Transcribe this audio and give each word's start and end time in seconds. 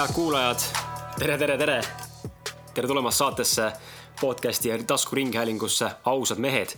head 0.00 0.14
kuulajad. 0.14 0.56
tere, 1.18 1.38
tere, 1.38 1.58
tere. 1.58 1.80
tere 2.74 2.88
tulemast 2.88 3.18
saatesse 3.18 3.72
podcasti 4.20 4.68
taskuringhäälingusse 4.86 5.90
Ausad 6.04 6.38
mehed. 6.38 6.68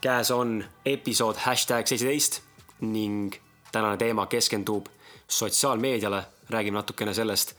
käes 0.00 0.30
on 0.30 0.64
episood 0.86 1.36
hashtag 1.36 1.86
seitseteist 1.86 2.40
ning 2.80 3.32
tänane 3.72 3.96
teema 3.96 4.26
keskendub 4.26 4.86
sotsiaalmeediale. 5.28 6.22
räägime 6.50 6.74
natukene 6.74 7.14
sellest, 7.14 7.52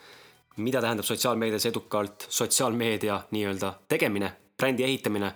mida 0.57 0.81
tähendab 0.81 1.05
sotsiaalmeedias 1.05 1.65
edukalt 1.65 2.25
sotsiaalmeedia 2.29 3.21
nii-öelda 3.31 3.73
tegemine, 3.87 4.31
brändi 4.57 4.83
ehitamine 4.83 5.33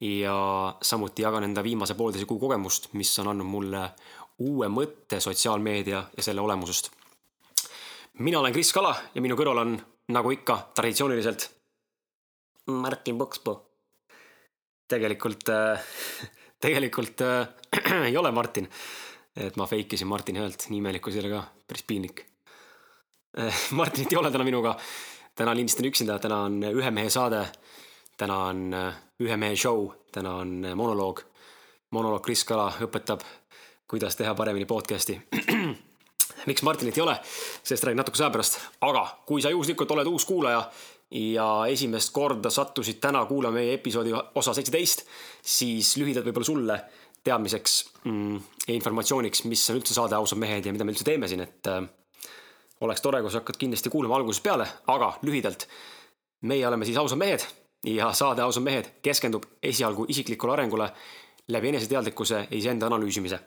ja 0.00 0.74
samuti 0.82 1.22
jagan 1.22 1.44
enda 1.44 1.62
viimase 1.62 1.94
poolteise 1.94 2.26
kuu 2.26 2.38
kogemust, 2.38 2.88
mis 2.92 3.18
on 3.18 3.28
andnud 3.28 3.46
mulle 3.46 3.90
uue 4.38 4.68
mõtte 4.68 5.20
sotsiaalmeedia 5.20 6.04
ja 6.16 6.22
selle 6.22 6.40
olemusest. 6.40 7.01
Mina 8.18 8.40
olen 8.40 8.52
Kris 8.52 8.72
Kala 8.72 8.94
ja 9.14 9.22
minu 9.22 9.36
kõrval 9.38 9.62
on, 9.62 9.76
nagu 10.12 10.32
ikka, 10.34 10.58
traditsiooniliselt 10.74 11.48
Martin 12.66 13.18
Pukspuu. 13.18 13.56
tegelikult, 14.88 15.48
tegelikult 16.60 17.20
äh, 17.20 17.48
ei 18.08 18.16
ole 18.16 18.30
Martin. 18.30 18.68
et 19.36 19.56
ma 19.56 19.66
fake 19.66 19.96
isin 19.96 20.08
Martini 20.08 20.38
häält, 20.38 20.68
nii 20.68 20.78
imelik 20.78 21.02
kui 21.02 21.12
see 21.12 21.22
oli 21.22 21.32
ka, 21.32 21.42
päris 21.66 21.82
piinlik. 21.88 22.26
Martinit 23.78 24.12
ei 24.12 24.18
ole 24.18 24.30
täna 24.30 24.44
minuga. 24.44 24.76
täna 25.34 25.54
lindistan 25.56 25.86
üksinda, 25.88 26.18
täna 26.18 26.42
on 26.44 26.62
ühe 26.62 26.90
mehe 26.90 27.10
saade. 27.10 27.46
täna 28.16 28.36
on 28.44 28.74
ühe 29.20 29.36
mehe 29.36 29.56
show, 29.56 29.88
täna 30.12 30.34
on 30.34 30.66
monoloog. 30.74 31.22
monoloog 31.90 32.22
Kris 32.22 32.44
Kala 32.44 32.72
õpetab 32.80 33.24
kuidas 33.92 34.16
teha 34.16 34.34
paremini 34.34 34.64
podcast'i. 34.64 35.20
miks 36.46 36.62
Martinit 36.62 36.98
ei 36.98 37.02
ole, 37.04 37.16
sellest 37.62 37.84
räägin 37.84 38.00
natukese 38.02 38.24
aja 38.24 38.34
pärast, 38.34 38.58
aga 38.80 39.06
kui 39.26 39.42
sa 39.42 39.50
juhuslikult 39.52 39.90
oled 39.94 40.10
uus 40.10 40.24
kuulaja 40.28 40.64
ja 41.12 41.46
esimest 41.68 42.12
korda 42.12 42.50
sattusid 42.50 43.00
täna 43.00 43.24
kuulama 43.26 43.60
meie 43.60 43.74
episoodi 43.74 44.12
osa 44.34 44.54
seitseteist, 44.56 45.04
siis 45.42 45.96
lühidalt 46.00 46.26
võib-olla 46.26 46.48
sulle 46.48 46.78
teadmiseks 47.24 47.74
mm, 48.04 48.36
ja 48.66 48.74
informatsiooniks, 48.74 49.44
mis 49.50 49.64
on 49.70 49.78
üldse 49.78 49.94
saade 49.94 50.16
Ausad 50.18 50.40
mehed 50.40 50.66
ja 50.66 50.72
mida 50.74 50.86
me 50.86 50.94
üldse 50.94 51.06
teeme 51.06 51.28
siin, 51.30 51.44
et 51.44 51.70
äh, 51.70 51.82
oleks 52.80 53.04
tore, 53.04 53.20
kui 53.22 53.30
sa 53.30 53.42
hakkad 53.42 53.60
kindlasti 53.60 53.92
kuulama 53.92 54.18
algusest 54.18 54.44
peale, 54.44 54.66
aga 54.90 55.12
lühidalt. 55.22 55.68
meie 56.42 56.66
oleme 56.66 56.84
siis 56.84 56.98
Ausad 56.98 57.18
mehed 57.18 57.44
ja 57.86 58.12
saade 58.12 58.42
Ausad 58.42 58.64
mehed 58.64 58.88
keskendub 59.02 59.44
esialgu 59.62 60.06
isiklikule 60.08 60.52
arengule 60.52 60.90
läbi 61.48 61.68
eneseteadlikkuse 61.68 62.46
ja 62.50 62.56
iseenda 62.56 62.86
analüüsimise 62.86 63.38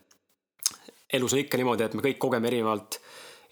elus 1.15 1.33
on 1.35 1.41
ikka 1.41 1.59
niimoodi, 1.59 1.85
et 1.85 1.95
me 1.97 2.03
kõik 2.05 2.19
kogeme 2.21 2.49
erinevalt, 2.51 2.99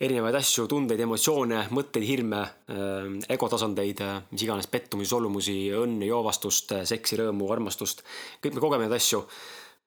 erinevaid 0.04 0.36
asju, 0.36 0.66
tundeid, 0.68 1.00
emotsioone, 1.06 1.68
mõtteid, 1.76 2.06
hirme, 2.08 2.42
äh, 2.74 3.10
egotasandeid, 3.36 4.02
äh, 4.04 4.22
mis 4.32 4.46
iganes, 4.46 4.68
pettumusi, 4.68 5.10
solvumusi, 5.10 5.58
õnne, 5.80 6.08
joovastust, 6.10 6.72
äh, 6.72 6.86
seksi, 6.90 7.20
rõõmu, 7.22 7.52
armastust. 7.54 8.04
kõik 8.42 8.56
me 8.56 8.62
kogeme 8.62 8.88
neid 8.88 8.98
asju, 9.00 9.26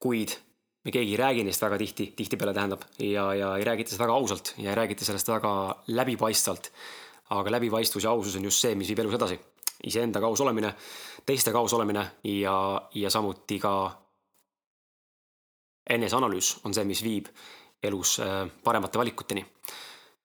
kuid 0.00 0.36
me 0.86 0.92
keegi 0.94 1.16
ei 1.16 1.18
räägi 1.18 1.44
neist 1.44 1.62
väga 1.62 1.78
tihti, 1.78 2.12
tihtipeale 2.16 2.54
tähendab, 2.54 2.84
ja, 3.02 3.26
ja 3.34 3.56
ei 3.58 3.64
räägita 3.66 3.90
seda 3.90 4.04
väga 4.04 4.14
ausalt 4.14 4.54
ja 4.56 4.70
ei 4.70 4.78
räägita 4.78 5.04
sellest 5.04 5.28
väga 5.28 5.52
läbipaistvalt. 5.88 6.70
aga 7.30 7.50
läbipaistvus 7.50 8.04
ja 8.04 8.10
ausus 8.10 8.36
on 8.36 8.44
just 8.44 8.62
see, 8.62 8.74
mis 8.74 8.88
viib 8.88 8.98
elus 9.02 9.14
edasi. 9.14 9.38
iseendaga 9.84 10.26
aus 10.26 10.40
olemine, 10.40 10.74
teistega 11.26 11.58
aus 11.58 11.72
olemine 11.72 12.06
ja, 12.24 12.82
ja 12.94 13.10
samuti 13.10 13.58
ka 13.58 13.72
eneseanalüüs 15.90 16.56
on 16.64 16.74
see, 16.74 16.84
mis 16.84 17.02
viib 17.02 17.26
elus 17.90 18.18
äh, 18.20 18.44
paremate 18.64 18.98
valikuteni. 18.98 19.44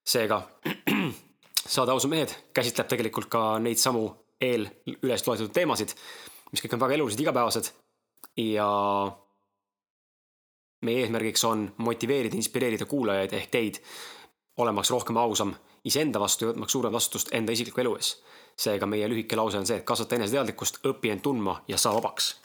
seega 0.03 0.41
saade 1.75 1.91
Ausad 1.91 2.09
mehed 2.09 2.35
käsitleb 2.53 2.89
tegelikult 2.89 3.29
ka 3.29 3.59
neid 3.59 3.77
samu 3.77 4.09
eel 4.41 4.67
üles 5.01 5.25
loetud 5.27 5.51
teemasid, 5.53 5.93
mis 6.51 6.63
kõik 6.63 6.73
on 6.75 6.81
väga 6.81 6.97
elulised, 6.97 7.21
igapäevased 7.21 7.71
ja 8.41 8.67
meie 10.85 11.03
eesmärgiks 11.05 11.43
on 11.45 11.67
motiveerida, 11.77 12.35
inspireerida 12.35 12.87
kuulajaid 12.89 13.33
ehk 13.37 13.51
teid 13.53 13.81
olemaks 14.57 14.91
rohkem 14.91 15.17
ausam 15.17 15.53
iseenda 15.85 16.19
vastu 16.21 16.45
ja 16.45 16.51
võtmaks 16.51 16.75
suuremat 16.75 16.97
vastutust 16.97 17.33
enda 17.37 17.53
isikliku 17.53 17.81
elu 17.81 17.95
ees. 17.97 18.15
seega 18.57 18.85
meie 18.85 19.07
lühike 19.09 19.35
lause 19.35 19.57
on 19.57 19.65
see, 19.65 19.79
et 19.79 19.85
kasvata 19.87 20.17
eneseteadlikkust, 20.17 20.81
õpi 20.85 21.09
end 21.13 21.23
tundma 21.25 21.61
ja 21.67 21.77
saa 21.77 21.93
vabaks. 21.95 22.35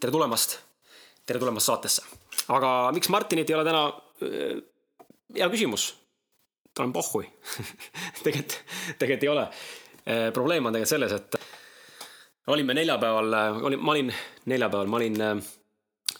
tere 0.00 0.12
tulemast, 0.12 0.58
tere 1.26 1.38
tulemast 1.38 1.66
saatesse. 1.66 2.02
aga 2.48 2.92
miks 2.94 3.08
Martinit 3.08 3.50
ei 3.50 3.54
ole 3.56 3.64
täna 3.64 3.84
hea 5.36 5.48
küsimus. 5.52 5.92
tal 6.74 6.88
on 6.88 6.92
pohhui 6.92 7.26
tegelikult, 8.24 8.58
tegelikult 8.98 9.26
ei 9.26 9.32
ole. 9.32 9.48
Äh, 10.02 10.28
probleem 10.34 10.66
on 10.66 10.76
tegelikult 10.76 10.94
selles, 10.94 11.12
et 11.12 12.52
olime 12.52 12.74
neljapäeval, 12.74 13.34
olin, 13.62 13.82
ma 13.82 13.92
olin 13.92 14.14
neljapäeval, 14.50 14.88
ma 14.90 14.96
olin, 14.96 15.18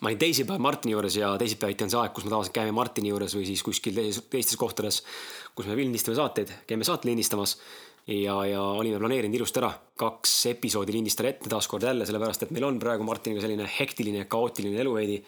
ma 0.01 0.11
olin 0.11 0.19
teisipäeval 0.19 0.63
Martini 0.63 0.93
juures 0.93 1.17
ja 1.17 1.33
teisipäeviti 1.39 1.87
on 1.87 1.95
see 1.95 2.03
aeg, 2.03 2.13
kus 2.15 2.27
me 2.27 2.31
tavaliselt 2.31 2.55
käime 2.55 2.75
Martini 2.77 3.11
juures 3.11 3.35
või 3.39 3.47
siis 3.49 3.63
kuskil 3.67 3.97
teistes 3.97 4.59
kohtades, 4.61 5.01
kus 5.57 5.67
me 5.67 5.79
lindistame 5.79 6.19
saateid, 6.19 6.53
käime 6.69 6.87
saate 6.87 7.11
lindistamas 7.11 7.57
ja, 8.07 8.37
ja 8.47 8.63
olime 8.63 8.99
planeerinud 9.03 9.37
ilusti 9.39 9.61
ära 9.63 9.73
kaks 9.99 10.35
episoodi 10.53 10.95
lindistada 10.95 11.31
ette 11.31 11.51
taaskord 11.51 11.87
jälle, 11.87 12.07
sellepärast 12.07 12.47
et 12.47 12.55
meil 12.55 12.67
on 12.67 12.79
praegu 12.83 13.07
Martiniga 13.07 13.43
selline 13.45 13.69
hektiline, 13.79 14.25
kaootiline 14.31 14.81
elu 14.83 14.95
veidi 14.95 15.19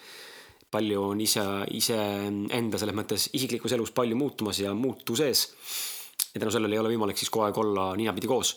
palju 0.75 1.05
on 1.13 1.23
ise, 1.23 1.45
iseenda 1.77 2.81
selles 2.81 2.97
mõttes 2.97 3.29
isiklikus 3.37 3.75
elus 3.77 3.93
palju 3.95 4.19
muutumas 4.19 4.61
ja 4.63 4.75
muutuses. 4.75 5.47
ja 6.35 6.41
tänu 6.41 6.51
sellele 6.51 6.75
ei 6.75 6.83
ole 6.83 6.91
võimalik 6.95 7.19
siis 7.21 7.31
kogu 7.31 7.47
aeg 7.47 7.59
olla 7.63 7.93
ninapidi 7.99 8.31
koos. 8.31 8.57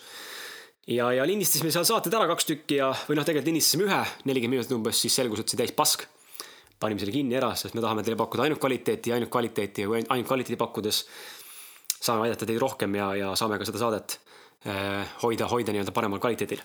ja, 0.87 1.11
ja 1.13 1.25
lindistasime 1.29 1.71
seal 1.71 1.85
saated 1.85 2.13
ära 2.13 2.27
kaks 2.33 2.49
tükki 2.51 2.81
ja, 2.81 2.91
või 3.09 3.19
noh, 3.19 3.25
tegelikult 3.27 3.51
lindistasime 3.51 3.89
ühe, 3.89 4.03
nelikümmend 4.25 4.57
minutit 4.57 4.77
umbes, 4.77 5.01
siis 5.01 5.17
selgus, 5.21 5.43
et 5.43 5.53
see 5.53 5.59
täis 5.61 5.75
pask. 5.77 6.07
panime 6.79 7.01
selle 7.01 7.13
kinni 7.13 7.37
ära, 7.37 7.53
sest 7.57 7.73
me 7.73 7.81
tahame 7.81 8.05
teile 8.05 8.17
pakkuda 8.17 8.45
ainult 8.45 8.61
kvaliteeti 8.61 9.13
ainult 9.13 9.33
kvaliteeti 9.33 9.85
ja 9.85 9.91
kui 9.91 10.01
ainult 10.01 10.27
kvaliteeti 10.29 10.59
pakkudes 10.61 11.03
saame 11.97 12.27
aidata 12.27 12.45
teid 12.45 12.59
rohkem 12.61 12.93
ja, 12.97 13.13
ja 13.17 13.31
saame 13.35 13.57
ka 13.57 13.65
seda 13.65 13.81
saadet 13.81 14.19
eh, 14.65 15.15
hoida, 15.23 15.47
hoida 15.49 15.73
nii-öelda 15.73 15.93
paremal 15.93 16.21
kvaliteedil. 16.21 16.61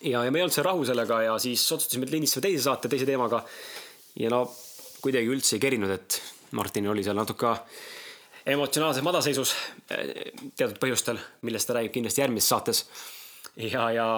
ja, 0.00 0.22
ja 0.24 0.30
me 0.30 0.38
ei 0.38 0.46
olnud 0.46 0.54
seal 0.54 0.66
rahul 0.66 0.86
sellega 0.86 1.22
ja 1.26 1.38
siis 1.42 1.64
otsustasime, 1.74 2.06
et 2.06 2.14
lindistame 2.14 2.46
teise 2.46 2.62
saate 2.68 2.90
teise 2.92 3.08
teemaga 3.08 3.42
ja 4.20 4.30
no 4.30 4.44
kuidagi 5.04 5.30
üldse 5.30 5.58
ei 5.58 5.62
kerinud, 5.62 5.92
et 5.92 6.20
Martin 6.56 6.88
oli 6.88 7.04
seal 7.04 7.18
natuke 7.18 7.52
emotsionaalses 8.54 9.04
madalseisus 9.04 9.54
eh, 9.90 10.32
teatud 10.56 10.78
põhjustel, 10.80 11.20
millest 11.48 11.68
ta 11.68 11.78
räägib 11.78 11.94
kindlasti 11.98 12.24
järgmises 12.24 12.50
saates. 12.52 12.84
ja, 13.56 13.90
ja, 13.94 14.08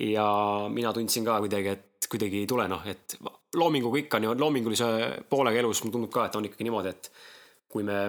ja 0.00 0.28
mina 0.72 0.92
tundsin 0.96 1.24
ka 1.26 1.38
kuidagi, 1.44 1.74
et 1.76 2.08
kuidagi 2.10 2.44
ei 2.44 2.50
tule, 2.50 2.68
noh, 2.68 2.84
et 2.88 3.18
loominguga 3.56 4.00
ikka 4.04 4.20
loomingulise 4.36 4.86
poolega 5.30 5.60
elus 5.60 5.82
mulle 5.84 5.98
tundub 5.98 6.12
ka, 6.12 6.28
et 6.28 6.38
on 6.38 6.48
ikkagi 6.48 6.66
niimoodi, 6.68 6.92
et 6.92 7.10
kui 7.72 7.84
me 7.86 8.00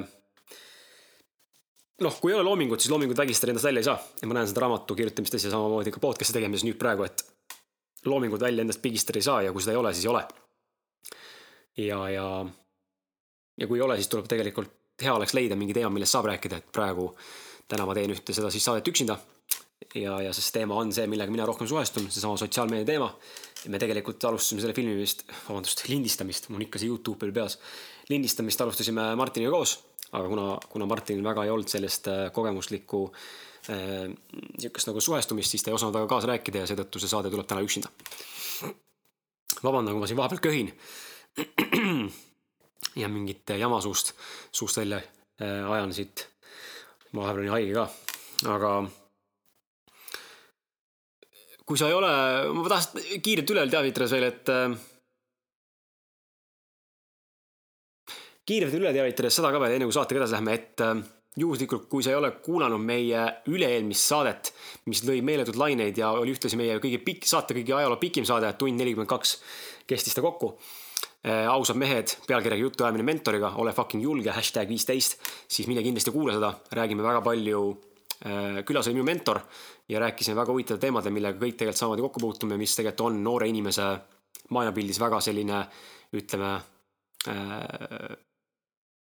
noh, 2.03 2.19
kui 2.21 2.31
ei 2.31 2.37
ole 2.37 2.45
loomingut, 2.47 2.83
siis 2.83 2.93
loomingut 2.93 3.17
vägistada 3.17 3.53
endast 3.53 3.67
välja 3.67 3.83
ei 3.83 3.89
saa. 3.89 3.99
ja 4.21 4.27
ma 4.27 4.39
näen 4.39 4.49
seda 4.49 4.65
raamatu 4.65 4.95
kirjutamist 4.95 5.39
ja 5.39 5.47
samamoodi 5.49 5.95
ka 5.95 6.03
podcast'i 6.03 6.35
tegemises 6.35 6.67
nüüd 6.67 6.79
praegu, 6.79 7.07
et 7.07 7.25
loomingut 8.05 8.43
välja 8.43 8.63
endast 8.63 8.83
pigistada 8.83 9.19
ei 9.19 9.27
saa 9.27 9.41
ja 9.47 9.55
kui 9.55 9.63
seda 9.63 9.75
ei 9.75 9.81
ole, 9.81 9.95
siis 9.95 10.05
ei 10.05 10.13
ole 10.13 10.27
ja, 11.77 12.09
ja, 12.09 12.45
ja 13.57 13.67
kui 13.67 13.79
ei 13.79 13.85
ole, 13.85 13.97
siis 13.97 14.09
tuleb 14.11 14.27
tegelikult, 14.29 14.73
hea 15.01 15.13
oleks 15.13 15.35
leida 15.37 15.57
mingi 15.59 15.75
teema, 15.77 15.91
millest 15.93 16.15
saab 16.15 16.29
rääkida, 16.31 16.61
et 16.61 16.71
praegu 16.73 17.11
täna 17.69 17.85
ma 17.87 17.95
teen 17.97 18.13
ühte 18.13 18.35
seda 18.35 18.51
siis 18.53 18.65
saadet 18.65 18.87
üksinda. 18.89 19.17
ja, 19.95 20.21
ja 20.21 20.31
sest 20.33 20.53
teema 20.55 20.75
on 20.75 20.91
see, 20.93 21.07
millega 21.07 21.31
mina 21.31 21.45
rohkem 21.45 21.67
suhestun, 21.69 22.09
seesama 22.11 22.37
sotsiaalmeedia 22.37 22.93
teema. 22.93 23.11
ja 23.63 23.69
me 23.73 23.79
tegelikult 23.79 24.23
alustasime 24.25 24.61
selle 24.61 24.73
filmimist, 24.73 25.25
vabandust, 25.49 25.85
lindistamist, 25.89 26.49
mul 26.49 26.61
on 26.61 26.67
ikka 26.67 26.81
see 26.81 26.89
Youtube 26.89 27.25
veel 27.25 27.35
peas. 27.41 27.59
lindistamist 28.09 28.61
alustasime 28.61 29.13
Martiniga 29.15 29.51
koos, 29.51 29.77
aga 30.11 30.27
kuna, 30.27 30.47
kuna 30.69 30.85
Martinil 30.89 31.23
väga 31.23 31.45
ei 31.45 31.53
olnud 31.53 31.69
sellist 31.69 32.07
äh, 32.07 32.27
kogemuslikku 32.33 33.03
äh, 33.69 34.07
sihukest 34.57 34.89
nagu 34.89 35.01
suhestumist, 35.01 35.51
siis 35.51 35.63
ta 35.63 35.71
ei 35.71 35.77
osanud 35.77 35.93
väga 35.93 36.09
kaasa 36.09 36.33
rääkida 36.33 36.63
ja 36.63 36.69
seetõttu 36.71 37.03
see 37.03 37.11
saade 37.11 37.29
tuleb 37.33 37.47
täna 37.47 37.61
üksinda. 37.61 37.91
vabandan, 39.61 39.93
kui 39.93 40.01
ma 40.01 40.07
siin 40.07 40.17
vahepeal 40.17 40.41
köhin 40.41 40.73
ja 43.01 43.09
mingit 43.09 43.49
jama 43.59 43.81
suust, 43.81 44.13
suust 44.51 44.77
välja 44.77 45.01
äh, 45.41 45.71
ajan 45.71 45.93
siit. 45.93 46.27
vahepeal 47.15 47.39
olin 47.39 47.53
haige 47.53 47.73
ka, 47.73 47.85
aga 48.53 48.71
kui 51.67 51.79
sa 51.79 51.89
ei 51.89 51.95
ole, 51.95 52.09
ma 52.53 52.69
tahtsin 52.69 53.21
kiirelt 53.23 53.51
üle 53.53 53.65
teavitada 53.71 54.07
veel, 54.11 54.25
et 54.27 54.51
äh, 54.53 54.73
kiirelt 58.47 58.75
üle 58.79 58.93
teavitades 58.95 59.39
seda 59.39 59.53
ka 59.53 59.61
veel, 59.63 59.77
enne 59.77 59.87
kui 59.87 59.95
saatega 59.95 60.23
edasi 60.23 60.37
läheme, 60.37 60.57
et 60.57 60.83
äh, 60.85 60.95
juhuslikult, 61.37 61.85
kui 61.91 62.05
sa 62.05 62.11
ei 62.13 62.19
ole 62.19 62.33
kuulanud 62.43 62.81
meie 62.81 63.23
üle-eelmist 63.51 64.09
saadet, 64.09 64.51
mis 64.89 65.03
lõi 65.07 65.21
meeletud 65.25 65.59
laineid 65.59 66.01
ja 66.01 66.11
oli 66.17 66.33
ühtlasi 66.33 66.59
meie 66.59 66.79
kõige 66.83 66.99
pikk, 67.05 67.29
saate 67.29 67.55
kõige 67.59 67.77
ajaloo 67.77 68.01
pikim 68.01 68.25
saade, 68.27 68.49
tund 68.57 68.81
nelikümmend 68.81 69.11
kaks 69.11 69.37
kestis 69.87 70.17
ta 70.17 70.25
kokku 70.25 70.55
ausad 71.25 71.75
mehed, 71.79 72.13
pealkirjaga 72.27 72.61
jutuajamine 72.61 73.03
mentoriga, 73.03 73.49
ole 73.59 73.73
fucking 73.75 74.03
julge, 74.03 74.31
hashtag 74.31 74.69
viisteist, 74.69 75.17
siis 75.49 75.67
mine 75.67 75.83
kindlasti 75.83 76.13
kuula 76.13 76.35
seda, 76.37 76.53
räägime 76.77 77.03
väga 77.03 77.23
palju 77.25 77.63
külas 78.65 78.87
oli 78.87 78.97
minu 78.97 79.05
mentor 79.05 79.39
ja 79.89 79.99
rääkisime 79.99 80.35
väga 80.35 80.53
huvitavatel 80.53 80.81
teemadel, 80.81 81.13
millega 81.13 81.37
kõik 81.41 81.57
tegelikult 81.57 81.81
samamoodi 81.81 82.05
kokku 82.05 82.23
puutume, 82.23 82.57
mis 82.57 82.75
tegelikult 82.75 83.05
on 83.09 83.19
noore 83.23 83.49
inimese 83.49 83.89
maailmapildis 84.55 84.99
väga 84.99 85.19
selline, 85.21 85.61
ütleme 86.17 86.53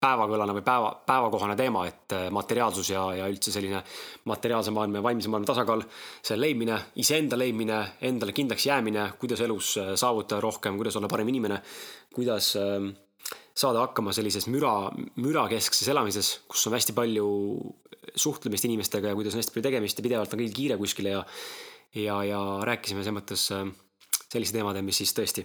päevakõlane 0.02 0.56
või 0.56 0.64
päeva, 0.66 0.90
päevakohane 1.06 1.56
teema, 1.58 1.84
et 1.86 2.14
äh, 2.16 2.26
materiaalsus 2.34 2.90
ja, 2.90 3.04
ja 3.20 3.28
üldse 3.30 3.54
selline 3.54 3.82
materiaalse 4.30 4.74
maailma 4.74 4.98
ja 4.98 5.06
vaimse 5.06 5.30
maailma 5.30 5.48
tasakaal, 5.48 5.84
selle 6.24 6.42
leidmine, 6.46 6.78
iseenda 7.02 7.38
leidmine, 7.38 7.78
endale 8.08 8.34
kindlaks 8.34 8.66
jäämine, 8.66 9.06
kuidas 9.22 9.44
elus 9.46 9.76
äh, 9.80 9.92
saavutada 10.00 10.42
rohkem, 10.42 10.78
kuidas 10.80 10.98
olla 10.98 11.10
parem 11.12 11.30
inimene, 11.30 11.60
kuidas 12.14 12.54
äh, 12.58 12.88
saada 13.54 13.84
hakkama 13.86 14.14
sellises 14.16 14.48
müra, 14.50 14.90
mürakeskses 15.22 15.92
elamises, 15.92 16.32
kus 16.50 16.66
on 16.66 16.74
hästi 16.76 16.96
palju 16.96 17.28
suhtlemist 18.18 18.66
inimestega 18.66 19.12
ja 19.12 19.18
kuidas 19.18 19.36
on 19.36 19.42
hästi 19.42 19.54
palju 19.54 19.68
tegemist 19.68 20.00
ja 20.00 20.04
pidevalt 20.04 20.34
on 20.34 20.42
kõigil 20.42 20.56
kiire 20.56 20.80
kuskile 20.80 21.14
ja 21.14 21.22
ja, 21.94 22.22
ja 22.24 22.40
rääkisime 22.64 23.04
selles 23.04 23.18
mõttes 23.20 23.46
äh, 23.52 23.66
sellise 24.32 24.56
teemade, 24.56 24.82
mis 24.82 24.98
siis 25.02 25.12
tõesti 25.16 25.44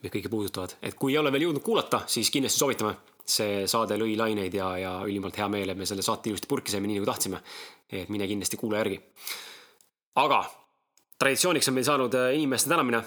meid 0.00 0.14
kõiki 0.14 0.32
puudutavad, 0.32 0.78
et 0.82 0.96
kui 0.96 1.12
ei 1.12 1.18
ole 1.20 1.32
veel 1.32 1.44
jõudnud 1.48 1.64
kuulata, 1.64 2.02
siis 2.08 2.30
kindlasti 2.32 2.62
soovitame 2.62 2.94
see 3.24 3.66
saade 3.70 3.98
lõi 4.00 4.16
laineid 4.18 4.54
ja, 4.54 4.70
ja 4.78 4.92
ülimalt 5.06 5.36
hea 5.38 5.48
meel, 5.48 5.70
et 5.70 5.78
me 5.78 5.86
selle 5.88 6.04
saate 6.04 6.30
ilusti 6.30 6.48
purki 6.50 6.72
saime, 6.72 6.88
nii 6.90 7.00
nagu 7.00 7.08
tahtsime. 7.10 7.40
et 7.90 8.08
mine 8.08 8.26
kindlasti 8.26 8.56
kuula 8.56 8.78
järgi. 8.78 9.00
aga 10.16 10.44
traditsiooniks 11.20 11.68
on 11.68 11.74
meil 11.76 11.86
saanud 11.86 12.14
äh, 12.14 12.34
inimeste 12.34 12.68
tänamine. 12.68 13.02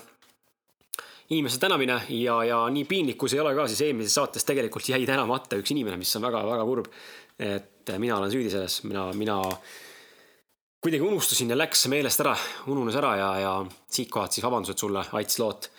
inimeste 1.29 1.59
tänamine 1.59 2.01
ja, 2.09 2.43
ja 2.43 2.69
nii 2.69 2.85
piinlik, 2.85 3.17
kui 3.17 3.29
see 3.29 3.39
ei 3.39 3.45
ole 3.45 3.55
ka, 3.55 3.67
siis 3.67 3.81
eelmises 3.81 4.13
saates 4.13 4.45
tegelikult 4.45 4.89
jäi 4.89 5.05
tänamata 5.05 5.57
üks 5.57 5.73
inimene, 5.73 5.97
mis 5.97 6.15
on 6.15 6.27
väga-väga 6.27 6.65
kurb. 6.65 6.91
et 7.39 7.89
äh, 7.89 7.99
mina 7.99 8.17
olen 8.17 8.31
süüdi 8.31 8.49
selles, 8.53 8.83
mina, 8.83 9.09
mina 9.13 9.41
kuidagi 10.83 11.03
unustasin 11.03 11.49
ja 11.49 11.57
läks 11.57 11.87
meelest 11.87 12.21
ära, 12.21 12.35
ununes 12.67 12.95
ära 12.99 13.15
ja, 13.17 13.29
ja 13.39 13.53
siitkohalt 13.89 14.35
siis 14.35 14.45
vabandused 14.45 14.77
sulle, 14.77 15.05
Ats 15.11 15.39
Loot. 15.39 15.71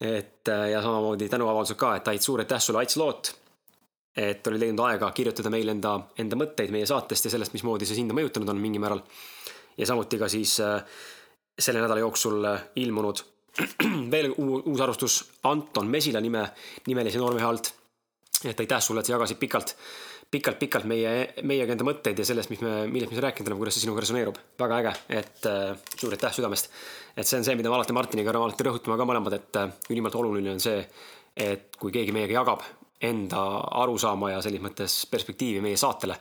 et 0.00 0.48
äh, 0.48 0.70
ja 0.70 0.82
samamoodi 0.82 1.28
tänuavaldused 1.28 1.78
ka, 1.78 1.96
et 1.96 2.08
Ait, 2.08 2.22
suur 2.22 2.40
aitäh 2.40 2.60
sulle, 2.60 2.82
Ats 2.82 2.96
Loot 2.96 3.34
et 4.18 4.46
oli 4.50 4.58
leidnud 4.58 4.82
aega 4.88 5.10
kirjutada 5.14 5.50
meile 5.52 5.74
enda, 5.76 5.94
enda 6.18 6.38
mõtteid 6.38 6.72
meie 6.74 6.86
saatest 6.90 7.28
ja 7.28 7.32
sellest, 7.34 7.54
mismoodi 7.54 7.86
see 7.86 8.00
sind 8.00 8.14
mõjutanud 8.16 8.50
on 8.50 8.60
mingil 8.60 8.82
määral. 8.82 9.02
ja 9.78 9.86
samuti 9.86 10.18
ka 10.18 10.28
siis 10.28 10.58
äh, 10.64 10.82
selle 11.58 11.82
nädala 11.84 12.02
jooksul 12.02 12.44
äh, 12.44 12.64
ilmunud 12.82 13.22
veel 14.14 14.32
uus 14.38 14.80
arvustus 14.80 15.20
Anton 15.46 15.86
Mesila 15.90 16.20
nime, 16.20 16.44
nimelise 16.86 17.18
noormehe 17.18 17.46
alt. 17.46 17.72
et 18.44 18.60
aitäh 18.60 18.82
sulle, 18.82 19.00
et 19.00 19.06
sa 19.06 19.14
jagasid 19.14 19.38
pikalt, 19.38 19.74
pikalt-pikalt 20.30 20.84
meie, 20.86 21.12
meiega 21.42 21.74
enda 21.74 21.86
mõtteid 21.86 22.18
ja 22.18 22.26
sellest, 22.26 22.50
mis 22.50 22.60
me, 22.62 22.72
millest 22.90 23.14
me 23.14 23.22
rääkinud 23.22 23.50
oleme, 23.50 23.62
kuidas 23.62 23.78
see 23.78 23.86
sinuga 23.86 24.02
resoneerub. 24.02 24.38
väga 24.58 24.80
äge, 24.82 24.96
et 25.20 25.46
äh, 25.50 25.78
suur 25.94 26.18
aitäh 26.18 26.34
südamest. 26.34 26.70
et 27.16 27.26
see 27.26 27.38
on 27.38 27.46
see, 27.46 27.54
mida 27.58 27.70
me 27.70 27.78
alati 27.78 27.94
Martiniga 27.94 28.34
alati 28.34 28.66
rõhutame 28.66 28.98
ka 28.98 29.06
mõlemad, 29.12 29.38
et 29.38 29.62
äh, 29.62 29.78
ülimalt 29.94 30.18
oluline 30.18 30.56
on 30.56 30.60
see, 30.62 30.82
et 31.38 31.78
kui 31.78 31.94
keegi 31.94 32.14
meiega 32.14 32.40
jagab 32.40 32.66
enda 33.00 33.42
arusaama 33.82 34.32
ja 34.32 34.40
selles 34.42 34.62
mõttes 34.62 35.02
perspektiivi 35.10 35.62
meie 35.62 35.78
saatele. 35.78 36.18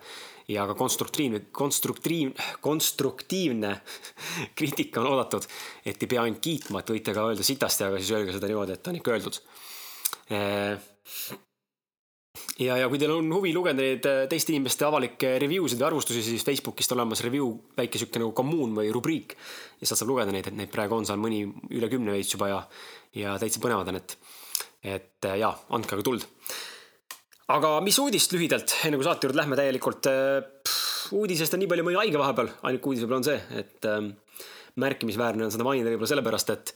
ja 0.48 0.64
ka 0.64 0.78
konstruktiivne, 0.80 1.40
konstruktiivne, 1.52 2.44
konstruktiivne 2.64 3.72
kriitika 4.58 5.02
on 5.02 5.08
oodatud. 5.08 5.48
et 5.86 6.04
ei 6.04 6.08
pea 6.08 6.22
ainult 6.22 6.40
kiitma, 6.42 6.80
et 6.80 6.94
võite 6.94 7.14
ka 7.14 7.26
öelda 7.28 7.44
sitasti, 7.44 7.84
aga 7.84 7.98
siis 8.00 8.14
öelge 8.16 8.36
seda 8.36 8.48
niimoodi, 8.48 8.78
et 8.78 8.88
on 8.88 8.96
ikka 8.96 9.12
öeldud. 9.12 9.42
ja, 12.60 12.78
ja 12.78 12.88
kui 12.88 13.02
teil 13.02 13.16
on 13.18 13.34
huvi 13.34 13.54
lugeda 13.58 13.82
neid 13.82 14.08
teiste 14.30 14.54
inimeste 14.54 14.86
avalikke 14.86 15.36
review 15.42 15.68
sid 15.68 15.82
või 15.82 15.90
arvustusi, 15.90 16.24
siis 16.24 16.46
Facebookist 16.46 16.94
olemas 16.94 17.26
review, 17.26 17.52
väike 17.78 17.98
sihuke 17.98 18.22
nagu 18.22 18.38
kommuun 18.38 18.78
või 18.78 18.94
rubriik. 18.94 19.34
ja 19.82 19.88
sealt 19.90 20.04
saab 20.04 20.14
lugeda 20.14 20.32
neid, 20.32 20.48
et 20.48 20.62
neid 20.62 20.72
praegu 20.72 20.96
on 20.96 21.10
seal 21.10 21.20
mõni 21.20 21.42
üle 21.74 21.90
kümne 21.90 22.14
veits 22.14 22.38
juba 22.38 22.54
ja, 22.54 22.66
ja 23.18 23.40
täitsa 23.42 23.64
põnevad 23.64 23.90
on, 23.90 24.04
et 24.04 24.20
et 24.96 25.28
äh, 25.28 25.40
jaa, 25.42 25.54
andke 25.76 25.98
aga 25.98 26.06
tuld. 26.06 26.28
aga 27.54 27.74
mis 27.86 28.00
uudist 28.04 28.34
lühidalt, 28.36 28.76
enne 28.88 29.00
kui 29.00 29.08
saate 29.08 29.28
juurde 29.28 29.40
lähme 29.40 29.60
täielikult. 29.60 30.10
Äh, 30.12 30.78
uudisest 31.18 31.56
on 31.56 31.64
nii 31.64 31.72
palju 31.72 31.88
mõni 31.88 32.02
haige 32.02 32.20
vahepeal, 32.20 32.50
ainuke 32.68 32.92
uudis 32.92 33.04
võib-olla 33.06 33.22
on 33.22 33.28
see, 33.28 33.38
et 33.62 33.88
ähm, 33.88 34.10
märkimisväärne 34.84 35.46
on 35.46 35.54
seda 35.54 35.68
mainida 35.68 35.94
võib-olla 35.94 36.12
sellepärast, 36.12 36.56
et 36.56 36.74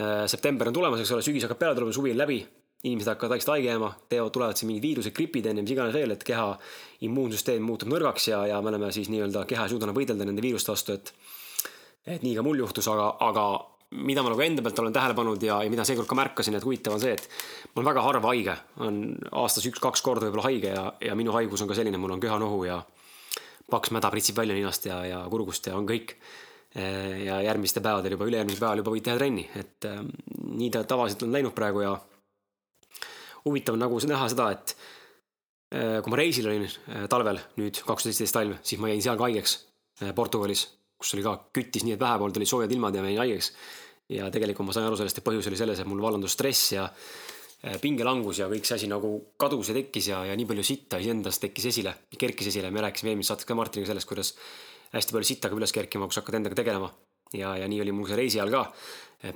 äh, 0.00 0.22
september 0.32 0.70
on 0.70 0.78
tulemas, 0.78 1.02
eks 1.02 1.12
ole, 1.16 1.26
sügis 1.26 1.44
hakkab 1.44 1.60
peale 1.60 1.76
tulema, 1.76 1.96
suvi 1.96 2.14
on 2.16 2.22
läbi 2.22 2.40
inimesed 2.86 3.08
hakkavad 3.10 3.34
vaikselt 3.34 3.52
haige 3.54 3.70
jääma, 3.70 3.88
teevad, 4.08 4.32
tulevad 4.34 4.58
siin 4.58 4.70
mingid 4.70 4.84
viirused, 4.84 5.14
gripid 5.16 5.48
enne, 5.50 5.64
mis 5.64 5.72
iganes 5.74 5.94
veel, 5.96 6.12
et 6.14 6.24
keha 6.26 6.50
immuunsüsteem 7.06 7.64
muutub 7.64 7.90
nõrgaks 7.90 8.28
ja, 8.30 8.42
ja 8.50 8.60
me 8.62 8.70
oleme 8.72 8.90
siis 8.94 9.08
nii-öelda, 9.12 9.46
keha 9.48 9.66
ei 9.66 9.72
suuda 9.72 9.88
enam 9.88 9.96
võidelda 9.96 10.28
nende 10.28 10.44
viiruste 10.44 10.72
vastu, 10.74 10.96
et 10.96 11.12
et 12.06 12.22
nii 12.22 12.36
ka 12.38 12.44
mul 12.46 12.60
juhtus, 12.62 12.86
aga, 12.92 13.08
aga 13.26 13.46
mida 13.94 14.22
ma 14.22 14.32
nagu 14.32 14.42
enda 14.42 14.62
pealt 14.64 14.80
olen 14.82 14.94
tähele 14.94 15.14
pannud 15.14 15.42
ja, 15.42 15.60
ja 15.62 15.70
mida 15.70 15.84
seekord 15.86 16.08
ka 16.10 16.18
märkasin, 16.18 16.56
et 16.58 16.64
huvitav 16.66 16.96
on 16.96 17.02
see, 17.02 17.14
et 17.14 17.28
ma 17.72 17.80
olen 17.80 17.90
väga 17.92 18.02
harva 18.02 18.32
haige, 18.32 18.56
on 18.82 18.98
aastas 19.42 19.68
üks-kaks 19.70 20.02
korda 20.02 20.26
võib-olla 20.26 20.48
haige 20.48 20.72
ja, 20.74 20.88
ja 21.06 21.14
minu 21.18 21.34
haigus 21.36 21.62
on 21.62 21.70
ka 21.70 21.76
selline, 21.78 22.00
mul 22.00 22.16
on 22.16 22.22
köhanohu 22.22 22.64
ja 22.66 22.80
paks 23.70 23.92
mäda 23.94 24.10
pritsib 24.10 24.36
välja 24.38 24.56
ninast 24.56 24.86
ja, 24.86 25.00
ja 25.06 25.22
kurgust 25.30 25.66
ja 25.66 25.76
on 25.78 25.86
kõik. 25.88 26.16
ja 27.24 27.38
järgmistel 27.40 27.80
päevadel 27.80 28.12
juba, 28.12 28.26
ülejärgmisel 28.28 28.60
päeval 28.60 28.82
juba 28.82 28.92
võid 28.92 29.04
teha 29.06 29.16
trenni, 29.16 29.46
et 29.56 29.86
äh, 29.88 30.02
nii 30.58 30.68
ta 30.74 30.82
tavaliselt 30.84 31.22
on 31.24 31.32
läinud 31.32 31.54
praegu 31.56 31.80
ja 31.80 31.94
huvitav 33.46 33.78
on 33.78 33.80
nagu 33.80 34.00
näha 34.10 34.26
seda, 34.28 34.50
et 34.52 34.74
äh, 35.72 36.02
kui 36.04 36.12
ma 36.12 36.18
reisil 36.20 36.50
olin 36.50 36.66
äh, 36.66 37.06
talvel 37.08 37.40
nüüd 37.56 37.80
kaks 37.80 38.04
tuhat 38.04 38.10
seitseteist 38.10 38.36
talv, 38.36 38.58
siis 38.60 38.82
ma 38.82 38.92
jäin 38.92 39.00
seal 39.06 39.16
ka 39.16 39.24
haigeks 39.30 39.56
Portugalis 40.12 40.66
kus 41.06 41.14
oli 41.16 41.24
ka, 41.26 41.36
küttis 41.54 41.86
nii, 41.86 41.94
et 41.94 42.02
vähe 42.02 42.18
polnud, 42.18 42.40
olid 42.40 42.50
soojad 42.50 42.74
ilmad 42.74 42.98
ja 42.98 43.04
ma 43.04 43.12
jäin 43.12 43.22
haigeks. 43.22 43.52
ja 44.10 44.28
tegelikult 44.30 44.68
ma 44.68 44.74
sain 44.74 44.86
aru 44.86 44.98
sellest, 44.98 45.18
et 45.18 45.26
põhjus 45.26 45.48
oli 45.50 45.58
selles, 45.58 45.80
et 45.82 45.88
mul 45.88 46.02
vallandus 46.02 46.34
stress 46.34 46.72
ja 46.74 46.84
äh, 46.86 47.78
pingelangus 47.82 48.38
ja 48.42 48.50
kõik 48.50 48.66
see 48.68 48.76
asi 48.78 48.90
nagu 48.90 49.10
kadus 49.38 49.72
ja 49.72 49.74
tekkis 49.78 50.10
ja, 50.12 50.22
ja 50.28 50.36
nii 50.38 50.46
palju 50.46 50.66
sitta 50.66 51.00
iseendast 51.02 51.42
tekkis 51.42 51.70
esile, 51.72 51.94
kerkis 52.18 52.52
esile, 52.52 52.70
me 52.70 52.84
rääkisime 52.84 53.14
eelmises 53.14 53.32
saates 53.32 53.48
ka 53.48 53.58
Martiniga 53.58 53.90
sellest, 53.90 54.08
kuidas 54.10 54.34
hästi 54.92 55.16
palju 55.16 55.30
sitta 55.30 55.48
hakkab 55.48 55.62
üles 55.62 55.74
kerkima, 55.74 56.06
kui 56.06 56.14
sa 56.14 56.22
hakkad 56.22 56.40
endaga 56.40 56.58
tegelema. 56.58 56.90
ja, 57.34 57.56
ja 57.58 57.68
nii 57.68 57.80
oli 57.82 57.92
mul 57.92 58.06
see 58.06 58.18
reisi 58.18 58.40
ajal 58.40 58.52
ka. 58.54 58.64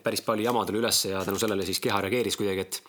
päris 0.02 0.22
palju 0.22 0.44
jama 0.44 0.66
tuli 0.66 0.78
ülesse 0.78 1.10
ja 1.10 1.24
tänu 1.24 1.38
sellele 1.38 1.64
siis 1.66 1.80
keha 1.80 2.00
reageeris 2.04 2.36
kuidagi, 2.36 2.60
et 2.60 2.82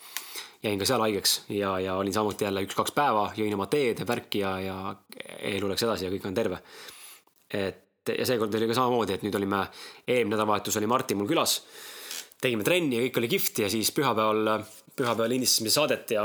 jäin 0.64 0.80
ka 0.80 0.86
seal 0.86 1.02
haigeks 1.02 1.42
ja, 1.50 1.80
ja 1.80 1.96
olin 1.98 2.14
samuti 2.14 2.46
jälle 2.46 2.62
üks-kaks 2.68 2.94
päeva, 2.94 3.32
jõin 3.38 3.54
oma 3.58 3.66
teed 3.72 4.04
ja 4.04 4.08
värki 4.08 4.44
ja, 4.44 4.60
ja 4.62 4.76
elu 5.56 5.72
läks 5.72 5.88
edasi 5.88 6.06
ja 6.06 6.12
kõik 6.14 6.28
on 6.28 6.38
terve. 6.38 6.62
et 7.50 7.88
ja 8.10 8.26
seekord 8.26 8.56
oli 8.58 8.70
ka 8.70 8.78
samamoodi, 8.78 9.16
et 9.16 9.26
nüüd 9.26 9.36
olime, 9.38 9.62
eelmine 10.08 10.36
nädalavahetus 10.36 10.78
oli 10.80 10.90
Martin 10.90 11.20
mul 11.22 11.30
külas. 11.30 11.62
tegime 12.42 12.64
trenni 12.66 12.98
ja 12.98 13.06
kõik 13.06 13.18
oli 13.22 13.28
kihvt 13.36 13.60
ja 13.62 13.70
siis 13.70 13.92
pühapäeval, 13.94 14.64
pühapäeval 14.98 15.30
lindistasime 15.30 15.70
saadet 15.70 16.12
ja, 16.12 16.24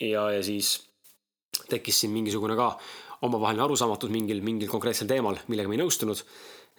ja, 0.00 0.30
ja 0.32 0.42
siis 0.42 0.78
tekkis 1.68 2.00
siin 2.00 2.14
mingisugune 2.14 2.56
ka 2.56 2.70
omavaheline 3.26 3.64
arusaamatus 3.64 4.12
mingil, 4.12 4.40
mingil 4.44 4.70
konkreetsel 4.70 5.08
teemal, 5.08 5.36
millega 5.48 5.68
me 5.68 5.76
ei 5.76 5.82
nõustunud. 5.82 6.24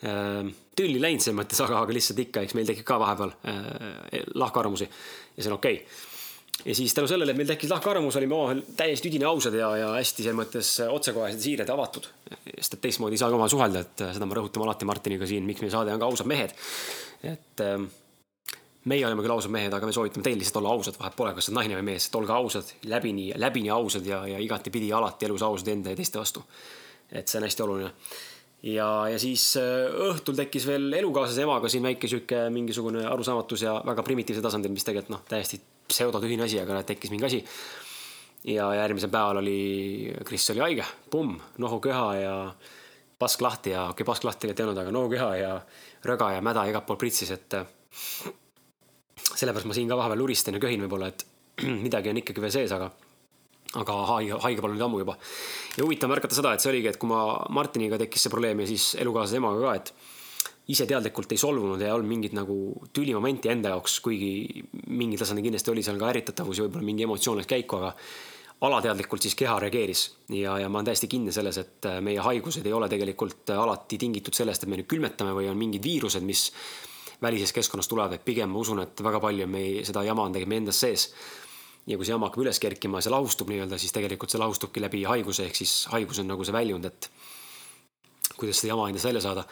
Ehm, 0.05 0.49
tülli 0.77 0.99
läinud 1.01 1.21
selles 1.21 1.37
mõttes, 1.37 1.61
aga, 1.65 1.79
aga 1.81 1.93
lihtsalt 1.93 2.19
ikka, 2.21 2.43
eks 2.45 2.53
meil 2.57 2.67
tekib 2.69 2.85
ka 2.85 2.99
vahepeal 3.01 3.33
äh, 3.49 4.25
lahkarvamusi 4.37 4.85
ja 4.85 5.41
see 5.41 5.49
on 5.49 5.57
okei 5.57 5.79
okay 5.81 6.06
ja 6.65 6.75
siis 6.75 6.93
tänu 6.93 7.07
sellele, 7.07 7.31
et 7.31 7.37
meil 7.37 7.49
tekkis 7.49 7.71
lahkarvamus, 7.71 8.15
olime 8.19 8.35
omavahel 8.35 8.63
täiesti 8.77 9.11
üdini 9.11 9.27
ausad 9.29 9.55
ja, 9.57 9.69
ja 9.77 9.91
hästi 9.97 10.25
selles 10.25 10.39
mõttes 10.39 10.71
otsekohesed, 10.87 11.41
siired 11.43 11.69
ja 11.69 11.77
avatud. 11.77 12.09
sest 12.57 12.77
et 12.77 12.83
teistmoodi 12.87 13.17
ei 13.17 13.21
saa 13.21 13.29
ka 13.29 13.37
omavahel 13.37 13.53
suhelda, 13.53 13.85
et 13.85 14.03
seda 14.17 14.27
me 14.29 14.37
rõhutame 14.37 14.67
alati 14.67 14.89
Martiniga 14.89 15.29
siin, 15.29 15.45
miks 15.47 15.63
meie 15.63 15.73
saade 15.73 15.93
on 15.93 16.01
ka 16.01 16.09
ausad 16.09 16.29
mehed. 16.29 16.55
et 17.23 17.65
ähm, 17.65 17.89
meie 18.87 19.05
oleme 19.07 19.25
küll 19.25 19.35
ausad 19.35 19.53
mehed, 19.53 19.73
aga 19.73 19.89
me 19.89 19.95
soovitame 19.95 20.25
teil 20.25 20.39
lihtsalt 20.39 20.61
olla 20.61 20.73
ausad, 20.77 20.97
vahet 20.99 21.15
pole, 21.17 21.35
kas 21.35 21.47
sa 21.47 21.51
oled 21.51 21.61
naine 21.61 21.77
või 21.79 21.87
mees, 21.91 22.07
et 22.07 22.17
olge 22.19 22.33
ausad, 22.33 22.73
läbini, 22.87 23.29
läbini 23.35 23.71
ausad 23.73 24.07
ja, 24.07 24.23
ja 24.27 24.41
igatepidi 24.43 24.91
alati 24.95 25.27
elus 25.29 25.45
ausad 25.45 25.71
enda 25.73 25.93
ja 25.93 25.99
teiste 25.99 26.19
vastu. 26.21 26.43
et 27.11 27.27
see 27.27 27.39
on 27.39 27.47
hästi 27.47 27.63
oluline 27.63 27.93
ja, 28.67 28.87
ja 29.11 29.19
siis 29.21 29.53
äh, 29.59 29.87
õhtul 30.09 30.35
tekkis 30.35 30.65
veel 30.67 30.91
elukaaslase 30.99 31.45
emaga 31.45 31.69
siin 31.71 31.85
väike 31.85 32.09
sihuke 32.09 32.47
mingisugune 32.53 33.05
arusaamatus 33.07 33.63
ja 33.63 33.77
väga 33.85 34.03
primitiivsel 34.03 34.43
tasandil, 34.43 34.73
mis 34.73 34.87
tegelikult 34.87 35.13
noh, 35.13 35.23
täiesti 35.29 35.61
pseudotühine 35.87 36.45
asi, 36.47 36.59
aga 36.61 36.81
tekkis 36.83 37.13
mingi 37.13 37.25
asi. 37.25 37.43
ja 38.47 38.67
järgmisel 38.75 39.11
päeval 39.11 39.41
oli, 39.41 39.59
Kris 40.25 40.49
oli 40.53 40.63
haige, 40.63 40.85
pumm, 41.11 41.39
nohuköha 41.57 42.09
ja 42.15 42.35
pask 43.19 43.41
lahti 43.41 43.73
ja, 43.73 43.87
okei 43.89 44.03
okay,, 44.03 44.05
pask 44.05 44.23
lahti 44.23 44.47
ei 44.47 44.63
olnud, 44.63 44.77
aga 44.77 44.93
nohuköha 44.93 45.31
ja 45.35 45.55
röga 46.05 46.31
ja 46.35 46.41
mäda 46.45 46.67
igalt 46.69 46.85
poolt 46.85 47.01
pritsis, 47.01 47.31
et 47.33 47.57
sellepärast 49.33 49.67
ma 49.67 49.75
siin 49.75 49.89
ka 49.89 49.97
vahepeal 49.97 50.21
luristan 50.21 50.55
ja 50.57 50.61
köhin 50.63 50.85
võib-olla, 50.85 51.09
et 51.11 51.25
midagi 51.85 52.13
on 52.13 52.21
ikkagi 52.21 52.43
veel 52.43 52.53
sees, 52.53 52.73
aga 52.77 52.91
aga 53.75 53.95
haige, 54.13 54.37
haige 54.45 54.63
pole 54.63 54.77
nüüd 54.77 54.85
ammu 54.85 55.01
juba. 55.01 55.17
ja 55.75 55.83
huvitav 55.83 56.11
märgata 56.11 56.37
seda, 56.37 56.53
et 56.53 56.63
see 56.63 56.71
oligi, 56.71 56.91
et 56.93 56.99
kui 57.01 57.09
ma 57.09 57.23
Martiniga 57.53 57.99
tekkis 57.99 58.27
see 58.27 58.33
probleem 58.33 58.61
ja 58.63 58.69
siis 58.69 58.93
elukaaslase 59.01 59.41
emaga 59.41 59.65
ka, 59.65 59.73
et 59.81 59.93
ise 60.67 60.85
teadlikult 60.87 61.31
ei 61.31 61.39
solvunud 61.39 61.81
ja 61.81 61.89
ei 61.89 61.95
olnud 61.95 62.09
mingit 62.09 62.33
nagu 62.35 62.55
tülimomenti 62.93 63.51
enda 63.51 63.71
jaoks, 63.75 63.99
kuigi 64.03 64.63
mingil 64.87 65.21
tasandil 65.21 65.45
kindlasti 65.47 65.71
oli 65.71 65.83
seal 65.85 65.99
ka 66.01 66.09
ärritatavus 66.11 66.59
ja 66.59 66.65
võib-olla 66.65 66.89
mingi 66.89 67.05
emotsioon 67.07 67.39
läks 67.39 67.51
käiku, 67.53 67.79
aga 67.79 67.93
alateadlikult 68.67 69.23
siis 69.23 69.37
keha 69.37 69.55
reageeris 69.61 70.03
ja, 70.33 70.57
ja 70.59 70.69
ma 70.69 70.79
olen 70.79 70.89
täiesti 70.89 71.09
kindel 71.11 71.35
selles, 71.35 71.59
et 71.61 71.87
äh, 71.87 72.01
meie 72.03 72.19
haigused 72.25 72.65
ei 72.65 72.73
ole 72.73 72.89
tegelikult 72.91 73.53
äh, 73.53 73.61
alati 73.61 73.99
tingitud 74.01 74.35
sellest, 74.35 74.65
et 74.65 74.71
me 74.71 74.79
nüüd 74.79 74.89
külmetame 74.89 75.35
või 75.37 75.47
on 75.51 75.59
mingid 75.59 75.85
viirused, 75.85 76.25
mis 76.25 76.49
välisest 77.21 77.55
keskkonnast 77.55 77.89
tulevad, 77.89 78.17
et 78.17 78.25
pigem 78.25 78.49
ma 78.51 78.61
usun, 78.61 78.81
et 78.83 79.03
väga 79.03 79.21
palju 79.21 79.47
me 79.49 79.63
seda 79.87 80.03
jama 80.05 80.25
on 80.25 80.33
tegelikult 80.33 80.53
meie 80.53 80.65
endas 80.65 80.81
sees. 80.83 81.07
ja 81.87 81.95
kui 81.95 82.05
see 82.05 82.11
jama 82.11 82.27
hakkab 82.27 82.43
üles 82.43 82.59
kerkima 82.59 82.99
ja 82.99 83.07
see 83.07 83.13
lahustub 83.13 83.49
nii-öelda, 83.53 83.77
siis 83.79 83.93
tegelikult 83.95 84.33
see 84.33 84.41
lahustubki 84.41 84.81
läbi 84.83 85.05
haiguse, 85.07 85.45
ehk 85.47 85.55
siis 85.55 85.85
haigus 85.93 86.19
on 86.19 86.27
nagu 86.27 86.43
see 86.43 86.53
väljund, 86.53 86.85
et 86.89 87.09
kuidas 88.37 88.59
seda 88.59 88.73
jama 88.73 88.89
endast 88.89 89.07
välja 89.07 89.21
saada. 89.23 89.45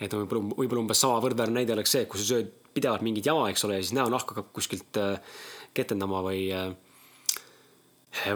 Et 0.00 0.12
võib-olla, 0.12 0.54
võib-olla 0.56 0.84
umbes 0.84 1.02
sama 1.02 1.20
võrdväärne 1.24 1.60
näide 1.60 1.76
oleks 1.76 1.92
see, 1.96 2.06
kui 2.10 2.20
sa 2.20 2.28
sööd 2.34 2.52
pidevalt 2.72 3.04
mingit 3.04 3.26
jama, 3.28 3.50
eks 3.52 3.66
ole, 3.68 3.78
ja 3.78 3.84
siis 3.84 3.96
näonahk 3.96 4.32
hakkab 4.32 4.48
kuskilt 4.56 4.96
äh, 5.00 5.36
ketendama 5.76 6.22
või 6.24 6.46
äh, 6.56 6.72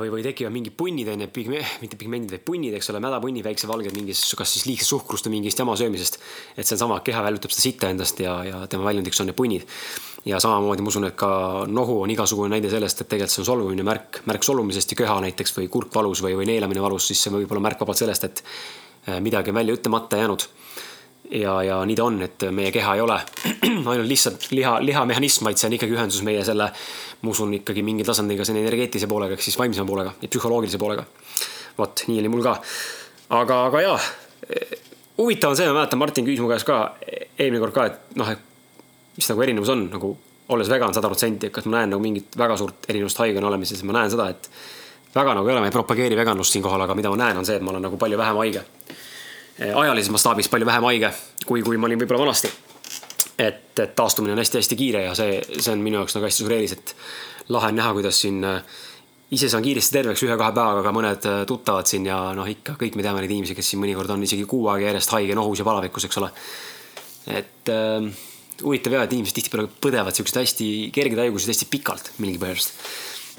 või, 0.00 0.08
või 0.10 0.24
tekivad 0.24 0.54
mingid 0.54 0.74
punnid 0.76 1.08
onju, 1.12 1.28
pigme, 1.32 1.60
mitte 1.82 1.98
pigmendid, 2.00 2.32
vaid 2.32 2.44
punnid, 2.48 2.74
eks 2.76 2.90
ole, 2.92 3.00
mädapunnid, 3.04 3.44
väiksevalged 3.46 3.96
mingist, 3.96 4.28
kas 4.38 4.54
siis 4.56 4.66
liigset 4.68 4.88
suhkrust 4.88 5.28
või 5.28 5.38
mingist 5.38 5.60
jama 5.60 5.76
söömisest. 5.78 6.18
et 6.56 6.66
see 6.66 6.76
on 6.78 6.84
sama, 6.86 7.00
keha 7.04 7.24
väljutab 7.26 7.54
seda 7.54 7.66
sitta 7.68 7.90
endast 7.92 8.20
ja, 8.20 8.38
ja 8.46 8.62
tema 8.72 8.88
väljundiks 8.88 9.20
on 9.20 9.30
need 9.30 9.38
punnid. 9.38 9.68
ja 10.26 10.40
samamoodi 10.42 10.82
ma 10.82 10.92
usun, 10.92 11.08
et 11.10 11.16
ka 11.18 11.30
nohu 11.68 12.00
on 12.02 12.10
igasugune 12.10 12.50
näide 12.56 12.70
sellest, 12.72 13.04
et 13.04 13.08
tegelikult 13.12 13.36
see 13.36 13.44
on 13.44 13.50
solvumine 13.52 13.84
märk, 13.86 14.22
märk 14.26 14.48
solvumisest 14.48 14.96
ja 14.96 15.02
köha 15.04 15.20
näiteks 15.28 15.54
või 15.58 15.68
kurk 15.70 15.94
valus 15.94 16.24
või, 16.24 16.34
või 16.40 16.48
neelamine 16.50 16.82
valus, 16.82 17.06
siis 17.12 17.22
see 17.22 17.34
võib 17.34 17.52
olla 17.52 17.68
märk 17.68 17.84
vabalt 17.84 18.00
sellest, 18.00 18.24
et 18.24 18.42
äh, 19.06 19.20
midagi 19.22 19.52
on 19.52 19.60
välja 19.60 19.76
ütlemata 19.76 20.18
jäänud 20.24 20.48
ja, 21.30 21.62
ja 21.62 21.78
nii 21.86 21.96
ta 21.96 22.04
on, 22.06 22.20
et 22.26 22.46
meie 22.54 22.70
keha 22.74 22.94
ei 22.96 23.02
ole 23.04 23.16
ainult 23.90 24.08
lihtsalt 24.08 24.48
liha, 24.52 24.76
lihamehhanism, 24.84 25.46
vaid 25.48 25.60
see 25.60 25.68
on 25.70 25.76
ikkagi 25.78 25.96
ühendus 25.96 26.22
meie 26.26 26.44
selle, 26.46 26.70
ma 27.22 27.32
usun 27.32 27.54
ikkagi 27.58 27.84
mingil 27.86 28.08
tasandil 28.08 28.38
ka 28.40 28.46
selle 28.48 28.62
energeetilise 28.64 29.08
poolega, 29.10 29.36
ehk 29.36 29.44
siis 29.44 29.58
vaimsema 29.60 29.88
poolega 29.88 30.14
ja 30.22 30.30
psühholoogilise 30.30 30.80
poolega. 30.82 31.06
vot, 31.78 32.04
nii 32.08 32.20
oli 32.22 32.32
mul 32.32 32.44
ka. 32.44 32.56
aga, 33.40 33.64
aga 33.70 33.82
jaa, 33.84 33.98
huvitav 35.18 35.52
on 35.52 35.58
see, 35.58 35.68
ma 35.68 35.80
mäletan, 35.80 36.00
Martin 36.00 36.28
küsis 36.28 36.44
mu 36.44 36.50
käest 36.52 36.68
ka 36.68 36.80
eelmine 37.38 37.62
kord 37.64 37.76
ka, 37.76 37.86
et 37.90 38.16
noh, 38.20 38.30
et 38.32 39.16
mis 39.16 39.28
nagu 39.32 39.44
erinevus 39.46 39.72
on 39.72 39.86
nagu 39.90 40.16
olles 40.54 40.68
vegan 40.70 40.94
sada 40.94 41.10
protsenti, 41.10 41.48
et 41.48 41.54
kas 41.54 41.66
ma 41.66 41.80
näen 41.80 41.94
nagu 41.94 42.02
mingit 42.02 42.36
väga 42.38 42.56
suurt 42.60 42.86
erinevust 42.90 43.18
haigena 43.24 43.48
olemises, 43.48 43.82
ma 43.82 43.96
näen 43.96 44.12
seda, 44.12 44.28
et 44.30 44.50
väga 45.16 45.34
nagu 45.34 45.48
ei 45.48 45.56
ole, 45.56 45.64
ma 45.64 45.70
ei 45.70 45.74
propageeri 45.74 46.18
veganlust 46.18 46.54
siinkohal, 46.54 46.84
aga 46.84 46.94
mida 46.94 47.10
ma 47.10 47.18
näen, 47.24 47.40
on 47.40 47.48
see, 47.48 47.56
et 47.58 47.64
ma 47.64 47.72
olen 47.72 47.82
nagu 47.88 47.98
palju 47.98 48.20
vähem 48.20 48.40
haige 48.44 48.62
ajalises 49.60 50.12
mastaabis 50.12 50.50
palju 50.52 50.66
vähem 50.68 50.84
haige, 50.90 51.12
kui, 51.46 51.62
kui 51.64 51.78
ma 51.80 51.88
olin 51.88 52.00
võib-olla 52.02 52.26
vanasti. 52.26 52.50
et, 53.38 53.78
et 53.78 53.94
taastumine 53.96 54.32
on 54.32 54.40
hästi-hästi 54.40 54.76
kiire 54.76 55.02
ja 55.06 55.14
see, 55.16 55.40
see 55.58 55.72
on 55.72 55.82
minu 55.84 56.00
jaoks 56.00 56.16
nagu 56.16 56.28
hästi 56.28 56.44
suur 56.44 56.52
eelis, 56.56 56.76
et 56.76 56.94
lahe 57.52 57.72
on 57.72 57.76
näha, 57.76 57.92
kuidas 57.96 58.20
siin 58.20 58.44
eh, 58.44 58.78
ise 59.36 59.48
saan 59.52 59.64
kiiresti 59.64 59.98
terveks 59.98 60.22
ühe-kahe 60.26 60.54
päevaga, 60.56 60.82
aga 60.82 60.92
mõned 60.96 61.28
eh, 61.30 61.42
tuttavad 61.48 61.88
siin 61.88 62.08
ja 62.08 62.20
noh, 62.36 62.48
ikka 62.48 62.76
kõik 62.80 62.96
me 62.96 63.04
teame 63.06 63.22
neid 63.22 63.34
inimesi, 63.34 63.56
kes 63.58 63.72
siin 63.72 63.82
mõnikord 63.82 64.12
on 64.14 64.24
isegi 64.26 64.46
kuu 64.48 64.70
aega 64.72 64.90
järjest 64.90 65.12
haige, 65.16 65.36
nohus 65.38 65.60
ja 65.62 65.68
palavikus, 65.68 66.08
eks 66.08 66.22
ole. 66.22 66.30
et 67.36 67.72
äh, 67.72 68.08
huvitav 68.62 68.96
ja, 68.96 69.02
et 69.04 69.12
inimesed 69.12 69.36
tihtipeale 69.36 69.68
põdevad 69.82 70.16
siukseid 70.16 70.40
hästi 70.42 70.70
kergeid 70.94 71.26
haigusi 71.26 71.50
hästi 71.52 71.68
pikalt 71.70 72.12
mingil 72.22 72.40
põhjusest. 72.42 72.80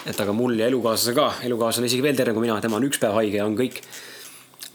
et 0.05 0.19
aga 0.21 0.35
mul 0.35 0.59
ja 0.59 0.69
elukaaslasel 0.69 1.17
ka, 1.17 1.31
elukaaslane 1.47 1.89
isegi 1.89 2.05
veel 2.05 2.19
tervem 2.19 2.37
kui 2.37 2.45
mina, 2.45 2.59
tema 2.61 2.77
on 2.77 2.85
üks 2.87 3.01
päev 3.01 3.17
haige 3.17 3.41
ja 3.41 3.47
on 3.47 3.57
kõik 3.57 3.81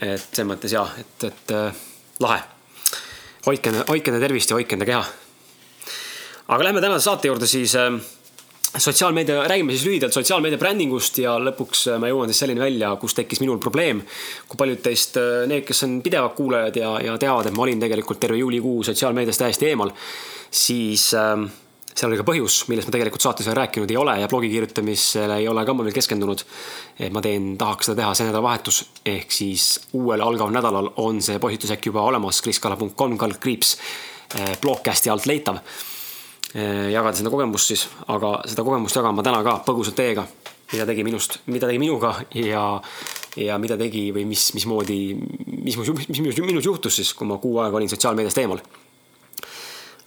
et 0.02 0.22
selles 0.32 0.48
mõttes 0.50 0.74
jah, 0.74 0.90
et, 0.98 1.28
et 1.30 1.54
äh, 1.56 1.84
lahe. 2.22 2.40
hoidke, 3.46 3.74
hoidke 3.88 4.12
enda 4.12 4.22
tervist 4.22 4.50
ja 4.50 4.58
hoidke 4.58 4.76
enda 4.76 4.88
keha. 4.88 5.04
aga 6.48 6.64
lähme 6.64 6.82
tänase 6.82 7.06
saate 7.06 7.30
juurde 7.30 7.46
siis 7.46 7.76
äh, 7.78 7.90
sotsiaalmeedia, 8.78 9.48
räägime 9.48 9.72
siis 9.72 9.84
lühidalt 9.86 10.12
sotsiaalmeedia 10.12 10.58
brändingust 10.58 11.18
ja 11.18 11.36
lõpuks 11.38 11.86
äh, 11.92 11.98
ma 12.00 12.08
jõuan 12.08 12.30
siis 12.30 12.42
selleni 12.44 12.60
välja, 12.60 12.94
kus 13.00 13.14
tekkis 13.14 13.42
minul 13.44 13.58
probleem. 13.60 14.02
kui 14.48 14.58
paljud 14.58 14.80
teist, 14.82 15.16
äh, 15.20 15.46
need, 15.48 15.66
kes 15.68 15.84
on 15.86 16.00
pidevad 16.02 16.34
kuulajad 16.36 16.76
ja, 16.80 16.92
ja 17.04 17.18
teavad, 17.18 17.50
et 17.50 17.56
ma 17.56 17.66
olin 17.66 17.80
tegelikult 17.80 18.20
terve 18.20 18.40
juulikuu 18.40 18.82
sotsiaalmeediast 18.88 19.44
täiesti 19.44 19.68
eemal, 19.72 19.92
siis 20.50 21.12
äh, 21.14 21.36
seal 21.92 22.10
oli 22.10 22.18
ka 22.20 22.26
põhjus, 22.26 22.62
millest 22.70 22.88
ma 22.88 22.94
tegelikult 22.94 23.24
saates 23.24 23.48
veel 23.48 23.58
rääkinud 23.58 23.90
ei 23.92 23.98
ole 24.00 24.14
ja 24.22 24.28
blogi 24.30 24.48
kirjutamisele 24.52 25.36
ei 25.42 25.48
ole 25.48 25.64
ka 25.68 25.74
ma 25.76 25.84
veel 25.84 25.96
keskendunud. 25.96 26.44
et 26.98 27.12
ma 27.12 27.20
teen, 27.24 27.52
tahaks 27.58 27.90
seda 27.90 28.00
teha 28.02 28.14
see 28.16 28.28
nädalavahetus 28.28 28.82
ehk 29.12 29.32
siis 29.32 29.66
uuel 29.98 30.24
algaval 30.24 30.54
nädalal 30.54 30.92
on 31.04 31.20
see 31.22 31.38
postitus 31.38 31.74
äkki 31.76 31.92
juba 31.92 32.04
olemas, 32.08 32.40
kriskala.com 32.42 33.16
kaldkriips 33.18 33.76
eh, 34.38 34.54
blogcast'i 34.60 35.12
alt 35.12 35.26
leitav. 35.28 35.60
Eh, 36.54 36.88
jagada 36.92 37.16
seda 37.16 37.32
kogemust 37.32 37.72
siis, 37.72 37.86
aga 38.12 38.38
seda 38.48 38.64
kogemust 38.64 38.96
jagan 38.96 39.16
ma 39.16 39.24
täna 39.24 39.42
ka 39.44 39.58
põgusalt 39.66 39.96
teiega, 39.96 40.24
mida 40.72 40.86
tegi 40.88 41.04
minust, 41.04 41.40
mida 41.46 41.68
tegi 41.68 41.80
minuga 41.80 42.14
ja, 42.36 42.64
ja 43.36 43.58
mida 43.60 43.76
tegi 43.80 44.08
või 44.16 44.24
mis, 44.28 44.48
mismoodi, 44.56 45.00
mis, 45.60 45.76
mis, 45.76 45.92
mis 46.08 46.24
minus, 46.24 46.40
minus 46.40 46.68
juhtus 46.68 47.00
siis, 47.00 47.12
kui 47.16 47.28
ma 47.28 47.40
kuu 47.40 47.60
aega 47.60 47.80
olin 47.80 47.92
sotsiaalmeediast 47.92 48.40
eemal 48.44 48.64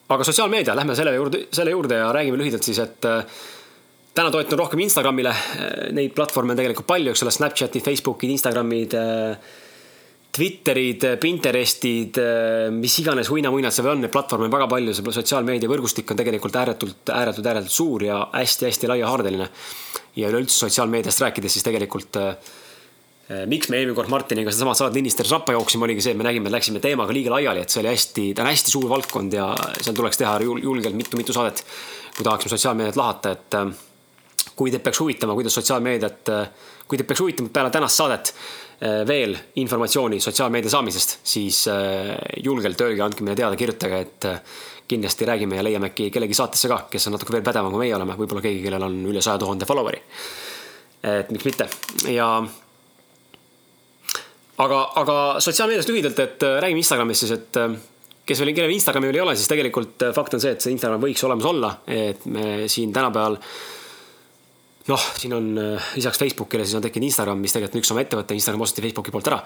aga 0.09 0.25
sotsiaalmeedia, 0.27 0.75
lähme 0.77 0.95
selle 0.97 1.15
juurde, 1.15 1.45
selle 1.55 1.74
juurde 1.74 2.00
ja 2.01 2.09
räägime 2.13 2.38
lühidalt 2.38 2.65
siis, 2.65 2.79
et 2.83 3.05
äh, 3.09 3.24
täna 4.15 4.31
toetun 4.33 4.59
rohkem 4.62 4.81
Instagramile. 4.85 5.33
Äh, 5.33 5.75
neid 5.97 6.13
platvorme 6.17 6.53
on 6.53 6.59
tegelikult 6.59 6.88
palju, 6.89 7.13
eks 7.13 7.25
ole, 7.25 7.33
Snapchatid, 7.33 7.85
Facebookid, 7.85 8.33
Instagramid, 8.35 8.97
äh, 9.00 9.53
Twitterid, 10.35 11.05
Pinterestid, 11.21 12.17
mis 12.75 12.97
iganes 13.00 13.29
uinamuinad 13.31 13.71
seal 13.71 13.88
on, 13.88 14.01
neid 14.03 14.12
platvorme 14.12 14.50
on 14.50 14.51
väga 14.51 14.65
palju, 14.67 14.91
see 14.91 15.13
sotsiaalmeedia 15.15 15.71
võrgustik 15.71 16.12
on 16.12 16.19
tegelikult 16.19 16.57
ääretult, 16.59 17.07
ääretult, 17.07 17.47
ääretult 17.47 17.71
suur 17.71 18.03
ja 18.03 18.17
hästi-hästi 18.33 18.89
laiahaardeline. 18.91 19.47
ja 20.15 20.27
üleüldse 20.31 20.65
sotsiaalmeediast 20.65 21.24
rääkides, 21.24 21.55
siis 21.55 21.63
tegelikult 21.63 22.19
äh, 22.19 22.35
miks 23.50 23.72
me 23.74 23.79
eelmine 23.79 23.96
kord 23.98 24.12
Martiniga 24.13 24.51
sedasama 24.53 24.75
saadet 24.77 25.00
lindistajat 25.00 25.32
rappa 25.34 25.55
jooksime, 25.55 25.88
oligi 25.88 26.03
see, 26.05 26.13
et 26.13 26.20
me 26.20 26.27
nägime, 26.27 26.46
et 26.46 26.53
läksime 26.53 26.82
teemaga 26.84 27.13
liiga 27.15 27.34
laiali, 27.34 27.63
et 27.65 27.74
see 27.74 27.82
oli 27.82 27.89
hästi, 27.89 28.25
ta 28.38 28.44
on 28.44 28.51
hästi 28.51 28.74
suur 28.74 28.86
valdkond 28.91 29.34
ja 29.34 29.48
seal 29.79 29.98
tuleks 29.98 30.22
teha 30.22 30.36
julgelt 30.44 30.98
mitu-mitu 30.98 31.34
saadet. 31.34 31.63
kui 32.15 32.24
tahaksime 32.24 32.53
sotsiaalmeediat 32.53 32.96
lahata, 32.96 33.32
et 33.36 33.55
äh, 33.60 33.72
kui 34.55 34.72
teid 34.72 34.84
peaks 34.86 35.00
huvitama, 35.01 35.34
kuidas 35.36 35.58
sotsiaalmeediat, 35.58 36.29
äh, 36.32 36.70
kui 36.88 37.00
teid 37.01 37.10
peaks 37.10 37.24
huvitama 37.25 37.50
peale 37.50 37.74
tänast 37.74 38.01
saadet 38.03 38.36
veel 39.08 39.32
informatsiooni 39.55 40.17
sotsiaalmeedia 40.20 40.70
saamisest, 40.70 41.13
siis 41.24 41.62
julgelt 42.44 42.82
öelge, 42.84 43.00
andke 43.05 43.24
meile 43.24 43.38
teada, 43.39 43.55
kirjutage, 43.55 44.00
et 44.03 44.27
kindlasti 44.88 45.25
räägime 45.25 45.55
ja 45.55 45.63
leiame 45.63 45.88
äkki 45.94 46.10
kellegi 46.12 46.36
saatesse 46.36 46.67
ka, 46.67 46.82
kes 46.91 47.08
on 47.08 47.15
natuke 47.15 47.34
veel 47.34 47.46
pädevam, 47.46 47.72
kui 47.72 47.86
meie 47.86 47.96
oleme, 47.96 48.17
võib-olla 48.20 48.44
keegi, 48.44 48.60
kellel 48.67 48.84
on 48.84 49.00
üle 49.08 49.24
saja 49.24 49.39
tuhande 49.41 49.65
follower'i. 49.65 50.03
et 51.05 51.32
miks 51.32 51.48
mitte 51.48 51.70
ja 52.12 52.27
aga, 54.63 54.79
aga 55.01 55.17
sotsiaalmeediast 55.43 55.91
lühidalt, 55.91 56.19
et 56.24 56.43
äh, 56.45 56.57
räägime 56.63 56.81
Instagramist 56.81 57.25
siis, 57.25 57.33
et 57.35 57.59
äh, 57.59 57.75
kes 58.25 58.41
veel, 58.41 58.53
kellel 58.55 58.75
Instagrami 58.75 59.09
veel 59.09 59.19
ei 59.19 59.25
ole, 59.25 59.38
siis 59.38 59.51
tegelikult 59.51 60.05
äh, 60.07 60.13
fakt 60.15 60.38
on 60.38 60.43
see, 60.43 60.53
et 60.55 60.63
see 60.63 60.75
Instagram 60.75 61.01
võiks 61.03 61.24
olemas 61.27 61.50
olla, 61.50 61.71
et 61.91 62.27
me 62.31 62.69
siin 62.71 62.93
tänapäeval 62.95 63.39
noh, 64.85 65.07
siin 65.17 65.33
on 65.33 65.47
lisaks 65.97 66.19
Facebookile 66.21 66.65
siis 66.65 66.77
on 66.77 66.83
tekkinud 66.85 67.09
Instagram, 67.09 67.39
mis 67.41 67.55
tegelikult 67.55 67.79
on 67.79 67.83
üks 67.83 67.93
oma 67.95 68.03
ettevõte, 68.05 68.38
Instagram 68.38 68.63
osteti 68.67 68.85
Facebooki 68.85 69.13
poolt 69.13 69.31
ära. 69.31 69.39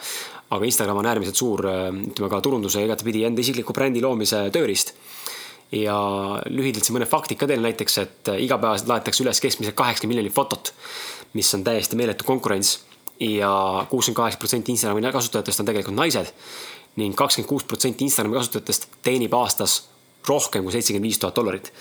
aga 0.52 0.68
Instagram 0.68 1.00
on 1.00 1.08
äärmiselt 1.08 1.40
suur, 1.40 1.64
ütleme 1.64 2.32
ka 2.34 2.42
turunduse 2.44 2.84
ja 2.84 2.90
igatepidi 2.90 3.24
enda 3.24 3.40
isikliku 3.40 3.74
brändi 3.74 4.04
loomise 4.04 4.50
tööriist. 4.52 4.94
ja 5.72 5.96
lühidalt 6.50 6.84
siin 6.84 6.98
mõned 6.98 7.08
faktid 7.08 7.40
ka 7.40 7.48
teile 7.48 7.64
näiteks, 7.64 7.98
et 8.04 8.34
igapäevaselt 8.36 8.92
laetakse 8.92 9.24
üles 9.24 9.40
keskmiselt 9.40 9.78
kaheksakümmend 9.80 10.18
miljonit 10.18 10.36
fotot, 10.36 10.74
mis 11.40 11.54
on 11.56 11.64
täiesti 11.64 11.96
meeletu 11.96 12.28
konkurents 12.28 12.80
ja 13.20 13.86
kuuskümmend 13.90 14.16
kaheksa 14.16 14.40
protsenti 14.40 14.72
Instagrami 14.72 15.12
kasutajatest 15.12 15.60
on 15.60 15.66
tegelikult 15.68 15.96
naised 15.96 16.32
ning 17.00 17.16
kakskümmend 17.16 17.50
kuus 17.50 17.64
protsenti 17.68 18.08
Instagrami 18.08 18.38
kasutajatest 18.40 18.88
teenib 19.04 19.34
aastas 19.34 19.82
rohkem 20.28 20.64
kui 20.64 20.72
seitsekümmend 20.72 21.08
viis 21.08 21.20
tuhat 21.20 21.36
dollarit. 21.36 21.72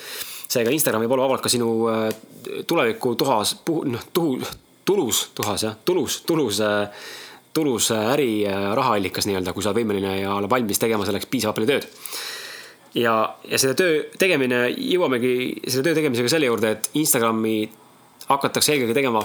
seega 0.48 0.72
Instagram 0.72 1.04
võib 1.04 1.14
olla 1.14 1.28
vabalt 1.28 1.44
ka 1.44 1.52
sinu 1.52 1.70
äh, 1.92 2.08
tuleviku 2.66 3.14
tuhas, 3.14 3.56
noh, 3.68 4.04
tuhu, 4.12 4.38
tulus, 4.84 5.28
tuhas 5.34 5.62
jah, 5.66 5.74
tulus, 5.84 6.22
tulus, 6.26 6.60
äh, 6.64 6.88
tulus 7.54 7.90
äh, 7.92 8.12
äri 8.14 8.30
rahaallikas 8.74 9.28
nii-öelda, 9.28 9.52
kui 9.52 9.62
sa 9.62 9.70
oled 9.70 9.82
võimeline 9.82 10.14
ja 10.22 10.34
oled 10.38 10.50
valmis 10.50 10.80
tegema 10.80 11.06
selleks 11.06 11.28
piisavalt 11.30 11.60
palju 11.60 11.68
tööd. 11.68 11.90
ja, 12.94 13.18
ja 13.44 13.58
selle 13.58 13.76
töö 13.78 14.00
tegemine, 14.18 14.68
jõuamegi 14.72 15.34
selle 15.66 15.84
töö 15.84 16.00
tegemisega 16.00 16.32
selle 16.32 16.48
juurde, 16.48 16.72
et 16.78 16.90
Instagrami 16.98 17.60
hakatakse 18.28 18.72
eelkõige 18.72 18.96
tegema 18.96 19.22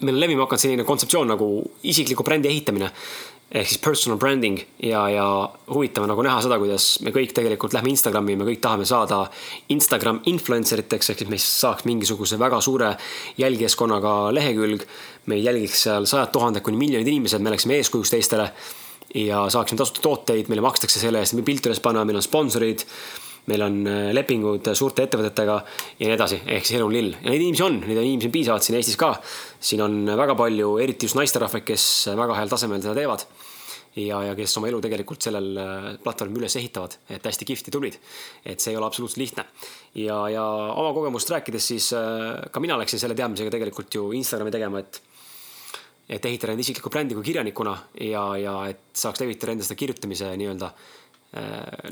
meil 0.00 0.14
on 0.14 0.20
levima 0.20 0.44
hakanud 0.46 0.62
selline 0.62 0.86
kontseptsioon 0.86 1.32
nagu 1.34 1.48
isikliku 1.82 2.26
brändi 2.26 2.50
ehitamine. 2.50 2.90
ehk 3.48 3.64
siis 3.64 3.80
personal 3.80 4.18
branding 4.20 4.58
ja, 4.84 5.06
ja 5.08 5.26
huvitav 5.72 6.04
on 6.04 6.10
nagu 6.12 6.22
näha 6.22 6.42
seda, 6.44 6.58
kuidas 6.60 6.98
me 7.00 7.14
kõik 7.14 7.30
tegelikult 7.32 7.72
lähme 7.72 7.88
Instagrami, 7.88 8.34
me 8.36 8.44
kõik 8.44 8.60
tahame 8.60 8.84
saada 8.84 9.22
Instagram 9.72 10.18
influencer 10.28 10.82
iteks, 10.82 11.08
ehk 11.10 11.22
siis 11.22 11.30
meist 11.32 11.54
saaks 11.62 11.86
mingisuguse 11.88 12.36
väga 12.38 12.60
suure 12.60 12.90
jälgijaskonnaga 13.40 14.34
lehekülg. 14.36 14.84
meid 15.26 15.44
jälgiks 15.44 15.82
seal 15.82 16.04
sajad 16.06 16.32
tuhanded 16.32 16.62
kuni 16.62 16.76
miljonid 16.76 17.08
inimesed, 17.08 17.40
me 17.40 17.48
oleksime 17.48 17.80
eeskujuks 17.80 18.10
teistele 18.10 18.50
ja 19.14 19.48
saaksime 19.48 19.78
tasuta 19.78 20.04
tooteid, 20.04 20.48
meile 20.48 20.60
makstakse 20.60 21.00
selle 21.00 21.24
eest, 21.24 21.32
me 21.32 21.42
pilte 21.42 21.70
üles 21.70 21.80
panna, 21.80 22.04
meil 22.04 22.20
on 22.20 22.22
sponsorid 22.22 22.84
meil 23.48 23.64
on 23.64 23.78
äh, 23.88 24.08
lepingud 24.16 24.70
suurte 24.78 25.06
ettevõtetega 25.08 25.58
ja 25.98 26.06
nii 26.06 26.16
edasi, 26.16 26.40
ehk 26.46 26.66
siis 26.68 26.78
elu 26.78 26.88
on 26.88 26.96
lill 26.96 27.12
ja 27.16 27.28
neid 27.32 27.44
inimesi 27.44 27.66
on, 27.66 27.78
neid 27.84 28.00
inimesi 28.02 28.30
on 28.30 28.34
piisavalt 28.38 28.66
siin 28.66 28.78
Eestis 28.78 28.98
ka. 29.00 29.14
siin 29.60 29.84
on 29.84 30.00
väga 30.18 30.36
palju, 30.38 30.76
eriti 30.84 31.08
just 31.08 31.18
naisterahvaid, 31.18 31.66
kes 31.66 31.84
väga 32.18 32.36
heal 32.38 32.52
tasemel 32.52 32.82
seda 32.84 32.96
teevad 32.98 33.26
ja, 33.96 34.20
ja 34.28 34.34
kes 34.38 34.56
oma 34.60 34.70
elu 34.70 34.80
tegelikult 34.84 35.24
sellel 35.24 35.50
äh, 35.58 35.88
platvormil 36.04 36.44
üles 36.44 36.56
ehitavad, 36.60 36.98
et 37.10 37.24
hästi 37.24 37.48
kihvt 37.48 37.70
ja 37.70 37.74
tublid. 37.74 37.98
et 38.44 38.60
see 38.60 38.72
ei 38.74 38.80
ole 38.80 38.86
absoluutselt 38.86 39.22
lihtne. 39.22 39.46
ja, 39.94 40.20
ja 40.32 40.44
oma 40.74 40.92
kogemust 40.96 41.30
rääkides, 41.32 41.70
siis 41.72 41.92
äh, 41.96 42.48
ka 42.52 42.60
mina 42.60 42.78
läksin 42.80 43.00
selle 43.00 43.16
teadmisega 43.18 43.54
tegelikult 43.54 43.94
ju 43.94 44.10
Instagrami 44.18 44.54
tegema, 44.54 44.84
et 44.84 45.02
et 46.08 46.24
ehitada 46.24 46.54
enda 46.54 46.64
isiklikku 46.64 46.88
brändi 46.88 47.12
kui 47.12 47.26
kirjanikuna 47.26 47.74
ja, 48.00 48.22
ja 48.40 48.54
et 48.70 48.96
saaks 48.96 49.20
levitada 49.20 49.52
enda 49.52 49.66
seda 49.66 49.76
kirjutamise 49.76 50.30
nii-öelda 50.40 50.70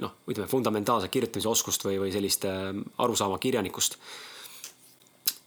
noh, 0.01 0.13
ütleme 0.31 0.49
fundamentaalse 0.49 1.11
kirjutamise 1.13 1.49
oskust 1.51 1.85
või, 1.85 1.99
või 2.01 2.13
sellist 2.15 2.47
arusaama 2.47 3.37
kirjanikust. 3.39 3.99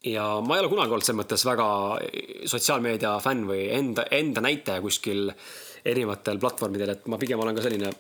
ja 0.06 0.28
ma 0.46 0.56
ei 0.56 0.62
ole 0.62 0.70
kunagi 0.70 0.94
olnud 0.94 1.08
selles 1.08 1.20
mõttes 1.24 1.46
väga 1.48 1.70
sotsiaalmeedia 2.52 3.16
fänn 3.24 3.48
või 3.50 3.66
enda, 3.74 4.06
enda 4.14 4.46
näitaja 4.46 4.84
kuskil 4.86 5.32
äh, 5.34 5.50
erinevatel 5.88 6.40
platvormidel, 6.40 6.94
et 6.94 7.08
ma 7.12 7.20
pigem 7.22 7.42
olen 7.42 7.58
ka 7.58 7.64
selline 7.64 7.92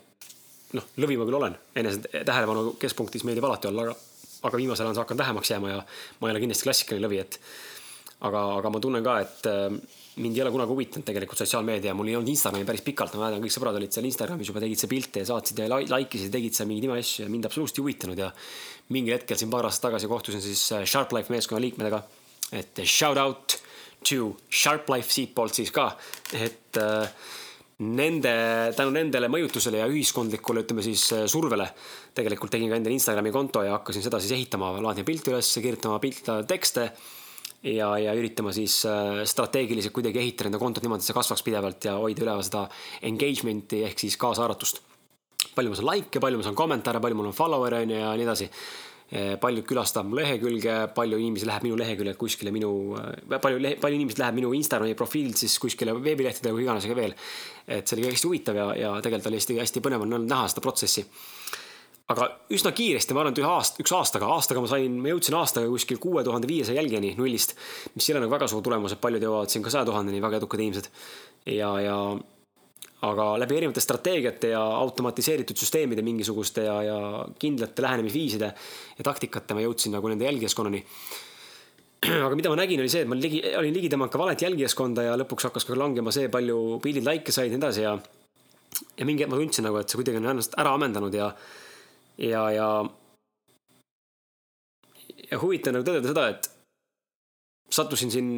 noh, 0.75 0.87
lõvi 1.01 1.17
ma 1.19 1.27
küll 1.27 1.39
olen, 1.39 1.55
enese 1.79 2.03
tähelepanu 2.11 2.75
keskpunktis 2.81 3.25
meeldib 3.27 3.47
alati 3.47 3.69
olla, 3.69 3.87
aga, 3.87 3.95
aga 4.49 4.61
viimasel 4.61 4.85
ajal 4.85 4.91
on 4.91 4.97
see 4.97 5.05
hakanud 5.05 5.23
vähemaks 5.23 5.53
jääma 5.53 5.71
ja 5.71 5.79
ma 5.81 6.29
ei 6.29 6.35
ole 6.35 6.43
kindlasti 6.43 6.67
klassikaline 6.67 7.05
lõvi, 7.07 7.21
et 7.23 7.39
aga, 8.27 8.43
aga 8.59 8.73
ma 8.73 8.83
tunnen 8.83 9.05
ka, 9.05 9.15
et 9.25 9.49
äh, 9.49 9.79
mind 10.17 10.37
ei 10.37 10.41
ole 10.43 10.51
kunagi 10.51 10.73
huvitanud 10.73 11.05
tegelikult 11.07 11.39
sotsiaalmeedia, 11.39 11.93
mul 11.95 12.09
ei 12.09 12.17
olnud 12.17 12.31
Instagrami 12.31 12.67
päris 12.67 12.83
pikalt, 12.85 13.13
ma 13.15 13.25
mäletan, 13.27 13.43
kõik 13.45 13.55
sõbrad 13.55 13.77
olid 13.79 13.93
seal 13.93 14.07
Instagramis 14.09 14.49
juba, 14.49 14.63
tegid 14.63 14.81
seal 14.81 14.91
pilte 14.91 15.23
ja 15.23 15.29
saatsid 15.29 15.61
ja 15.61 15.67
like 15.77 16.17
isid, 16.17 16.31
tegid 16.33 16.57
seal 16.57 16.69
mingeid 16.69 16.89
imeasju 16.89 17.25
ja 17.25 17.31
mind 17.31 17.47
absoluutselt 17.49 17.79
ei 17.79 17.85
huvitanud 17.85 18.21
ja 18.23 18.29
mingil 18.95 19.15
hetkel 19.15 19.39
siin 19.39 19.51
paar 19.53 19.69
aastat 19.69 19.89
tagasi 19.89 20.09
kohtusin 20.11 20.43
siis 20.43 20.63
äh, 20.75 20.85
Sharp 20.85 21.13
Life 21.15 21.33
meeskonna 21.33 21.61
liikmetega, 21.63 22.01
et 22.57 22.81
shout 22.85 23.21
out 23.21 23.59
to 24.03 24.33
Sharp 24.49 24.89
Life 24.91 25.13
siitpoolt 25.13 25.61
siis 25.61 25.71
ka, 25.75 25.91
et 26.33 26.81
äh, 26.81 27.29
nende, 27.85 28.33
tänu 28.75 28.91
nendele 28.95 29.29
mõjutusele 29.31 29.79
ja 29.79 29.87
ühiskondlikule, 29.87 30.65
ütleme 30.65 30.83
siis 30.83 31.05
äh, 31.15 31.23
survele, 31.31 31.69
tegelikult 32.17 32.51
tegin 32.57 32.73
ka 32.73 32.81
endale 32.81 32.97
Instagrami 32.97 33.31
konto 33.31 33.63
ja 33.63 33.77
hakkasin 33.77 34.03
seda 34.03 34.19
siis 34.19 34.35
ehitama, 34.35 34.73
laadima 34.83 35.07
pilte 35.07 35.31
üles, 35.31 35.53
kirjutama 35.61 36.01
pilte, 36.03 36.41
tekste 36.49 36.89
ja, 37.63 37.89
ja 37.99 38.13
üritama 38.17 38.53
siis 38.55 38.81
äh, 38.89 39.23
strateegiliselt 39.27 39.93
kuidagi 39.95 40.21
ehitada 40.21 40.51
enda 40.51 40.61
kontot 40.61 40.83
niimoodi, 40.85 41.03
et 41.03 41.09
see 41.09 41.17
kasvaks 41.17 41.45
pidevalt 41.45 41.89
ja 41.89 41.97
hoida 41.99 42.25
üleval 42.25 42.45
seda 42.45 42.67
engagement'i 43.11 43.83
ehk 43.87 44.05
siis 44.05 44.19
kaasaaratust. 44.19 44.83
palju 45.55 45.71
ma 45.71 45.79
saan 45.79 45.89
like'e, 45.93 46.21
palju 46.23 46.39
ma 46.39 46.45
saan 46.45 46.55
kommentaare, 46.55 47.01
palju 47.03 47.19
mul 47.19 47.31
on 47.31 47.35
follower'e 47.35 47.83
on 47.83 47.95
ju 47.95 47.99
ja 47.99 48.13
nii 48.15 48.27
edasi 48.27 48.49
Eh, 49.09 49.39
paljud 49.41 49.65
külastavad 49.65 50.05
mu 50.05 50.19
lehekülge, 50.19 50.73
palju 50.93 51.17
inimesi 51.17 51.47
läheb 51.49 51.63
minu 51.65 51.77
leheküljelt 51.79 52.17
kuskile 52.21 52.51
minu, 52.53 52.93
eh, 52.93 53.39
palju, 53.41 53.57
palju 53.81 53.97
inimesi 53.97 54.21
läheb 54.21 54.35
minu 54.37 54.51
Instagrami 54.53 54.93
profiililt 54.93 55.39
siis 55.41 55.55
kuskile 55.57 55.95
veebilehtedele 55.97 56.53
või 56.53 56.61
iganes 56.67 56.85
veel. 56.85 57.15
et 57.67 57.87
see 57.87 57.97
oli 57.97 58.09
hästi 58.09 58.27
huvitav 58.27 58.55
ja, 58.55 58.67
ja 58.75 58.91
tegelikult 59.01 59.27
oli 59.27 59.37
hästi, 59.37 59.57
hästi 59.59 59.81
põnev 59.81 60.01
on 60.01 60.13
olnud 60.13 60.29
näha 60.29 60.47
seda 60.47 60.61
protsessi. 60.61 61.05
Aga 62.09 62.25
üsna 62.55 62.71
kiiresti, 62.73 63.13
ma 63.13 63.21
arvan, 63.21 63.35
et 63.35 63.41
ühe 63.43 63.49
aasta, 63.49 63.83
üks 63.83 63.93
aastaga, 63.93 64.31
aastaga 64.33 64.63
ma 64.63 64.71
sain, 64.71 64.95
ma 65.03 65.11
jõudsin 65.11 65.37
aastaga 65.37 65.69
kuskil 65.69 65.99
kuue 66.01 66.23
tuhande 66.25 66.49
viiesaja 66.49 66.81
jälgijani 66.81 67.13
nullist, 67.19 67.53
mis 67.93 68.09
ei 68.09 68.15
ole 68.15 68.23
nagu 68.25 68.33
väga 68.33 68.49
suur 68.49 68.65
tulemus, 68.65 68.95
et 68.95 69.01
paljud 69.03 69.25
jõuavad 69.27 69.53
siin 69.53 69.65
ka 69.65 69.73
saja 69.73 69.85
tuhandeni, 69.89 70.21
väga 70.23 70.41
edukad 70.41 70.63
inimesed. 70.63 70.89
ja, 71.53 71.69
ja 71.85 71.95
aga 73.05 73.29
läbi 73.39 73.55
erinevate 73.55 73.83
strateegiate 73.83 74.51
ja 74.51 74.59
automatiseeritud 74.81 75.59
süsteemide 75.59 76.03
mingisuguste 76.03 76.65
ja, 76.65 76.75
ja 76.83 76.97
kindlate 77.39 77.85
lähenemisviiside 77.85 78.49
ja 78.97 79.05
taktikate 79.07 79.55
ma 79.55 79.63
jõudsin 79.63 79.95
nagu 79.95 80.09
nende 80.11 80.27
jälgijaskonnani. 80.27 80.83
aga 82.25 82.35
mida 82.35 82.51
ma 82.51 82.57
nägin, 82.59 82.81
oli 82.81 82.91
see, 82.91 83.05
et 83.05 83.11
ma 83.11 83.15
ligi, 83.15 83.39
olin 83.59 83.75
ligi 83.75 83.91
tõmmanud 83.91 84.11
ka 84.11 84.19
valet 84.19 84.43
jälgijaskonda 84.43 85.07
ja 85.07 85.15
lõpuks 85.19 85.47
hakkas 85.47 85.67
ka 85.67 85.77
langema 85.79 86.11
see, 86.15 86.27
palju 86.31 86.79
pildid 86.83 87.07
likee 87.07 87.35
said 87.35 87.53
ja 87.53 87.55
nii 87.55 87.61
edasi 87.61 87.85
ja 87.85 87.95
ja 88.99 89.07
mingi 89.07 89.23
hetk 89.23 89.31
ma 89.31 89.39
tundsin 89.39 89.65
nagu, 89.67 89.79
et 89.79 89.89
see 89.89 89.99
kuidagi 89.99 90.19
on 90.19 90.29
ennast 90.33 90.55
ära 90.59 90.73
ammendanud 90.75 91.15
ja 91.15 91.31
ja, 92.19 92.45
ja 92.51 92.69
ja 95.29 95.39
huvitav 95.41 95.75
nagu 95.75 95.85
tõdeda 95.85 96.11
seda, 96.11 96.27
et 96.33 96.49
sattusin 97.73 98.11
siin 98.13 98.31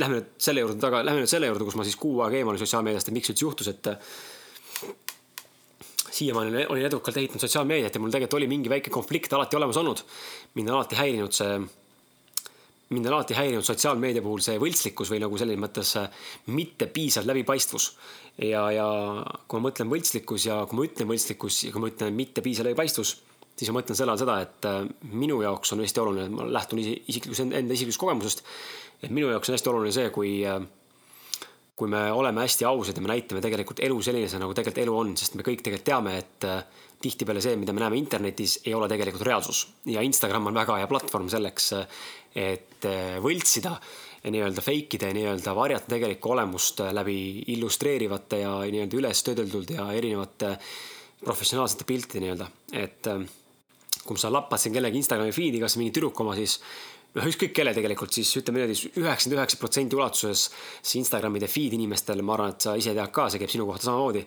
lähme 0.00 0.20
nüüd 0.20 0.28
selle 0.40 0.64
juurde 0.64 0.80
taga, 0.80 1.02
lähme 1.04 1.24
nüüd 1.24 1.30
selle 1.30 1.50
juurde, 1.50 1.66
kus 1.66 1.76
ma 1.78 1.86
siis 1.86 1.98
kuu 2.00 2.22
aega 2.24 2.40
eemal 2.40 2.58
sotsiaalmeediast, 2.60 3.10
et 3.10 3.16
miks 3.16 3.32
üldse 3.32 3.44
juhtus, 3.46 3.70
et 3.72 3.90
siiamaani 6.20 6.66
olin 6.72 6.86
edukalt 6.86 7.16
ehitanud 7.16 7.42
sotsiaalmeediat 7.44 7.96
ja 7.96 8.02
mul 8.02 8.12
tegelikult 8.12 8.38
oli 8.40 8.48
mingi 8.50 8.72
väike 8.72 8.92
konflikt 8.92 9.32
alati 9.36 9.58
olemas 9.58 9.78
olnud. 9.80 10.02
mind 10.54 10.68
on 10.68 10.78
alati 10.78 10.98
häirinud 10.98 11.34
see, 11.36 11.58
mind 12.90 13.06
on 13.06 13.16
alati 13.16 13.36
häirinud 13.38 13.66
sotsiaalmeedia 13.66 14.22
puhul 14.24 14.42
see 14.44 14.58
võltslikkus 14.58 15.12
või 15.12 15.20
nagu 15.22 15.38
selles 15.38 15.58
mõttes 15.62 15.94
mitte 16.50 16.88
piisav 16.90 17.26
läbipaistvus. 17.30 17.92
ja, 18.42 18.64
ja 18.74 18.86
kui 19.46 19.60
ma 19.60 19.68
mõtlen 19.68 19.90
võltslikkus 19.90 20.46
ja 20.46 20.64
kui 20.66 20.78
ma 20.78 20.86
ütlen 20.88 21.10
võltslikkus 21.10 21.64
ja 21.66 21.72
kui 21.74 21.84
ma 21.84 21.90
ütlen 21.92 22.14
mitte 22.14 22.42
piisav 22.42 22.66
läbipaistvus, 22.66 23.14
siis 23.56 23.70
ma 23.70 23.78
mõtlen 23.80 23.98
selle 23.98 24.14
all 24.14 24.20
seda, 24.20 24.40
et 24.42 24.68
minu 25.12 25.42
jaoks 25.42 25.72
on 25.72 25.84
hästi 25.84 26.02
oluline, 26.02 26.28
ma 26.34 26.48
lähtun 26.50 26.82
isiklikust, 26.82 27.46
enda 27.46 27.76
isiklikust 27.76 28.00
kogemusest 28.00 28.46
et 29.02 29.12
minu 29.12 29.30
jaoks 29.32 29.48
on 29.48 29.56
hästi 29.56 29.72
oluline 29.72 29.94
see, 29.94 30.10
kui, 30.14 30.32
äh, 30.46 30.60
kui 31.80 31.88
me 31.88 32.10
oleme 32.12 32.44
hästi 32.44 32.66
ausad 32.68 32.98
ja 32.98 33.02
me 33.04 33.08
näitame 33.14 33.40
tegelikult 33.40 33.80
elu 33.86 34.02
sellisena, 34.04 34.44
nagu 34.44 34.52
tegelikult 34.56 34.82
elu 34.82 34.98
on, 35.00 35.14
sest 35.16 35.38
me 35.38 35.46
kõik 35.46 35.64
tegelikult 35.64 35.86
teame, 35.88 36.18
et 36.20 36.46
äh, 36.48 36.60
tihtipeale 37.00 37.40
see, 37.40 37.56
mida 37.56 37.72
me 37.72 37.80
näeme 37.80 37.96
internetis, 37.96 38.58
ei 38.66 38.76
ole 38.76 38.88
tegelikult 38.90 39.24
reaalsus. 39.24 39.62
ja 39.88 40.04
Instagram 40.04 40.50
on 40.50 40.60
väga 40.60 40.76
hea 40.82 40.90
platvorm 40.90 41.30
selleks, 41.32 41.72
äh, 41.78 41.98
et 42.36 42.86
võltsida 43.24 43.72
ja 44.20 44.30
nii-öelda 44.30 44.62
fake 44.62 44.98
ida 44.98 45.08
ja 45.10 45.16
nii-öelda 45.16 45.54
varjata 45.56 45.90
tegelikku 45.94 46.30
olemust 46.36 46.84
läbi 46.92 47.16
illustreerivate 47.56 48.42
ja 48.44 48.52
nii-öelda 48.60 49.00
üles 49.00 49.24
töödeldud 49.26 49.72
ja 49.74 49.88
erinevate 49.96 50.54
professionaalsete 51.24 51.88
piltide 51.88 52.22
nii-öelda, 52.24 52.46
et 52.80 53.08
kui 54.04 54.20
sa 54.20 54.30
lappad 54.32 54.60
siin 54.60 54.76
kellegi 54.76 55.00
Instagrami 55.00 55.32
feed'i, 55.34 55.60
kas 55.62 55.76
mingi 55.80 55.92
tüdruk 55.96 56.20
oma, 56.22 56.36
siis 56.38 56.58
noh, 57.16 57.26
ükskõik 57.26 57.52
kelle 57.56 57.74
tegelikult 57.76 58.14
siis 58.14 58.30
ütleme 58.40 58.62
niimoodi, 58.62 58.92
üheksakümmend 59.00 59.38
üheksa 59.38 59.60
protsenti 59.60 59.98
ulatuses 59.98 60.46
see 60.78 61.00
Instagramide 61.02 61.50
feed 61.50 61.74
inimestel, 61.76 62.22
ma 62.22 62.36
arvan, 62.36 62.54
et 62.54 62.66
sa 62.66 62.76
ise 62.78 62.94
tead 62.96 63.14
ka, 63.14 63.28
see 63.30 63.42
käib 63.42 63.52
sinu 63.52 63.66
kohta 63.68 63.90
samamoodi. 63.90 64.24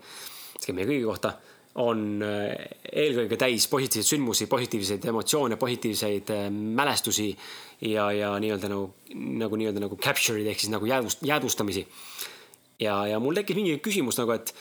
see 0.57 0.67
käib 0.67 0.79
meie 0.79 0.89
kõigi 0.89 1.07
kohta, 1.07 1.33
on 1.81 2.21
äh, 2.21 2.51
eelkõige 2.91 3.37
täis 3.41 3.65
positiivseid 3.71 4.11
sündmusi, 4.11 4.47
positiivseid 4.51 5.05
emotsioone, 5.09 5.57
positiivseid 5.61 6.33
äh, 6.35 6.43
mälestusi 6.51 7.31
ja, 7.81 8.11
ja 8.13 8.35
nii-öelda 8.39 8.69
nagu, 8.69 8.91
nagu 9.41 9.57
nii-öelda 9.57 9.81
nagu 9.87 9.97
capture'id 9.97 10.51
ehk 10.51 10.61
siis 10.61 10.73
nagu 10.73 10.89
jäädvust, 10.89 11.25
jäädvustamisi. 11.25 11.87
ja, 12.79 12.99
ja 13.07 13.19
mul 13.19 13.39
tekkis 13.39 13.57
mingi 13.57 13.79
küsimus 13.81 14.19
nagu, 14.21 14.35
et 14.35 14.53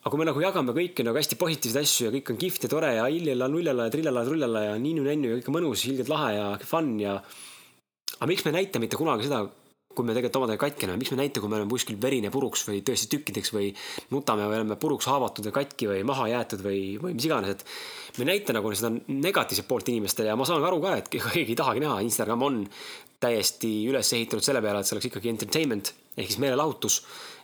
aga 0.00 0.10
kui 0.14 0.20
me 0.20 0.24
nagu 0.24 0.40
jagame 0.40 0.72
kõiki 0.72 1.04
nagu 1.04 1.18
hästi 1.20 1.36
positiivseid 1.36 1.84
asju 1.84 2.06
ja 2.06 2.12
kõik 2.14 2.32
on 2.32 2.40
kihvt 2.40 2.62
ja 2.64 2.72
tore 2.72 2.90
ja 2.96 3.06
illila, 3.12 3.50
nullala 3.52 3.88
ja 3.88 3.92
trillala, 3.92 4.24
trullala 4.24 4.62
ja 4.70 4.76
ninnu-nännu 4.80 5.28
ja 5.28 5.38
kõik 5.38 5.50
on 5.50 5.56
mõnus, 5.58 5.84
ilgelt 5.90 6.08
lahe 6.08 6.30
ja 6.38 6.46
fun 6.64 6.94
ja. 7.02 7.18
aga 8.16 8.28
miks 8.30 8.46
me 8.46 8.54
ei 8.54 8.62
näita 8.62 8.80
mitte 8.80 8.96
kunagi 8.96 9.28
seda, 9.28 9.42
kui 9.92 10.06
me 10.08 10.14
tegelikult 10.16 10.38
omadega 10.40 10.62
katki 10.62 10.86
oleme, 10.86 11.02
miks 11.02 11.12
me 11.12 11.18
ei 11.18 11.26
näita, 11.26 11.42
kui 11.42 11.52
me 11.52 11.58
oleme 11.58 11.74
kuskil 11.74 12.00
verine 12.00 12.30
puruks 12.32 12.64
või 12.70 12.80
tõesti 12.86 13.10
tükkideks 13.12 13.52
või 13.52 13.68
nutame 14.14 14.48
või 14.48 14.62
oleme 14.62 14.80
puruks 14.80 15.10
haavatud 15.10 15.50
ja 15.50 15.52
katki 15.52 15.90
või 15.92 16.00
maha 16.08 16.30
jäetud 16.32 16.64
või, 16.64 16.80
või 17.02 17.18
mis 17.18 17.28
iganes, 17.28 17.58
et 17.58 18.16
me 18.16 18.24
ei 18.24 18.30
näita 18.32 18.56
nagu 18.56 18.72
seda 18.72 18.94
negatiivset 18.94 19.68
poolt 19.68 19.92
inimestele 19.92 20.32
ja 20.32 20.38
ma 20.38 20.48
saan 20.48 20.64
aru 20.64 20.80
ka, 20.80 20.96
et 21.02 21.12
keegi 21.12 21.44
ei 21.44 21.60
tahagi 21.60 21.84
näha, 21.84 22.00
Instagram 22.08 22.48
on 22.48 22.60
täiesti 23.20 23.74
üles 23.90 24.16
ehitatud 24.16 24.48
selle 24.48 24.64
peale, 24.64 24.80
et 24.80 24.88
see 24.88 24.96
oleks 24.96 25.12
ikkagi 25.12 25.34
entertainment 25.34 25.92
ehk 26.16 26.30
siis 26.30 26.40
meelelahutus, 26.40 27.02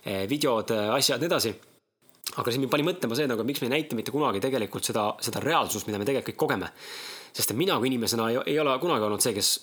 eh, 0.09 0.23
videod, 0.31 0.73
asjad, 0.97 1.21
nii 1.21 1.29
edasi 1.29 1.53
aga 2.37 2.53
see 2.53 2.61
mind 2.61 2.73
pani 2.73 2.85
mõtlema 2.85 3.17
see 3.17 3.29
nagu, 3.29 3.45
miks 3.47 3.63
me 3.63 3.69
ei 3.69 3.75
näita 3.77 3.97
mitte 3.97 4.13
kunagi 4.13 4.41
tegelikult 4.43 4.85
seda, 4.85 5.09
seda 5.23 5.41
reaalsust, 5.43 5.89
mida 5.89 6.01
me 6.01 6.05
tegelikult 6.07 6.35
kõik 6.35 6.43
kogeme. 6.45 6.69
sest 7.33 7.51
et 7.53 7.57
mina 7.57 7.77
kui 7.77 7.89
inimesena 7.89 8.29
ei, 8.31 8.39
ei 8.53 8.59
ole 8.59 8.77
kunagi 8.81 9.07
olnud 9.07 9.23
see, 9.23 9.33
kes 9.37 9.53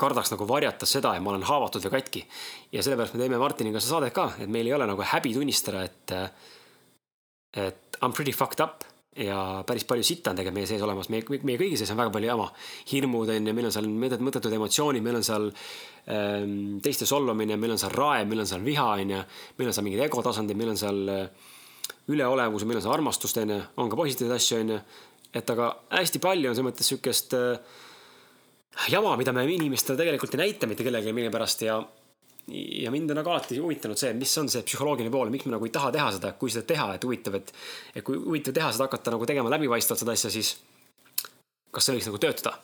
kardaks 0.00 0.32
nagu 0.32 0.46
varjata 0.48 0.88
seda, 0.88 1.14
et 1.14 1.22
ma 1.22 1.34
olen 1.34 1.44
haavatud 1.46 1.84
või 1.86 1.96
katki. 1.98 2.24
ja 2.72 2.82
sellepärast 2.82 3.16
me 3.16 3.24
teeme 3.24 3.40
Martiniga 3.40 3.80
seda 3.80 3.98
saadet 3.98 4.16
ka, 4.16 4.32
et 4.40 4.48
meil 4.48 4.66
ei 4.66 4.74
ole 4.76 4.88
nagu 4.88 5.04
häbi 5.12 5.34
tunnistada, 5.36 5.84
et, 5.84 6.16
et 7.68 8.00
I 8.02 8.08
m 8.08 8.16
pretty 8.16 8.32
fucked 8.34 8.64
up 8.64 8.82
ja 9.16 9.62
päris 9.68 9.84
palju 9.84 10.04
sitta 10.06 10.32
on 10.32 10.38
tegelikult 10.38 10.56
meie 10.56 10.68
sees 10.70 10.82
olemas, 10.82 11.10
meie, 11.12 11.24
meie 11.44 11.58
kõigi 11.60 11.76
sees 11.76 11.90
on 11.92 12.00
väga 12.00 12.10
palju 12.14 12.30
jama. 12.30 12.46
hirmud 12.92 13.28
on 13.28 13.48
ju, 13.48 13.54
meil 13.54 13.68
on 13.68 13.74
seal 13.74 13.88
mõttetud 13.92 14.54
emotsioonid, 14.56 15.04
meil 15.04 15.18
on 15.20 15.26
seal 15.26 15.50
ähm, 16.08 16.54
teiste 16.82 17.06
solvamine, 17.06 17.58
meil 17.60 17.76
on 17.76 17.82
seal 17.82 17.92
raev, 17.92 18.24
meil 18.30 18.40
on 18.40 18.48
seal 18.48 18.64
viha, 18.64 18.86
on 18.96 19.12
ju. 19.12 19.24
meil 19.58 19.68
on 19.68 19.76
seal 19.76 19.86
mingid 19.86 20.06
egotasandid, 20.08 20.56
meil 20.56 20.72
on 20.72 20.80
seal 20.80 21.12
äh, 21.12 21.51
üleolevus, 22.10 22.66
meil 22.66 22.80
on 22.80 22.84
see 22.84 22.92
armastust, 22.92 23.38
onju, 23.42 23.60
on 23.78 23.90
ka 23.90 23.98
positiivseid 23.98 24.36
asju, 24.36 24.60
onju. 24.64 24.78
et 25.38 25.50
aga 25.54 25.70
hästi 25.94 26.20
palju 26.22 26.50
on 26.50 26.56
selles 26.56 26.68
mõttes 26.68 26.90
sihukest 26.90 27.36
äh, 27.38 27.58
jama, 28.92 29.14
mida 29.20 29.34
me 29.36 29.44
inimestele 29.46 30.00
tegelikult 30.00 30.34
ei 30.34 30.46
näita 30.46 30.68
mitte 30.70 30.84
kellelegi 30.86 31.14
millegipärast 31.14 31.66
ja 31.68 31.82
ja 32.50 32.90
mind 32.90 33.10
on 33.10 33.20
nagu 33.20 33.30
alati 33.30 33.58
huvitanud 33.58 33.98
see, 33.98 34.12
mis 34.18 34.32
on 34.40 34.48
see 34.50 34.64
psühholoogiline 34.66 35.12
pool, 35.14 35.30
miks 35.30 35.46
me 35.46 35.54
nagu 35.54 35.66
ei 35.68 35.74
taha 35.74 35.92
teha 35.94 36.08
seda, 36.16 36.32
kui 36.38 36.50
seda 36.50 36.66
teha, 36.66 36.88
et 36.96 37.04
huvitav, 37.06 37.36
et. 37.38 37.52
et 37.94 38.04
kui 38.06 38.18
huvitav 38.18 38.56
teha 38.56 38.72
seda, 38.74 38.88
hakata 38.88 39.14
nagu 39.14 39.28
tegema 39.30 39.52
läbipaistvalt 39.52 40.02
seda 40.02 40.16
asja, 40.16 40.32
siis. 40.34 40.56
kas 41.70 41.86
see 41.86 41.96
võiks 41.96 42.10
nagu 42.10 42.18
töötada. 42.22 42.56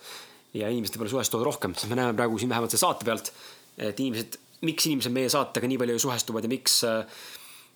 ja 0.57 0.71
inimesed 0.73 0.97
võib-olla 0.97 1.15
suhestuvad 1.15 1.47
rohkem, 1.47 1.77
sest 1.79 1.91
me 1.93 2.01
näeme 2.01 2.17
praegu 2.19 2.41
siin 2.41 2.51
vähemalt 2.51 2.75
selle 2.75 2.87
saate 2.87 3.07
pealt, 3.07 3.33
et 3.79 4.01
inimesed, 4.01 4.39
miks 4.67 4.87
inimesed 4.89 5.15
meie 5.15 5.31
saatega 5.31 5.71
nii 5.71 5.79
palju 5.79 5.99
suhestuvad 6.09 6.49
ja 6.49 6.51
miks 6.51 6.81
äh, 6.89 7.21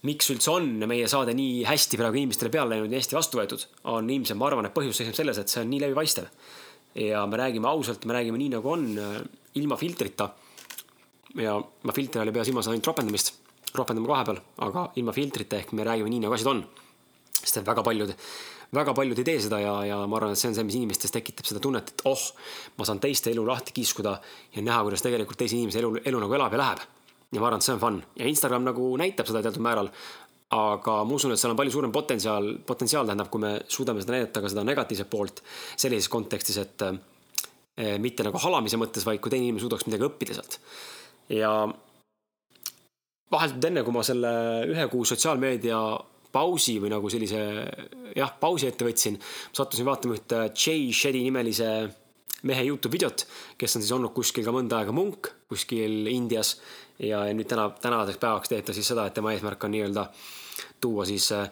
miks 0.06 0.30
üldse 0.34 0.50
on 0.50 0.68
meie 0.90 1.06
saade 1.10 1.34
nii 1.38 1.62
hästi 1.66 1.98
praegu 2.00 2.18
inimestele 2.18 2.50
peale 2.52 2.74
läinud 2.74 2.90
ja 2.90 2.98
hästi 2.98 3.16
vastu 3.16 3.38
võetud, 3.38 3.66
on 3.90 4.08
ilmselt, 4.10 4.38
ma 4.40 4.48
arvan, 4.48 4.66
et 4.66 4.74
põhjus 4.74 4.98
seisneb 4.98 5.14
selles, 5.18 5.38
et 5.38 5.52
see 5.52 5.62
on 5.62 5.68
nii 5.70 5.82
läbipaistev. 5.84 6.30
ja 6.98 7.22
me 7.26 7.38
räägime 7.38 7.68
ausalt, 7.70 8.04
me 8.04 8.16
räägime 8.16 8.40
nii, 8.40 8.50
nagu 8.56 8.70
on, 8.70 8.88
ilma 9.54 9.76
filtrita. 9.78 10.30
ja 11.38 11.54
ma 11.58 11.92
filtri 11.92 12.20
all 12.20 12.28
ei 12.32 12.34
pea 12.34 12.44
silmas 12.44 12.68
ainult 12.68 12.86
ropendamist, 12.90 13.34
ropendame 13.74 14.08
vahepeal, 14.08 14.40
aga 14.66 14.90
ilma 14.96 15.12
filtrita 15.12 15.56
ehk 15.56 15.72
me 15.72 15.86
räägime 15.86 16.10
nii, 16.10 16.24
nagu 16.26 16.34
asjad 16.34 16.50
on. 16.50 16.64
sest 17.42 17.60
et 17.62 17.66
väga 17.66 17.82
paljud, 17.82 18.10
väga 18.74 18.94
paljud 18.94 19.18
ei 19.18 19.24
tee 19.24 19.38
seda 19.40 19.60
ja, 19.62 19.76
ja 19.86 20.00
ma 20.06 20.18
arvan, 20.18 20.34
et 20.34 20.38
see 20.38 20.50
on 20.50 20.58
see, 20.58 20.66
mis 20.66 20.80
inimestes 20.80 21.14
tekitab 21.14 21.46
seda 21.46 21.62
tunnet, 21.62 21.94
et 21.94 22.02
oh, 22.10 22.26
ma 22.78 22.86
saan 22.88 22.98
teiste 22.98 23.30
elu 23.30 23.46
lahti 23.46 23.74
kiskuda 23.76 24.16
ja 24.56 24.66
näha, 24.66 24.82
kuidas 24.82 25.06
tegelikult 25.06 25.38
teise 25.38 25.56
inimese 25.56 25.78
elu, 25.78 25.94
elu 26.04 26.24
nagu 26.26 26.38
elab 26.40 26.58
ja 26.58 26.60
läheb 26.64 26.84
ja 27.32 27.40
ma 27.40 27.48
arvan, 27.48 27.62
et 27.62 27.66
see 27.66 27.76
on 27.76 27.80
fun 27.82 28.02
ja 28.18 28.28
Instagram 28.28 28.66
nagu 28.68 28.90
näitab 29.00 29.28
seda 29.28 29.42
teatud 29.44 29.64
määral. 29.64 29.90
aga 30.52 30.98
ma 31.08 31.16
usun, 31.16 31.32
et 31.32 31.40
seal 31.40 31.54
on 31.54 31.56
palju 31.56 31.72
suurem 31.72 31.92
potentsiaal, 31.92 32.50
potentsiaal 32.68 33.06
tähendab, 33.08 33.30
kui 33.32 33.40
me 33.40 33.54
suudame 33.72 34.02
seda 34.04 34.18
näidata 34.18 34.42
ka 34.44 34.50
seda 34.52 34.64
negatiivset 34.68 35.08
poolt 35.08 35.40
sellises 35.80 36.10
kontekstis, 36.12 36.58
et 36.60 36.84
eh, 36.84 37.96
mitte 37.98 38.26
nagu 38.26 38.36
halamise 38.42 38.76
mõttes, 38.76 39.06
vaid 39.08 39.22
kui 39.24 39.32
teine 39.32 39.48
inimene 39.48 39.64
suudaks 39.64 39.88
midagi 39.88 40.04
õppida 40.10 40.36
sealt. 40.36 40.58
ja 41.32 41.54
vahetult 43.32 43.64
enne, 43.64 43.84
kui 43.86 43.96
ma 43.96 44.04
selle 44.04 44.32
ühe 44.68 44.86
kuu 44.92 45.08
sotsiaalmeedia 45.08 45.80
pausi 46.32 46.78
või 46.82 46.92
nagu 46.92 47.08
sellise 47.12 47.40
jah, 48.16 48.36
pausi 48.40 48.68
ette 48.68 48.84
võtsin, 48.84 49.16
sattusin 49.56 49.88
vaatama 49.88 50.16
ühte 50.18 50.44
Jay 50.52 50.92
Shetty 50.92 51.24
nimelise 51.24 51.68
mehe 52.48 52.64
Youtube 52.66 52.92
videot, 52.96 53.24
kes 53.56 53.78
on 53.78 53.84
siis 53.84 53.94
olnud 53.94 54.12
kuskil 54.16 54.44
ka 54.44 54.52
mõnda 54.54 54.80
aega 54.80 54.92
munk 54.96 55.30
kuskil 55.52 56.08
Indias 56.10 56.56
ja 57.02 57.24
nüüd 57.34 57.48
täna, 57.50 57.68
tänaseks 57.82 58.20
päevaks 58.22 58.50
teeb 58.52 58.66
ta 58.66 58.74
siis 58.76 58.88
seda, 58.92 59.06
et 59.06 59.14
tema 59.16 59.32
eesmärk 59.34 59.64
on 59.64 59.74
nii-öelda 59.74 60.06
tuua 60.80 61.06
siis 61.08 61.30
äh, 61.34 61.50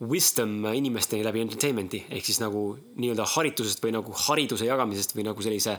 wisdom 0.00 0.64
inimesteni 0.74 1.24
läbi 1.24 1.42
entertainment'i 1.44 2.04
ehk 2.10 2.24
siis 2.24 2.40
nagu 2.40 2.62
nii-öelda 2.96 3.26
haritusest 3.34 3.82
või 3.84 3.94
nagu 3.96 4.14
hariduse 4.26 4.68
jagamisest 4.68 5.16
või 5.16 5.26
nagu 5.28 5.44
sellise 5.44 5.76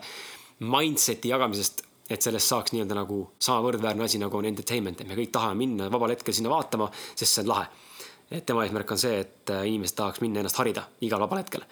mindset'i 0.62 1.32
jagamisest, 1.32 1.82
et 2.12 2.22
sellest 2.22 2.52
saaks 2.52 2.76
nii-öelda 2.76 2.98
nagu 3.00 3.24
sama 3.42 3.64
võrdväärne 3.66 4.06
asi, 4.06 4.20
nagu 4.22 4.38
on 4.38 4.46
entertainment, 4.46 5.02
et 5.02 5.10
me 5.10 5.18
kõik 5.18 5.32
tahame 5.34 5.58
minna 5.64 5.90
vabal 5.90 6.14
hetkel 6.14 6.36
sinna 6.38 6.52
vaatama, 6.54 6.92
sest 7.16 7.34
see 7.34 7.46
on 7.46 7.50
lahe. 7.54 7.66
et 8.32 8.46
tema 8.46 8.64
eesmärk 8.64 8.92
on 8.92 9.00
see, 9.02 9.20
et 9.20 9.50
äh, 9.52 9.66
inimesed 9.68 9.98
tahaks 9.98 10.22
minna 10.22 10.40
ennast 10.40 10.60
harida 10.62 10.86
igal 11.02 11.20
vabal 11.20 11.42
hetkel. 11.42 11.66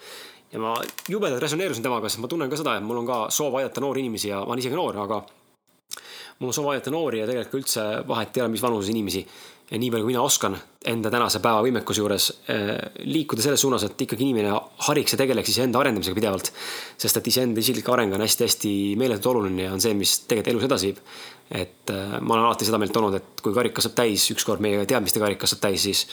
ja 0.52 0.58
ma 0.58 0.74
jubedalt 1.08 1.42
resoneerusin 1.42 1.82
temaga, 1.82 2.08
sest 2.08 2.20
ma 2.20 2.28
tunnen 2.28 2.50
ka 2.50 2.58
seda, 2.58 2.76
et 2.76 2.82
mul 2.82 2.98
on 3.04 3.06
ka 3.06 3.20
soov 3.30 3.54
aidata 3.60 3.80
noori 3.80 4.02
inimesi 4.02 4.28
ja 4.28 4.42
ma 4.42 4.52
olen 4.52 4.64
isegi 4.64 4.74
noor, 4.74 4.98
aga 5.06 5.22
mul 6.40 6.50
on 6.50 6.56
soov 6.56 6.70
aidata 6.72 6.92
noori 6.92 7.20
ja 7.20 7.28
tegelikult 7.28 7.60
üldse 7.60 7.86
vahet 8.08 8.36
ei 8.36 8.44
ole, 8.44 8.52
mis 8.54 8.62
vanuses 8.64 8.90
inimesi. 8.92 9.20
ja 9.70 9.78
nii 9.78 9.90
palju, 9.92 10.02
kui 10.02 10.10
mina 10.10 10.22
oskan 10.26 10.56
enda 10.90 11.12
tänase 11.12 11.38
päeva 11.44 11.60
võimekuse 11.62 12.00
juures 12.00 12.24
eh, 12.50 12.70
liikuda 13.06 13.44
selles 13.44 13.60
suunas, 13.62 13.84
et 13.86 14.00
ikkagi 14.02 14.24
inimene 14.26 14.56
hariks 14.88 15.14
ja 15.14 15.20
tegeleks 15.20 15.52
iseenda 15.52 15.78
arendamisega 15.78 16.16
pidevalt. 16.16 16.50
sest 16.98 17.20
et 17.20 17.30
iseenda 17.30 17.60
isiklik 17.60 17.92
areng 17.92 18.16
on 18.16 18.24
hästi-hästi 18.24 18.72
meeletult 18.98 19.36
oluline 19.36 19.68
ja 19.68 19.76
on 19.76 19.84
see, 19.84 19.94
mis 19.94 20.16
tegelikult 20.24 20.54
elus 20.56 20.66
edasi 20.70 20.90
viib. 20.90 21.04
et 21.50 21.94
eh, 21.94 22.18
ma 22.20 22.34
olen 22.34 22.48
alati 22.48 22.68
seda 22.68 22.80
meelt 22.80 22.96
olnud, 22.96 23.20
et 23.20 23.44
kui 23.44 23.54
karikas 23.54 23.88
saab 23.88 24.00
täis, 24.00 24.26
ükskord 24.32 24.64
meie 24.64 24.86
teadmiste 24.88 25.22
karikas 25.22 25.54
saab 25.54 25.66
täis, 25.68 25.84
siis 25.84 26.06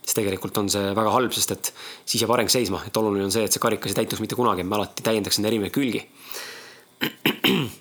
siis 0.00 0.16
tegelikult 0.16 0.56
on 0.58 0.68
see 0.72 0.94
väga 0.96 1.10
halb, 1.12 1.32
sest 1.36 1.52
et 1.52 1.74
siis 2.04 2.22
jääb 2.22 2.32
areng 2.32 2.48
seisma, 2.52 2.80
et 2.86 2.96
oluline 2.96 3.26
on 3.26 3.32
see, 3.32 3.44
et 3.44 3.52
see 3.52 3.62
karikas 3.62 3.92
ei 3.92 4.00
täituks 4.00 4.22
mitte 4.24 4.38
kunagi, 4.38 4.64
me 4.64 4.78
alati 4.78 5.04
täiendaks 5.06 5.38
enda 5.38 5.52
erinevaid 5.52 5.74
külgi 5.76 6.06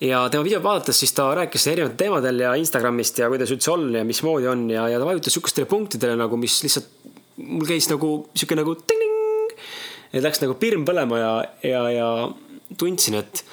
ja 0.00 0.28
tema 0.30 0.44
videot 0.46 0.62
vaadates 0.62 1.00
siis 1.00 1.12
ta 1.16 1.26
rääkis 1.34 1.66
erinevatel 1.66 1.98
teemadel 1.98 2.42
ja 2.44 2.54
Instagramist 2.58 3.18
ja 3.18 3.28
kuidas 3.30 3.50
üldse 3.54 3.72
on 3.72 3.88
ja 3.94 4.04
mismoodi 4.06 4.46
on 4.50 4.68
ja, 4.70 4.88
ja 4.88 4.98
ta 5.00 5.06
vajutas 5.08 5.34
sihukestele 5.34 5.66
punktidele 5.66 6.16
nagu, 6.18 6.36
mis 6.38 6.60
lihtsalt 6.62 6.90
mul 7.38 7.66
käis 7.66 7.88
nagu 7.90 8.12
sihuke 8.34 8.58
nagu 8.58 8.74
ting-ting. 8.78 9.58
et 10.12 10.22
läks 10.22 10.42
nagu 10.42 10.54
pirn 10.58 10.84
põlema 10.86 11.18
ja, 11.18 11.32
ja, 11.66 11.82
ja 11.94 12.08
tundsin, 12.78 13.18
et 13.18 13.44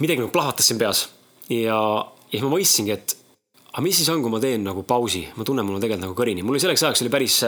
midagi 0.00 0.22
nagu 0.22 0.32
plahvatas 0.32 0.68
siin 0.70 0.80
peas. 0.80 1.08
ja, 1.48 1.76
ja 1.76 2.32
siis 2.32 2.44
ma 2.44 2.52
mõistsingi, 2.56 2.96
et 2.96 3.16
aga 3.72 3.84
mis 3.84 4.00
siis 4.00 4.08
on, 4.12 4.22
kui 4.24 4.32
ma 4.32 4.40
teen 4.40 4.64
nagu 4.64 4.84
pausi, 4.88 5.26
ma 5.36 5.44
tunnen, 5.44 5.66
mul 5.66 5.78
on 5.78 5.84
tegelikult 5.84 6.08
nagu 6.08 6.18
kõrini, 6.18 6.44
mul 6.46 6.60
selleks 6.62 6.86
ajaks 6.86 7.04
oli 7.04 7.12
päris 7.12 7.42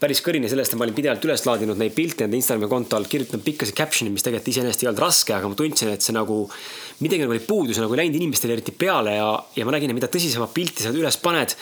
päris 0.00 0.20
kõrini 0.24 0.50
sellest, 0.50 0.74
et 0.74 0.78
ma 0.78 0.86
olin 0.86 0.96
pidevalt 0.96 1.24
üles 1.26 1.44
laadinud 1.46 1.78
neid 1.80 1.94
pilte 1.96 2.26
enda 2.26 2.38
Instagrami 2.38 2.68
konto 2.70 2.98
all, 2.98 3.08
kirjutanud 3.10 3.44
pikkasid 3.46 3.76
caption'e, 3.78 4.12
mis 4.12 4.24
tegelikult 4.26 4.50
iseenesest 4.52 4.84
ei 4.84 4.90
olnud 4.90 5.02
raske, 5.04 5.34
aga 5.36 5.50
ma 5.50 5.58
tundsin, 5.58 5.92
et 5.94 6.04
see 6.04 6.16
nagu 6.16 6.42
midagi 7.04 7.24
nagu 7.24 7.34
oli 7.34 7.44
puudu, 7.44 7.74
see 7.74 7.84
nagu 7.84 7.96
ei 7.96 8.04
läinud 8.04 8.18
inimestele 8.20 8.56
eriti 8.56 8.74
peale 8.78 9.16
ja, 9.16 9.30
ja 9.56 9.66
ma 9.66 9.76
nägin, 9.76 9.92
et 9.92 9.98
mida 9.98 10.10
tõsisemat 10.12 10.52
pilti 10.56 10.84
sa 10.84 10.92
üles 10.94 11.18
paned, 11.22 11.56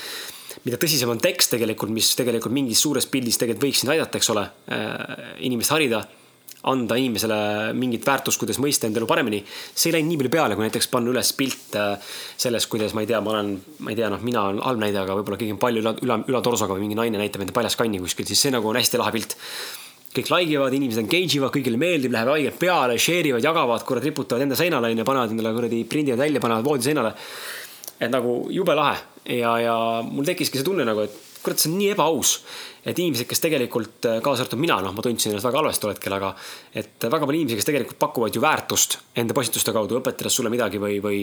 mida 0.66 0.80
tõsisem 0.80 1.12
on 1.12 1.20
tekst 1.22 1.54
tegelikult, 1.54 1.92
mis 1.94 2.14
tegelikult 2.18 2.54
mingis 2.54 2.82
suures 2.82 3.08
pildis 3.10 3.40
tegelikult 3.40 3.68
võiks 3.68 3.84
sind 3.84 3.94
aidata, 3.94 4.18
eks 4.20 4.32
ole, 4.34 4.48
äh, 4.72 5.30
inimest 5.48 5.74
harida 5.74 6.02
anda 6.70 6.96
inimesele 6.98 7.36
mingit 7.74 8.04
väärtust, 8.06 8.38
kuidas 8.38 8.60
mõista 8.62 8.86
enda 8.86 9.00
elu 9.00 9.08
paremini. 9.10 9.42
see 9.74 9.90
ei 9.90 9.96
läinud 9.96 10.12
nii 10.12 10.18
palju 10.20 10.32
peale, 10.34 10.56
kui 10.56 10.66
näiteks 10.66 10.88
panna 10.92 11.10
üles 11.10 11.32
pilt 11.34 11.76
äh, 11.78 12.12
sellest, 12.36 12.68
kuidas 12.70 12.94
ma 12.94 13.02
ei 13.02 13.10
tea, 13.10 13.20
ma 13.20 13.34
olen, 13.34 13.56
ma 13.82 13.90
ei 13.90 13.98
tea, 13.98 14.10
noh, 14.12 14.22
mina 14.22 14.44
olen 14.46 14.60
halb 14.62 14.82
näide, 14.82 15.00
aga 15.02 15.16
võib-olla 15.18 15.40
keegi 15.40 15.56
on 15.56 15.62
palju 15.62 15.82
üla, 15.82 15.94
üla, 16.06 16.18
ülatorsoga 16.30 16.76
või 16.76 16.86
mingi 16.86 16.98
naine 16.98 17.18
näitab 17.18 17.42
enda 17.42 17.56
paljas 17.56 17.78
kanni 17.78 17.98
kuskil, 18.02 18.28
siis 18.30 18.44
see 18.46 18.54
nagu 18.54 18.70
on 18.70 18.78
hästi 18.78 19.00
lahe 19.02 19.14
pilt. 19.16 19.34
kõik 20.12 20.30
like 20.30 20.52
ivad, 20.52 20.76
inimesed 20.76 21.02
engage 21.02 21.38
ivad, 21.38 21.50
kõigile 21.54 21.80
meeldib, 21.80 22.12
läheb 22.12 22.30
haigelt 22.34 22.58
peale, 22.60 22.98
share 23.00 23.32
ivad, 23.32 23.42
jagavad, 23.42 23.82
kurat, 23.88 24.04
riputavad 24.04 24.44
enda 24.44 24.58
seinale 24.58 24.92
onju, 24.92 25.08
panevad 25.08 25.34
endale 25.34 25.54
kuradi, 25.56 25.82
prindivad 25.88 26.22
välja, 26.22 26.40
panevad 26.40 26.68
voodiseinale. 26.68 27.14
et 28.02 28.10
nagu 28.10 28.46
jube 28.50 28.74
lahe 28.74 28.98
ja, 29.38 29.58
ja 29.62 29.74
mul 30.02 30.26
tekkiski 30.26 30.58
see 30.58 30.66
tunne 30.66 30.84
nagu, 30.84 31.06
et 31.06 31.31
kurat, 31.42 31.58
see 31.58 31.70
on 31.72 31.78
nii 31.80 31.92
ebaaus 31.94 32.38
et 32.82 32.98
inimesed, 32.98 33.28
kes 33.30 33.42
tegelikult, 33.42 34.06
äh, 34.10 34.18
kaasa 34.24 34.42
arvatud 34.42 34.60
mina, 34.60 34.80
noh, 34.82 34.94
ma 34.94 35.04
tundsin 35.04 35.30
ennast 35.30 35.46
väga 35.46 35.60
halvasti 35.60 35.84
tol 35.84 35.92
hetkel, 35.92 36.14
aga 36.16 36.32
et 36.74 37.06
väga 37.06 37.28
palju 37.28 37.38
inimesi, 37.38 37.58
kes 37.60 37.68
tegelikult 37.68 37.98
pakuvad 38.02 38.34
ju 38.34 38.42
väärtust 38.42 38.98
enda 39.22 39.36
postituste 39.38 39.74
kaudu, 39.74 40.00
õpetades 40.00 40.34
sulle 40.34 40.50
midagi 40.50 40.80
või, 40.82 40.98
või 41.04 41.20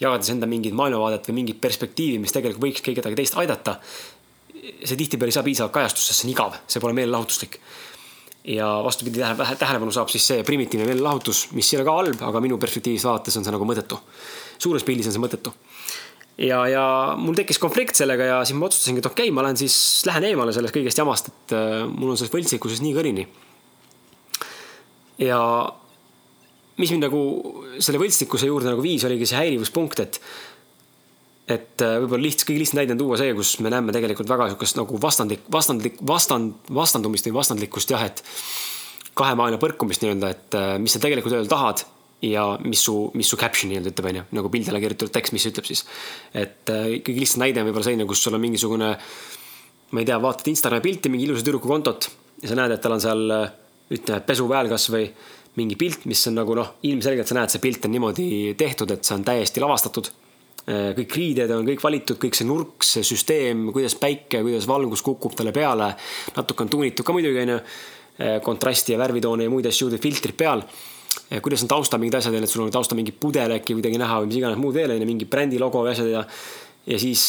jagades 0.00 0.32
enda 0.32 0.48
mingit 0.48 0.76
maailmavaadet 0.76 1.28
või 1.28 1.42
mingit 1.42 1.60
perspektiivi, 1.60 2.20
mis 2.22 2.32
tegelikult 2.32 2.64
võiks 2.64 2.84
kedagi 2.86 3.20
teist 3.20 3.36
aidata. 3.40 3.78
see 4.84 4.96
tihtipeale 4.96 5.28
ei 5.28 5.36
saa 5.36 5.44
piisavalt 5.44 5.74
kajastust, 5.74 6.08
sest 6.08 6.22
see 6.22 6.28
on 6.28 6.32
igav, 6.32 6.56
see 6.66 6.80
pole 6.80 6.96
meelelahutuslik. 6.96 7.60
ja 8.44 8.66
vastupidi, 8.84 9.20
tähelepanu 9.58 9.92
saab 9.92 10.08
siis 10.08 10.26
see 10.26 10.42
primitiivne 10.44 10.86
meelelahutus, 10.88 11.50
mis 11.52 11.72
ei 11.72 11.78
ole 11.78 11.84
ka 11.84 11.96
halb, 11.96 12.22
aga 12.22 12.40
minu 12.40 12.58
perspektiivist 12.58 13.04
vaadates 13.04 13.36
on 13.36 13.44
see 13.44 13.52
nagu 13.52 13.64
mõttetu. 13.64 14.00
suures 14.58 14.84
pildis 14.84 15.06
on 15.06 15.12
see 15.12 15.20
mõttetu 15.20 15.52
ja, 16.38 16.60
ja 16.70 16.84
mul 17.20 17.36
tekkis 17.38 17.60
konflikt 17.62 17.98
sellega 17.98 18.26
ja 18.30 18.40
siis 18.46 18.58
ma 18.58 18.68
otsustasingi, 18.68 19.02
et 19.02 19.10
okei 19.10 19.28
okay,, 19.28 19.34
ma 19.34 19.44
lähen 19.46 19.60
siis, 19.60 19.76
lähen 20.08 20.26
eemale 20.30 20.54
sellest 20.56 20.74
kõigest 20.74 21.00
jamast, 21.00 21.30
et 21.30 21.54
äh, 21.56 21.84
mul 21.86 22.14
on 22.14 22.20
selles 22.20 22.34
võltsikuses 22.34 22.82
nii 22.84 22.96
kõrini. 22.96 23.28
ja 25.22 25.38
mis 26.80 26.90
mind 26.90 27.06
nagu 27.06 27.22
selle 27.78 28.02
võltstikuse 28.02 28.50
juurde 28.50 28.72
nagu 28.72 28.82
viis, 28.82 29.06
oligi 29.06 29.30
see 29.30 29.40
häirivuspunkt, 29.42 30.02
et 30.02 30.20
et 31.44 31.82
äh, 31.84 31.98
võib-olla 32.00 32.24
lihtsalt, 32.24 32.48
kõige 32.48 32.62
lihtsam 32.62 32.78
näide 32.80 32.94
on 32.94 33.02
tuua 33.02 33.18
see, 33.20 33.34
kus 33.36 33.58
me 33.60 33.70
näeme 33.72 33.92
tegelikult 33.92 34.30
väga 34.30 34.48
sihukest 34.50 34.78
nagu 34.80 35.00
vastandlik, 35.00 35.42
vastandlik, 35.52 35.98
vastand, 36.08 36.70
vastandumist 36.72 37.28
või 37.28 37.34
vastandlikkust 37.36 37.92
jah, 37.92 38.06
et 38.08 38.22
kahe 39.14 39.36
maailma 39.38 39.60
põrkumist 39.60 40.02
nii-öelda, 40.02 40.30
et 40.32 40.56
äh, 40.58 40.70
mis 40.80 40.96
sa 40.96 41.02
tegelikult 41.04 41.36
öelda 41.36 41.52
tahad 41.52 41.84
ja 42.30 42.44
mis 42.64 42.82
su, 42.86 42.94
mis 43.18 43.28
su 43.30 43.38
caption 43.40 43.70
nii-öelda 43.72 43.92
ütleb, 43.92 44.08
onju, 44.10 44.24
nagu 44.38 44.50
pildile 44.52 44.80
kirjutatud 44.82 45.12
tekst, 45.14 45.34
mis 45.36 45.46
ütleb 45.50 45.68
siis. 45.68 45.84
et 46.32 46.72
äh, 46.72 46.98
ikkagi 47.00 47.22
lihtsalt 47.22 47.42
näide 47.44 47.62
on 47.62 47.68
võib-olla 47.68 47.88
selline, 47.88 48.08
kus 48.08 48.22
sul 48.24 48.36
on 48.36 48.42
mingisugune, 48.44 48.90
ma 49.90 50.02
ei 50.02 50.08
tea, 50.08 50.18
vaatad 50.22 50.50
Instagrami 50.52 50.84
pilti, 50.84 51.12
mingi 51.12 51.28
ilusa 51.28 51.46
tüdruku 51.46 51.70
kontot 51.70 52.08
ja 52.42 52.50
sa 52.50 52.58
näed, 52.58 52.76
et 52.76 52.84
tal 52.84 52.96
on 52.96 53.02
seal 53.04 53.24
äh, 53.34 53.46
ütleme, 53.94 54.20
pesuväel 54.26 54.70
kasvõi 54.72 55.06
mingi 55.58 55.78
pilt, 55.78 56.06
mis 56.10 56.22
on 56.30 56.38
nagu 56.40 56.56
noh, 56.58 56.74
ilmselgelt 56.86 57.30
sa 57.30 57.38
näed, 57.38 57.52
see 57.52 57.62
pilt 57.62 57.86
on 57.86 57.94
niimoodi 57.94 58.28
tehtud, 58.58 58.94
et 58.94 59.06
see 59.06 59.16
on 59.18 59.26
täiesti 59.26 59.62
lavastatud. 59.62 60.10
Äh, 60.64 60.88
kõik 60.96 61.18
riided 61.18 61.52
on 61.54 61.68
kõik 61.68 61.84
valitud, 61.84 62.20
kõik 62.22 62.38
see 62.38 62.48
nurk, 62.48 62.86
see 62.86 63.04
süsteem, 63.06 63.68
kuidas 63.74 63.98
päike, 64.00 64.40
kuidas 64.40 64.66
valgus 64.70 65.04
kukub 65.04 65.36
talle 65.36 65.52
peale. 65.54 65.92
natuke 66.36 66.64
on 66.64 66.72
tuunitud 66.72 67.06
ka 67.06 67.16
muidugi 67.16 67.44
onju, 67.44 67.60
kontrasti 68.46 68.92
ja 68.92 68.98
värvitoone 69.00 69.42
ja 69.42 69.50
muid 69.50 69.66
asju, 69.66 69.88
filtrid 69.98 70.36
peal 70.38 70.60
kuidas 71.42 71.62
on 71.64 71.70
tausta 71.70 71.98
mingid 72.00 72.18
asjad, 72.18 72.36
et 72.38 72.50
sul 72.50 72.64
on 72.64 72.72
tausta 72.74 72.96
mingi 72.98 73.12
pudel 73.12 73.56
äkki 73.58 73.76
kuidagi 73.76 74.00
näha 74.00 74.20
või 74.22 74.30
mis 74.30 74.40
iganes 74.40 74.60
muud 74.60 74.76
veel, 74.76 74.94
onju, 74.96 75.08
mingi 75.08 75.28
brändi 75.30 75.60
logo 75.62 75.84
ja 75.86 75.94
asjad 75.94 76.10
ja. 76.10 76.24
ja 76.90 77.00
siis 77.00 77.26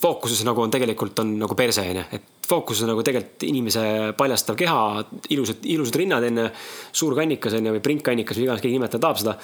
fookuses 0.00 0.42
nagu 0.46 0.62
on 0.62 0.72
tegelikult 0.74 1.18
on 1.22 1.34
nagu 1.38 1.56
perse, 1.58 1.84
onju, 1.90 2.06
et 2.16 2.48
fookuses 2.48 2.84
on 2.86 2.92
nagu 2.92 3.04
tegelikult 3.06 3.46
inimese 3.48 3.84
paljastav 4.18 4.58
keha, 4.58 4.80
ilusad, 5.34 5.62
ilusad 5.76 6.00
rinnad, 6.00 6.26
onju. 6.30 6.48
suur 6.92 7.16
kannikas 7.18 7.56
onju 7.60 7.76
või 7.76 7.84
printkannikas 7.84 8.40
või 8.40 8.48
iganes 8.48 8.64
keegi 8.64 8.78
nimetada 8.78 9.06
tahab 9.06 9.22
seda. 9.22 9.38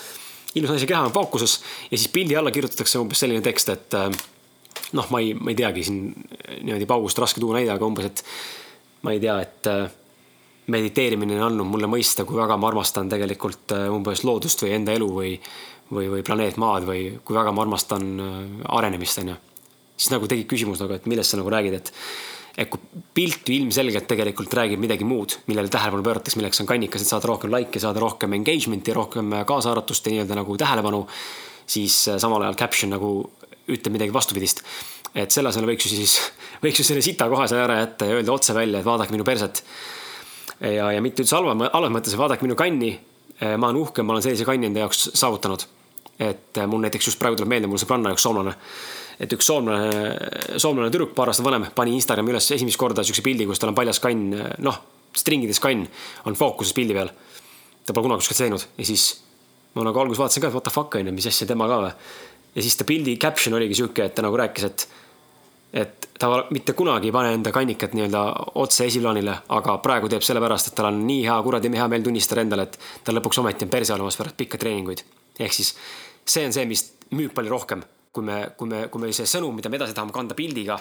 ilus 0.55 0.75
naise 0.75 0.89
keha 0.91 1.07
on 1.07 1.15
fookuses 1.15 1.61
ja 1.91 1.97
siis 1.97 2.11
pildi 2.13 2.37
alla 2.37 2.51
kirjutatakse 2.51 2.99
umbes 2.99 3.23
selline 3.23 3.43
tekst, 3.45 3.69
et 3.71 3.99
noh, 4.97 5.07
ma 5.11 5.21
ei, 5.23 5.35
ma 5.35 5.53
ei 5.53 5.59
teagi 5.59 5.87
siin 5.87 6.11
niimoodi 6.65 6.89
paugust 6.91 7.19
raske 7.23 7.41
tuua 7.43 7.61
näide, 7.61 7.73
aga 7.75 7.87
umbes, 7.87 8.11
et 8.11 8.25
ma 9.07 9.15
ei 9.15 9.23
tea, 9.23 9.39
et 9.45 9.71
mediteerimine 10.71 11.39
on 11.39 11.47
andnud 11.49 11.69
mulle 11.71 11.89
mõista, 11.91 12.25
kui 12.29 12.39
väga 12.39 12.57
ma 12.61 12.71
armastan 12.71 13.11
tegelikult 13.11 13.75
äh, 13.77 13.87
umbes 13.93 14.25
loodust 14.27 14.65
või 14.65 14.75
enda 14.77 14.95
elu 14.97 15.09
või, 15.13 15.35
või, 15.91 16.11
või 16.15 16.25
planeet 16.27 16.59
Maad 16.61 16.87
või 16.89 17.07
kui 17.25 17.37
väga 17.37 17.55
ma 17.55 17.65
armastan 17.65 18.11
äh, 18.21 18.35
arenemist, 18.79 19.23
onju. 19.23 19.39
siis 19.97 20.13
nagu 20.15 20.29
tekib 20.31 20.51
küsimus 20.53 20.83
nagu, 20.83 20.97
et 20.97 21.09
millest 21.11 21.35
sa 21.35 21.41
nagu 21.41 21.53
räägid, 21.53 21.79
et, 21.81 21.93
et 22.65 22.71
kui 22.71 23.03
pilt 23.17 23.49
ju 23.49 23.57
ilmselgelt 23.57 24.09
tegelikult 24.11 24.55
räägib 24.61 24.83
midagi 24.83 25.07
muud, 25.09 25.41
millele 25.51 25.73
tähelepanu 25.73 26.07
pööratakse, 26.07 26.39
milleks 26.41 26.63
on 26.63 26.71
kannikas, 26.71 27.05
et 27.05 27.13
saada 27.13 27.31
rohkem 27.33 27.53
like'e, 27.55 27.83
saada 27.83 28.03
rohkem 28.03 28.39
engagement'i, 28.39 28.95
rohkem 28.97 29.41
kaasaarvatust 29.49 30.07
ja 30.07 30.17
nii-öelda 30.17 30.41
nagu 30.43 30.57
tähelepanu, 30.61 31.05
siis 31.71 32.03
samal 32.19 32.45
ajal 32.45 32.59
caption 32.59 32.93
nagu 32.97 33.15
ütleb 33.71 33.95
midagi 33.95 34.15
vastupidist. 34.15 34.65
et 35.15 35.31
selle 35.35 35.51
asemel 35.51 35.73
võiks 35.73 35.87
ju 35.89 35.91
siis, 35.91 36.13
võiks 36.63 36.79
ju 36.79 36.85
selle 36.87 37.03
sita 37.03 37.27
kohe 37.31 37.49
seal 37.51 37.65
ära 37.65 37.81
jätta 37.81 38.07
ja 38.07 38.19
öelda 38.19 38.31
otse 38.31 38.55
välja, 38.55 38.79
et 38.79 38.87
vaadake 38.87 39.11
minu 39.11 39.25
perset 39.27 39.65
ja, 40.61 40.93
ja 40.93 41.03
mitte 41.05 41.25
üldse 41.25 41.37
halva, 41.39 41.71
halvas 41.73 41.95
mõttes, 41.95 42.17
vaadake 42.19 42.47
minu 42.47 42.57
kanni. 42.59 42.95
Eh, 43.41 43.57
ma 43.57 43.71
olen 43.71 43.81
uhke, 43.81 44.05
ma 44.05 44.15
olen 44.15 44.25
sellise 44.25 44.47
kanni 44.49 44.69
enda 44.69 44.85
jaoks 44.85 45.11
saavutanud. 45.15 45.67
et 46.21 46.59
eh, 46.59 46.67
mul 46.69 46.83
näiteks 46.85 47.07
just 47.09 47.19
praegu 47.19 47.39
tuleb 47.39 47.49
meelde, 47.49 47.69
mul 47.71 47.81
sõbranna 47.81 48.13
üks 48.13 48.27
soomlane. 48.27 48.55
et 49.21 49.33
üks 49.33 49.47
soomlane, 49.47 50.15
soomlane 50.57 50.91
tüdruk, 50.93 51.15
paar 51.15 51.29
aastat 51.29 51.45
vanem, 51.47 51.67
pani 51.75 51.95
Instagrami 51.97 52.33
üles 52.33 52.51
esimest 52.51 52.79
korda 52.81 53.05
siukse 53.05 53.23
pildi, 53.23 53.47
kus 53.49 53.61
tal 53.61 53.73
on 53.73 53.77
paljas 53.77 54.01
kann, 54.01 54.31
noh, 54.59 54.79
stringides 55.17 55.61
kann 55.61 55.87
on 56.25 56.37
fookuses 56.39 56.73
pildi 56.77 56.97
peal. 56.97 57.11
ta 57.85 57.93
pole 57.93 58.07
kunagi 58.07 58.23
kuskilt 58.23 58.39
teinud 58.39 58.65
ja 58.79 58.85
siis 58.85 59.05
ma 59.75 59.85
nagu 59.87 60.01
alguses 60.03 60.21
vaatasin 60.21 60.43
ka, 60.43 60.51
et 60.51 60.55
what 60.55 60.65
the 60.67 60.73
fuck 60.73 60.95
on 60.95 61.07
ju, 61.07 61.15
mis 61.15 61.27
asja 61.27 61.47
tema 61.49 61.69
ka 61.71 61.79
või. 61.85 61.93
ja 62.55 62.65
siis 62.65 62.77
ta 62.77 62.85
pildi 62.85 63.17
caption 63.23 63.57
oligi 63.57 63.79
sihuke, 63.79 64.05
et 64.05 64.15
ta 64.15 64.23
nagu 64.23 64.37
rääkis, 64.37 64.67
et 64.67 64.87
et 65.73 66.09
ta 66.19 66.29
mitte 66.51 66.73
kunagi 66.73 67.09
ei 67.09 67.15
pane 67.15 67.33
enda 67.35 67.53
kannikat 67.55 67.95
nii-öelda 67.95 68.23
otse 68.61 68.87
esiplaanile, 68.91 69.37
aga 69.57 69.77
praegu 69.85 70.11
teeb 70.11 70.25
sellepärast, 70.27 70.71
et 70.71 70.77
tal 70.79 70.91
on 70.91 70.99
nii 71.07 71.23
hea 71.29 71.37
kuradi 71.47 71.71
hea 71.77 71.89
meel 71.89 72.03
tunnistada 72.05 72.45
endale, 72.45 72.67
et 72.69 72.79
tal 73.05 73.17
lõpuks 73.19 73.41
ometi 73.43 73.67
on 73.67 73.73
perse 73.73 73.95
olemas 73.95 74.19
pärast 74.19 74.37
pikki 74.37 74.59
treeninguid. 74.59 75.05
ehk 75.39 75.53
siis 75.53 75.75
see 76.27 76.45
on 76.47 76.53
see, 76.53 76.67
mis 76.67 76.85
müüb 77.17 77.33
palju 77.35 77.51
rohkem, 77.51 77.83
kui 78.13 78.25
me, 78.25 78.43
kui 78.57 78.69
me, 78.69 78.89
kui 78.89 79.01
me 79.01 79.13
see 79.13 79.27
sõnum, 79.27 79.55
mida 79.57 79.71
me 79.71 79.79
edasi 79.81 79.95
tahame 79.95 80.13
kanda 80.13 80.35
pildiga, 80.35 80.79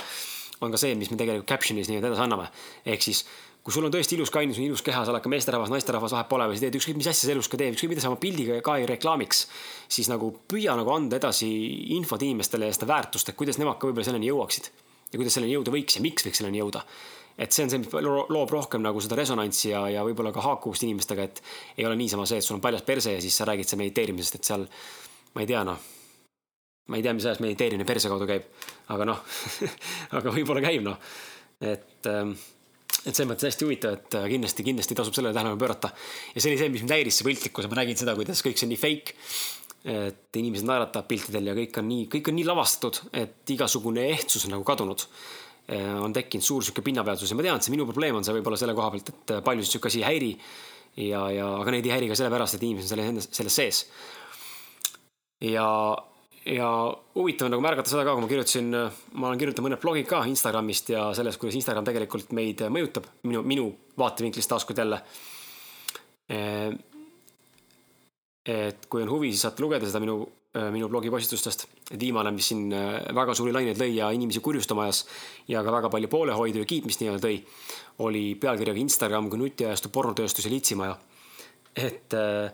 on 0.62 0.72
ka 0.72 0.78
see, 0.82 0.96
mis 0.96 1.12
me 1.12 1.18
tegelikult 1.18 1.48
caption'is 1.50 1.90
nii-öelda 1.90 2.12
edasi 2.12 2.26
anname. 2.26 2.50
ehk 2.86 3.06
siis 3.06 3.26
kui 3.64 3.76
sul 3.76 3.86
on 3.86 3.94
tõesti 3.94 4.16
ilus 4.16 4.32
kain, 4.34 4.52
sul 4.56 4.64
on 4.64 4.72
ilus 4.72 4.84
keha, 4.86 5.04
sa 5.06 5.12
oled 5.14 5.24
ka 5.24 5.32
meesterahvas, 5.32 5.72
naisterahvas, 5.74 6.14
vahet 6.16 6.30
pole, 6.32 6.48
või 6.50 6.58
sa 6.58 6.66
teed 6.66 6.78
ükskõik 6.80 7.00
mis 7.00 7.10
asja 7.12 7.28
sa 7.28 7.34
elus 7.34 7.50
ka 7.52 7.60
teed, 7.60 7.76
ükskõik 7.76 7.94
mida 7.94 8.04
sa 8.04 8.12
oma 8.12 8.20
pildiga 8.22 8.58
ka 8.66 8.78
ei 8.80 8.88
reklaamiks, 8.90 9.44
siis 9.92 10.10
nagu 10.12 10.32
püüa 10.50 10.78
nagu 10.80 10.94
anda 10.96 11.20
edasi 11.20 11.50
infot 11.98 12.24
inimestele 12.24 12.70
ja 12.70 12.78
seda 12.78 12.90
väärtust, 12.94 13.32
et 13.32 13.40
kuidas 13.40 13.60
nemad 13.60 13.80
ka 13.80 13.90
võib-olla 13.90 14.08
selleni 14.08 14.32
jõuaksid. 14.32 14.72
ja 15.12 15.18
kuidas 15.18 15.34
selleni 15.36 15.56
jõuda 15.56 15.74
võiks 15.74 15.98
ja 15.98 16.04
miks 16.06 16.26
võiks 16.26 16.40
selleni 16.42 16.62
jõuda. 16.62 16.84
et 17.38 17.52
see 17.52 17.64
on 17.64 17.70
see, 17.70 17.80
mis 17.80 17.94
loob 18.36 18.52
rohkem 18.52 18.82
nagu 18.84 19.00
seda 19.02 19.16
resonantsi 19.16 19.70
ja, 19.70 19.86
ja 19.90 20.04
võib-olla 20.04 20.32
ka 20.32 20.42
haakuvust 20.42 20.84
inimestega, 20.84 21.24
et 21.24 21.44
ei 21.78 21.86
ole 21.86 21.96
niisama 21.96 22.26
see, 22.26 22.38
et 22.38 22.44
sul 22.44 22.58
on 22.58 22.62
paljas 22.62 22.84
perse 22.84 23.12
ja 23.12 23.22
siis 23.22 23.36
sa 23.36 23.48
räägid 23.48 23.68
seal 23.68 23.80
mediteerimisest, 23.80 24.36
et 24.36 24.44
seal, 24.44 24.68
ma 25.36 25.42
ei 25.44 25.48
tea, 25.48 25.64
noh 25.64 25.80
ma 26.90 26.98
ei 26.98 27.04
tea, 27.06 27.14
mis 27.14 27.26
ajast 27.26 27.42
mediteerimine 27.46 27.86
perse 27.86 28.10
kaudu 28.10 28.28
käib, 28.30 28.48
aga 28.90 29.06
noh 29.08 29.20
aga 30.18 30.34
võib-olla 30.34 30.64
käib 30.66 30.84
noh, 30.86 30.98
et 31.62 32.10
ähm, 32.10 32.34
et 33.06 33.14
selles 33.14 33.30
mõttes 33.30 33.48
hästi 33.48 33.68
huvitav, 33.68 33.96
et 34.00 34.18
äh, 34.20 34.28
kindlasti, 34.34 34.66
kindlasti 34.66 34.98
tasub 34.98 35.16
sellele 35.16 35.36
tähelepanu 35.36 35.62
pöörata. 35.62 35.92
ja 36.34 36.42
see 36.42 36.52
oli 36.52 36.60
see, 36.60 36.72
mis 36.74 36.84
mind 36.84 36.96
häiris, 36.96 37.20
see 37.20 37.28
piltlikkus, 37.28 37.70
ma 37.72 37.80
nägin 37.80 38.00
seda, 38.00 38.16
kuidas 38.18 38.44
kõik 38.46 38.60
see 38.60 38.68
on 38.68 38.74
nii 38.74 38.82
fake. 38.82 39.16
et 39.90 40.36
inimesed 40.36 40.68
naeratavad 40.68 41.08
piltidel 41.08 41.46
ja 41.48 41.54
kõik 41.56 41.78
on 41.80 41.86
nii, 41.88 42.08
kõik 42.12 42.28
on 42.28 42.36
nii 42.36 42.48
lavastatud, 42.50 42.98
et 43.16 43.54
igasugune 43.56 44.10
ehtsus 44.12 44.44
on 44.50 44.58
nagu 44.58 44.66
kadunud. 44.68 45.06
Äh, 45.72 45.94
on 46.04 46.12
tekkinud 46.14 46.44
suur 46.44 46.66
sihuke 46.66 46.84
pinnapealsus 46.84 47.32
ja 47.32 47.38
ma 47.40 47.46
tean, 47.46 47.62
et 47.62 47.64
see 47.64 47.72
minu 47.72 47.86
probleem 47.88 48.18
on 48.20 48.26
see 48.28 48.36
võib-olla 48.36 48.60
selle 48.60 48.76
koha 48.76 48.92
pealt, 48.92 49.14
et 49.14 49.34
äh, 49.38 49.42
paljusid 49.46 49.78
sihuke 49.78 49.88
asi 49.88 50.04
ei 50.04 50.08
häiri. 50.10 50.32
ja, 51.06 51.24
ja, 51.32 51.48
aga 51.62 51.72
neid 51.72 51.88
ei 51.88 51.94
häiri 51.96 52.12
ka 52.12 52.20
sellepärast, 52.20 52.58
et 52.58 52.68
inimesed 52.68 52.98
on 52.98 53.22
selles 53.22 53.30
selles 53.40 53.60
sees. 53.62 53.84
ja 55.48 55.70
ja 56.46 56.70
huvitav 57.16 57.48
on 57.48 57.56
nagu 57.56 57.64
märgata 57.64 57.92
seda 57.92 58.06
ka, 58.08 58.16
kui 58.16 58.24
ma 58.24 58.30
kirjutasin, 58.32 58.70
ma 59.20 59.30
olen 59.30 59.42
kirjutanud 59.42 59.68
mõned 59.68 59.82
blogid 59.84 60.08
ka 60.10 60.22
Instagramist 60.30 60.92
ja 60.94 61.10
sellest, 61.18 61.40
kuidas 61.42 61.58
Instagram 61.60 61.88
tegelikult 61.88 62.32
meid 62.38 62.64
mõjutab, 62.72 63.10
minu, 63.28 63.44
minu 63.48 63.68
vaatevinklist 64.00 64.52
taaskord 64.52 64.80
jälle. 64.80 65.02
et 68.50 68.86
kui 68.90 69.02
on 69.04 69.10
huvi, 69.10 69.32
siis 69.34 69.42
saate 69.46 69.62
lugeda 69.62 69.88
seda 69.90 70.00
minu, 70.00 70.22
minu 70.74 70.90
blogi 70.90 71.10
postitustest. 71.10 71.68
et 71.92 72.00
viimane, 72.00 72.32
mis 72.32 72.48
siin 72.48 72.70
väga 73.16 73.36
suuri 73.36 73.54
laineid 73.54 73.82
lõi 73.82 73.92
ja 73.98 74.12
inimesi 74.12 74.40
kurjustama 74.40 74.88
ajas 74.88 75.06
ja 75.48 75.64
ka 75.64 75.72
väga 75.72 75.90
palju 75.90 76.08
poolehoidu 76.08 76.64
ja 76.64 76.66
kiitmist 76.66 77.02
nii-öelda 77.02 77.28
tõi, 77.28 77.44
oli 78.06 78.36
pealkirjaga 78.36 78.80
Instagram 78.80 79.30
kui 79.30 79.42
nutiajastu 79.42 79.90
pornotööstus 79.90 80.46
ja 80.46 80.52
litsimaja. 80.52 80.98
et 81.76 82.14
äh, 82.14 82.52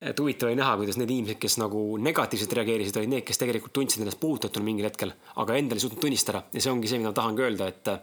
et 0.00 0.20
huvitav 0.20 0.48
oli 0.48 0.56
näha, 0.56 0.76
kuidas 0.80 0.96
need 0.96 1.10
inimesed, 1.12 1.36
kes 1.40 1.58
nagu 1.60 1.80
negatiivselt 2.00 2.54
reageerisid, 2.56 2.96
olid 2.96 3.12
need, 3.12 3.24
kes 3.28 3.40
tegelikult 3.40 3.74
tundsid 3.76 4.00
ennast 4.00 4.20
puudutatuna 4.20 4.64
mingil 4.64 4.88
hetkel, 4.88 5.12
aga 5.42 5.58
endal 5.60 5.76
ei 5.76 5.84
suutnud 5.84 6.00
tunnistada. 6.00 6.46
Ja 6.54 6.62
see 6.64 6.72
ongi 6.72 6.88
see, 6.88 7.00
mida 7.02 7.12
ma 7.12 7.18
tahangi 7.18 7.44
öelda, 7.44 7.68
et 7.68 7.90
äh, 7.92 7.98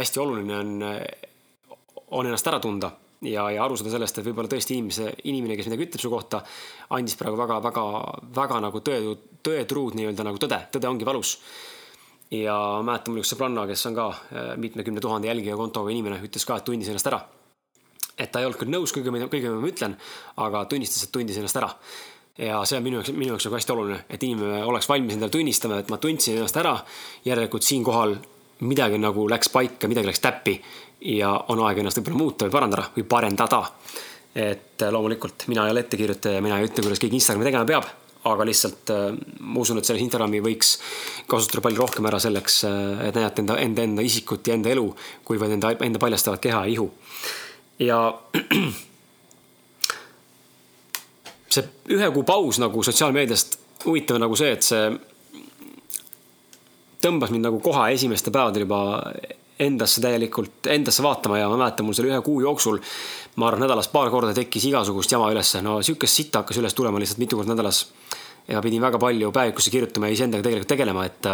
hästi 0.00 0.22
oluline 0.24 0.56
on, 0.58 0.72
äh, 0.88 1.76
on 2.18 2.26
ennast 2.26 2.50
ära 2.50 2.58
tunda 2.64 2.90
ja, 3.22 3.46
ja 3.54 3.62
aru 3.62 3.78
saada 3.78 3.94
sellest, 3.94 4.18
et 4.18 4.26
võib-olla 4.26 4.50
tõesti 4.50 4.74
inimese, 4.74 5.12
inimene, 5.30 5.54
kes 5.58 5.70
midagi 5.70 5.86
ütleb 5.86 6.02
su 6.02 6.10
kohta, 6.10 6.42
andis 6.98 7.14
praegu 7.20 7.38
väga, 7.38 7.62
väga, 7.62 7.86
väga 8.42 8.60
nagu 8.66 8.82
tõe, 8.82 9.16
tõetruud 9.46 9.98
nii-öelda 9.98 10.26
nagu 10.26 10.42
tõde, 10.42 10.64
tõde 10.74 10.90
ongi 10.90 11.06
valus. 11.06 11.38
ja 12.34 12.58
mäletan 12.84 13.14
mul 13.14 13.22
üks 13.22 13.30
sõbranna, 13.32 13.70
kes 13.70 13.86
on 13.86 13.94
ka 14.02 14.10
äh, 14.10 14.54
mitmekümne 14.58 15.00
tuhande 15.00 15.30
jälgija 15.30 15.56
kontoga 15.56 15.94
inimene, 15.94 16.18
ütles 16.26 16.44
ka, 16.44 16.58
et 16.58 16.66
tundis 16.66 16.90
ennast 16.90 17.06
ära 17.06 17.22
et 18.18 18.32
ta 18.32 18.40
ei 18.40 18.48
olnud 18.48 18.60
küll 18.60 18.72
nõus 18.72 18.94
kõige, 18.94 19.10
kõigega, 19.10 19.52
mida 19.54 19.62
ma 19.62 19.70
ütlen, 19.70 19.96
aga 20.44 20.64
tunnistas, 20.70 21.06
et 21.06 21.12
tundis 21.14 21.38
ennast 21.40 21.60
ära. 21.60 21.70
ja 22.38 22.62
see 22.64 22.78
on 22.78 22.84
minu 22.86 23.00
jaoks, 23.00 23.12
minu 23.12 23.32
jaoks 23.32 23.46
nagu 23.48 23.58
hästi 23.58 23.72
oluline, 23.74 24.00
et 24.08 24.22
inimene 24.22 24.64
oleks 24.64 24.88
valmis 24.88 25.14
endale 25.14 25.30
tunnistama, 25.34 25.78
et 25.78 25.90
ma 25.90 25.98
tundsin 25.98 26.36
ennast 26.36 26.56
ära. 26.56 26.76
järelikult 27.24 27.62
siinkohal 27.62 28.16
midagi 28.60 28.98
nagu 28.98 29.28
läks 29.30 29.48
paika, 29.54 29.88
midagi 29.88 30.10
läks 30.10 30.20
täppi 30.20 30.58
ja 31.00 31.32
on 31.48 31.62
aeg 31.66 31.78
ennast 31.78 32.00
võib-olla 32.00 32.18
muuta 32.18 32.46
või 32.46 32.52
parandada 32.52 32.90
või 32.96 33.04
parendada. 33.04 33.62
et 34.34 34.82
loomulikult 34.90 35.48
mina 35.48 35.66
ei 35.66 35.70
ole 35.72 35.80
ettekirjutaja 35.80 36.34
ja 36.34 36.42
mina 36.42 36.58
ei 36.58 36.68
ütle, 36.68 36.82
kuidas 36.82 36.98
keegi 36.98 37.16
Instagrami 37.16 37.44
tegema 37.48 37.64
peab 37.64 37.88
aga 38.28 38.44
lihtsalt 38.44 38.90
äh, 38.90 39.16
ma 39.40 39.60
usun, 39.62 39.78
et 39.78 39.88
selles 39.88 40.02
Instagrami 40.02 40.40
võiks 40.44 40.76
kasutada 41.30 41.62
palju 41.64 41.80
rohkem 41.80 42.08
ära 42.10 42.18
selleks, 42.22 42.62
äh, 42.68 43.08
et 43.08 43.18
näidata 43.18 43.44
enda, 43.44 43.58
enda, 43.62 43.84
enda 43.86 44.04
isikut 44.04 44.46
ja 44.48 44.56
enda 44.58 44.72
elu, 44.74 44.88
kuivõrd 45.24 45.54
enda, 45.54 45.72
enda 45.86 46.02
paljastavat 46.02 46.42
keha 46.42 46.64
ja 46.66 46.74
ihu 46.74 46.90
ja 47.78 47.98
see 51.48 51.64
ühe 51.94 52.10
kuu 52.14 52.24
paus 52.26 52.58
nagu 52.62 52.82
sotsiaalmeediast, 52.84 53.58
huvitav 53.86 54.18
nagu 54.20 54.36
see, 54.38 54.52
et 54.52 54.66
see 54.66 54.90
tõmbas 57.04 57.32
mind 57.32 57.46
nagu 57.46 57.60
kohe 57.62 57.90
esimestel 57.94 58.34
päevadel 58.34 58.66
juba 58.66 58.80
endasse 59.62 60.02
täielikult, 60.02 60.68
endasse 60.70 61.02
vaatama 61.02 61.38
ja 61.40 61.48
ma 61.50 61.58
mäletan, 61.58 61.86
mul 61.86 61.96
selle 61.96 62.12
ühe 62.12 62.20
kuu 62.26 62.40
jooksul, 62.44 62.78
ma 63.38 63.48
arvan, 63.48 63.64
nädalas 63.66 63.90
paar 63.90 64.10
korda 64.10 64.34
tekkis 64.36 64.68
igasugust 64.70 65.12
jama 65.14 65.30
ülesse, 65.34 65.62
no 65.66 65.78
sihukest 65.82 66.20
sitta 66.20 66.42
hakkas 66.42 66.60
üles 66.62 66.76
tulema 66.78 67.00
lihtsalt 67.02 67.22
mitu 67.22 67.38
korda 67.38 67.54
nädalas. 67.54 67.86
ja 68.48 68.62
pidin 68.64 68.80
väga 68.80 68.98
palju 68.98 69.32
päevikusse 69.32 69.70
kirjutama 69.70 70.08
ja 70.08 70.14
iseendaga 70.14 70.42
tegelikult 70.42 70.68
tegelema, 70.68 71.04
et, 71.04 71.26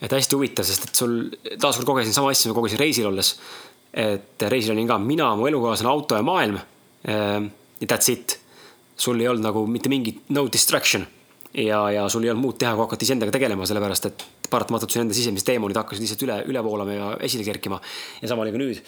et 0.00 0.12
hästi 0.12 0.36
huvitav, 0.36 0.64
sest 0.64 0.84
et 0.86 0.94
sul 0.94 1.16
taaskord 1.58 1.88
kogesin 1.88 2.14
sama 2.14 2.30
asja, 2.30 2.52
ma 2.52 2.54
kogesin 2.54 2.78
reisil 2.78 3.08
olles 3.08 3.32
et 3.96 4.46
reisil 4.52 4.74
olin 4.74 4.88
ka 4.88 4.98
mina, 5.00 5.30
mu 5.36 5.46
elukaaslane, 5.48 5.92
auto 5.92 6.18
ja 6.18 6.24
maailm. 6.26 6.58
Ehm, 7.08 7.48
that's 7.84 8.12
it. 8.12 8.40
sul 8.96 9.20
ei 9.20 9.28
olnud 9.28 9.44
nagu 9.44 9.66
mitte 9.68 9.90
mingit 9.92 10.30
no 10.32 10.46
distraction 10.48 11.02
ja, 11.52 11.82
ja 11.92 12.06
sul 12.08 12.24
ei 12.24 12.30
olnud 12.30 12.46
muud 12.46 12.56
teha, 12.60 12.72
kui 12.72 12.84
hakata 12.86 13.04
iseendaga 13.04 13.34
tegelema, 13.34 13.66
sellepärast 13.68 14.08
et 14.08 14.24
paratamatult 14.50 14.92
su 14.92 15.02
enda 15.02 15.16
sisemised 15.16 15.44
teemonid 15.48 15.76
hakkasid 15.76 16.04
lihtsalt 16.04 16.24
üle, 16.24 16.38
üle 16.48 16.62
voolama 16.64 16.96
ja 16.96 17.10
esile 17.28 17.44
kerkima. 17.44 17.80
ja 18.22 18.30
sama 18.30 18.44
oli 18.46 18.54
ka 18.54 18.60
nüüd 18.62 18.80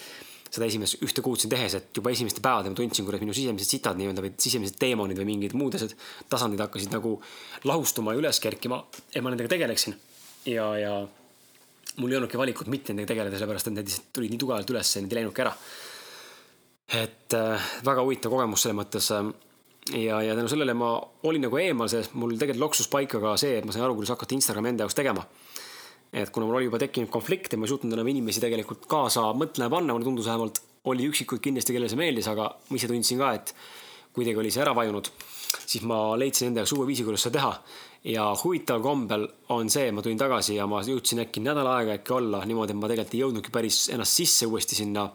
seda 0.49 0.65
esimest 0.65 1.03
ühte 1.05 1.23
kuud 1.25 1.41
siin 1.41 1.53
tehes, 1.53 1.77
et 1.77 1.97
juba 1.97 2.13
esimeste 2.13 2.41
päevadel 2.45 2.73
ma 2.73 2.79
tundsin, 2.79 3.05
kuidas 3.05 3.21
minu 3.21 3.37
sisemised 3.37 3.69
sitad 3.69 3.99
nii-öelda 4.01 4.25
või 4.25 4.33
sisemised 4.41 4.79
teemonid 4.81 5.21
või 5.21 5.29
mingid 5.29 5.57
muud 5.59 5.77
asjad, 5.77 5.93
tasandid 6.33 6.63
hakkasid 6.65 6.95
nagu 6.95 7.19
lahustuma 7.69 8.15
ja 8.15 8.23
üles 8.23 8.41
kerkima 8.41 8.81
ja 9.15 9.23
ma 9.25 9.33
nendega 9.33 9.53
tegeleksin. 9.53 9.97
ja, 10.49 10.71
ja 10.81 10.95
mul 11.99 12.13
ei 12.13 12.19
olnudki 12.19 12.39
valikut 12.39 12.71
mitte 12.71 12.95
nendega 12.95 13.13
tegeleda, 13.13 13.39
sellepärast 13.39 13.71
et 13.71 13.75
need 13.77 13.91
lihtsalt 13.91 14.11
tulid 14.15 14.33
nii 14.33 14.41
tugevalt 14.41 14.71
üles 14.73 14.95
ja 14.95 15.03
need 15.03 15.15
ei 15.15 15.21
läinudki 15.21 15.45
ära. 15.45 15.53
et 16.99 17.35
äh, 17.37 17.69
väga 17.85 18.05
huvitav 18.05 18.33
kogemus 18.33 18.65
selles 18.65 18.79
mõttes 18.79 19.11
äh,. 19.13 19.27
ja, 19.99 20.23
ja 20.25 20.37
tänu 20.39 20.49
sellele 20.49 20.75
ma 20.75 20.93
olin 21.29 21.45
nagu 21.45 21.59
eemal 21.61 21.91
sellest, 21.91 22.15
mul 22.15 22.37
tegelikult 22.37 22.65
loksus 22.69 22.89
paika 22.93 23.21
ka 23.21 23.35
see, 23.41 23.59
et 23.59 23.67
ma 23.67 23.75
sain 23.75 23.85
aru, 23.85 23.99
kuidas 23.99 24.15
hakata 24.15 24.37
Instagrami 24.39 24.73
enda 24.73 24.87
jaoks 24.87 24.97
tegema. 24.97 25.27
et 26.13 26.31
kuna 26.31 26.47
mul 26.47 26.61
oli 26.61 26.71
juba 26.71 26.81
tekkinud 26.81 27.11
konflikt 27.13 27.53
ja 27.53 27.59
ma 27.59 27.67
ei 27.67 27.75
suutnud 27.75 27.99
enam 27.99 28.15
inimesi 28.15 28.41
tegelikult 28.41 28.87
kaasa 28.89 29.27
mõtlema 29.37 29.75
panna, 29.77 29.93
mulle 29.93 30.09
tundus 30.09 30.31
vähemalt, 30.31 30.63
oli 30.89 31.11
üksikuid 31.11 31.43
kindlasti, 31.45 31.75
kellele 31.75 31.91
see 31.91 32.01
meeldis, 32.01 32.31
aga 32.31 32.49
ma 32.71 32.79
ise 32.79 32.89
tundsin 32.89 33.21
ka, 33.21 33.35
et 33.37 33.53
kuidagi 34.17 34.41
oli 34.41 34.55
see 34.55 34.63
ära 34.65 34.73
vajunud, 34.75 35.11
siis 35.67 35.85
ma 35.85 36.17
leidsin 36.17 36.49
enda 36.49 36.63
jaoks 36.63 36.73
uue 36.79 36.87
viisi, 36.89 37.05
kuidas 37.05 37.27
seda 37.27 37.41
teha 37.41 37.53
ja 38.05 38.29
huvitaval 38.45 38.83
kombel 38.83 39.27
on 39.55 39.71
see, 39.71 39.91
ma 39.93 40.03
tulin 40.03 40.19
tagasi 40.21 40.57
ja 40.57 40.67
ma 40.71 40.81
jõudsin 40.87 41.25
äkki 41.25 41.43
nädal 41.43 41.67
aega 41.73 41.99
äkki 41.99 42.15
olla 42.15 42.45
niimoodi, 42.47 42.75
et 42.75 42.81
ma 42.81 42.91
tegelikult 42.91 43.17
ei 43.17 43.23
jõudnudki 43.25 43.55
päris 43.55 43.81
ennast 43.95 44.21
sisse 44.21 44.47
uuesti 44.47 44.79
sinna 44.79 45.09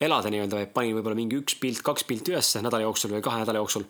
elada 0.00 0.30
nii-öelda, 0.30 0.60
vaid 0.60 0.74
panin 0.74 0.98
võib-olla 0.98 1.18
mingi 1.18 1.38
üks 1.40 1.56
pilt, 1.60 1.80
kaks 1.86 2.04
pilti 2.08 2.34
ülesse 2.34 2.62
nädala 2.62 2.84
jooksul 2.84 3.16
või 3.16 3.24
kahe 3.24 3.40
nädala 3.42 3.62
jooksul. 3.62 3.88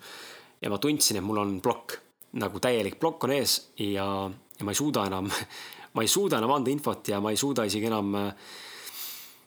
ja 0.61 0.69
ma 0.69 0.77
tundsin, 0.77 1.19
et 1.19 1.23
mul 1.23 1.37
on 1.37 1.59
plokk, 1.61 1.99
nagu 2.39 2.59
täielik 2.59 2.99
plokk 2.99 3.27
on 3.27 3.35
ees 3.35 3.59
ja, 3.77 4.07
ja 4.29 4.65
ma 4.65 4.71
ei 4.71 4.79
suuda 4.79 5.05
enam 5.07 5.29
ma 5.95 6.01
ei 6.01 6.07
suuda 6.07 6.39
enam 6.39 6.55
anda 6.55 6.71
infot 6.71 7.07
ja 7.07 7.19
ma 7.19 7.31
ei 7.31 7.37
suuda 7.37 7.65
isegi 7.67 7.89
enam 7.89 8.15
äh, 8.15 8.33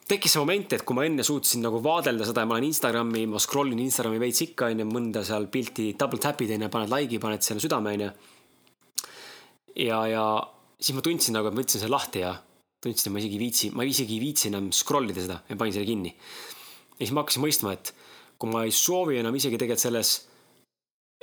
tekkis 0.07 0.35
see 0.35 0.41
moment, 0.41 0.75
et 0.75 0.83
kui 0.83 0.97
ma 0.97 1.05
enne 1.07 1.23
suutsin 1.25 1.63
nagu 1.63 1.79
vaadelda 1.83 2.27
seda 2.27 2.43
ja 2.43 2.49
ma 2.49 2.57
olen 2.57 2.67
Instagrami, 2.67 3.25
ma 3.31 3.39
scroll 3.41 3.71
in 3.73 3.81
Instagrami 3.83 4.19
veits 4.21 4.43
ikka 4.45 4.69
onju, 4.71 4.87
mõnda 4.89 5.23
seal 5.25 5.47
pilti 5.51 5.93
double 5.99 6.19
tap'id 6.21 6.51
onju, 6.57 6.69
paned 6.73 6.91
like'i, 6.91 7.21
paned 7.23 7.45
sinna 7.45 7.63
südame 7.63 7.95
onju. 7.95 8.09
Ja, 9.75 9.99
ja 10.07 10.25
siis 10.79 10.95
ma 10.97 11.03
tundsin 11.05 11.37
nagu, 11.37 11.49
et 11.49 11.55
ma 11.55 11.63
võtsin 11.63 11.81
selle 11.81 11.95
lahti 11.95 12.23
ja 12.23 12.33
tundsin, 12.83 13.07
et 13.07 13.15
ma 13.15 13.21
isegi 13.21 13.37
ei 13.37 13.41
viitsi, 13.41 13.71
ma 13.75 13.87
isegi 13.87 14.17
ei 14.17 14.23
viitsi 14.23 14.49
enam 14.51 14.69
scroll 14.75 15.09
ida 15.09 15.23
seda 15.23 15.39
ja 15.47 15.57
panin 15.59 15.75
selle 15.75 15.87
kinni. 15.87 16.13
ja 16.13 17.01
siis 17.01 17.15
ma 17.15 17.23
hakkasin 17.23 17.43
mõistma, 17.45 17.73
et 17.77 17.93
kui 18.39 18.51
ma 18.51 18.65
ei 18.67 18.75
soovi 18.75 19.19
enam 19.21 19.35
isegi 19.39 19.59
tegelikult 19.59 19.83
selles 19.83 20.13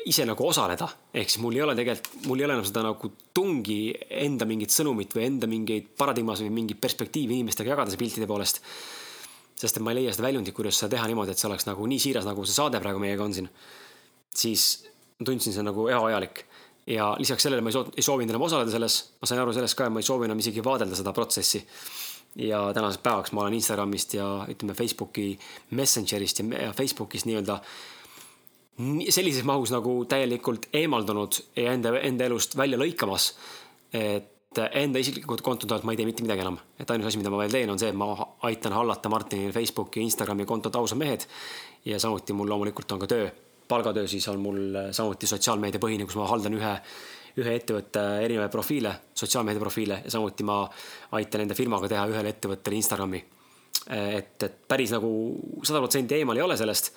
ise 0.08 0.24
nagu 0.24 0.46
osaleda, 0.48 0.86
ehk 1.12 1.28
siis 1.28 1.42
mul 1.42 1.58
ei 1.58 1.64
ole 1.66 1.74
tegelikult, 1.76 2.22
mul 2.24 2.40
ei 2.40 2.46
ole 2.46 2.56
enam 2.56 2.64
seda 2.64 2.84
nagu 2.86 3.10
tungi 3.36 3.92
enda 4.22 4.48
mingit 4.48 4.72
sõnumit 4.72 5.12
või 5.16 5.26
enda 5.26 5.50
mingeid 5.50 5.90
paradigmas 5.98 6.40
või 6.44 6.54
mingit 6.62 6.80
perspektiivi 6.80 7.36
inimestega 7.36 7.74
jagada 7.74 7.92
see 7.92 8.00
piltide 8.00 8.28
poolest. 8.30 8.62
sest 9.60 9.76
et 9.76 9.84
ma 9.84 9.92
ei 9.92 10.00
leia 10.00 10.14
seda 10.16 10.24
väljundit, 10.24 10.56
kuidas 10.56 10.78
seda 10.80 10.94
teha 10.94 11.10
niimoodi, 11.10 11.34
et 11.34 11.38
see 11.38 11.50
oleks 11.50 11.66
nagu 11.68 11.84
nii 11.86 12.00
siiras, 12.00 12.24
nagu 12.24 12.46
see 12.48 12.56
saade 12.56 12.80
praegu 12.80 13.02
meiega 13.02 13.24
on 13.24 13.34
siin. 13.36 13.50
siis 14.34 14.86
tundsin 15.20 15.52
see 15.52 15.66
nagu 15.66 15.88
ebavajalik 15.90 16.46
ja 16.90 17.14
lisaks 17.18 17.46
sellele 17.46 17.62
ma 17.62 17.70
ei 17.70 17.76
soovinud, 17.76 17.96
ei 17.98 18.06
soovinud 18.06 18.34
enam 18.34 18.46
osaleda 18.46 18.72
selles, 18.74 18.96
ma 19.20 19.28
sain 19.28 19.40
aru 19.42 19.54
sellest 19.54 19.78
ka, 19.78 19.86
et 19.86 19.94
ma 19.94 20.02
ei 20.02 20.06
soovi 20.06 20.26
enam 20.28 20.42
isegi 20.42 20.64
vaadelda 20.64 20.98
seda 20.98 21.14
protsessi. 21.16 21.62
ja 22.38 22.58
tänaseks 22.74 23.02
päevaks 23.02 23.32
ma 23.34 23.42
olen 23.42 23.54
Instagramist 23.58 24.14
ja 24.14 24.26
ütleme 24.48 24.74
Facebooki 24.78 25.38
Messengerist 25.70 26.38
ja 26.38 26.72
Facebookist 26.72 27.26
nii-öelda 27.26 27.56
sellises 29.10 29.44
mahus 29.44 29.72
nagu 29.74 30.04
täielikult 30.08 30.68
eemaldunud 30.72 31.40
ja 31.56 31.72
enda, 31.72 31.96
enda 31.98 32.28
elust 32.30 32.54
välja 32.56 32.78
lõikamas. 32.78 33.32
et 33.92 34.60
enda 34.74 34.98
isiklikult 34.98 35.42
kontot 35.42 35.72
alt 35.72 35.84
ma 35.86 35.92
ei 35.92 35.98
tee 35.98 36.06
mitte 36.06 36.22
midagi 36.22 36.42
enam, 36.42 36.56
et 36.78 36.90
ainus 36.90 37.10
asi, 37.10 37.18
mida 37.18 37.30
ma 37.30 37.38
veel 37.42 37.52
teen, 37.54 37.70
on 37.70 37.78
see, 37.78 37.90
et 37.90 37.98
ma 37.98 38.08
aitan 38.46 38.72
hallata 38.74 39.10
Martinil 39.10 39.52
Facebooki, 39.54 40.02
Instagrami 40.02 40.46
kontot 40.46 40.76
Ausad 40.76 40.98
mehed. 40.98 41.26
ja 41.84 41.98
samuti 42.00 42.32
mul 42.32 42.48
loomulikult 42.48 42.92
on 42.92 42.98
ka 43.02 43.06
töö, 43.10 43.28
palgatöö 43.70 44.10
siis 44.10 44.26
on 44.32 44.42
mul 44.42 44.60
samuti 44.96 45.30
sotsiaalmeediapõhine, 45.30 46.06
kus 46.08 46.18
ma 46.18 46.28
haldan 46.30 46.58
ühe 46.58 46.74
ühe 47.38 47.52
ettevõtte 47.54 48.02
erinevaid 48.24 48.50
profiile, 48.52 48.94
sotsiaalmeedia 49.14 49.62
profiile 49.62 50.00
ja 50.04 50.10
samuti 50.10 50.46
ma 50.46 50.64
aitan 51.18 51.44
enda 51.44 51.56
firmaga 51.58 51.88
teha 51.90 52.08
ühele 52.10 52.34
ettevõttele 52.34 52.80
Instagrami. 52.80 53.22
et, 53.90 54.42
et 54.42 54.56
päris 54.68 54.90
nagu 54.92 55.10
sada 55.64 55.80
protsenti 55.80 56.18
eemal 56.18 56.36
ei 56.36 56.44
ole 56.44 56.56
sellest, 56.58 56.90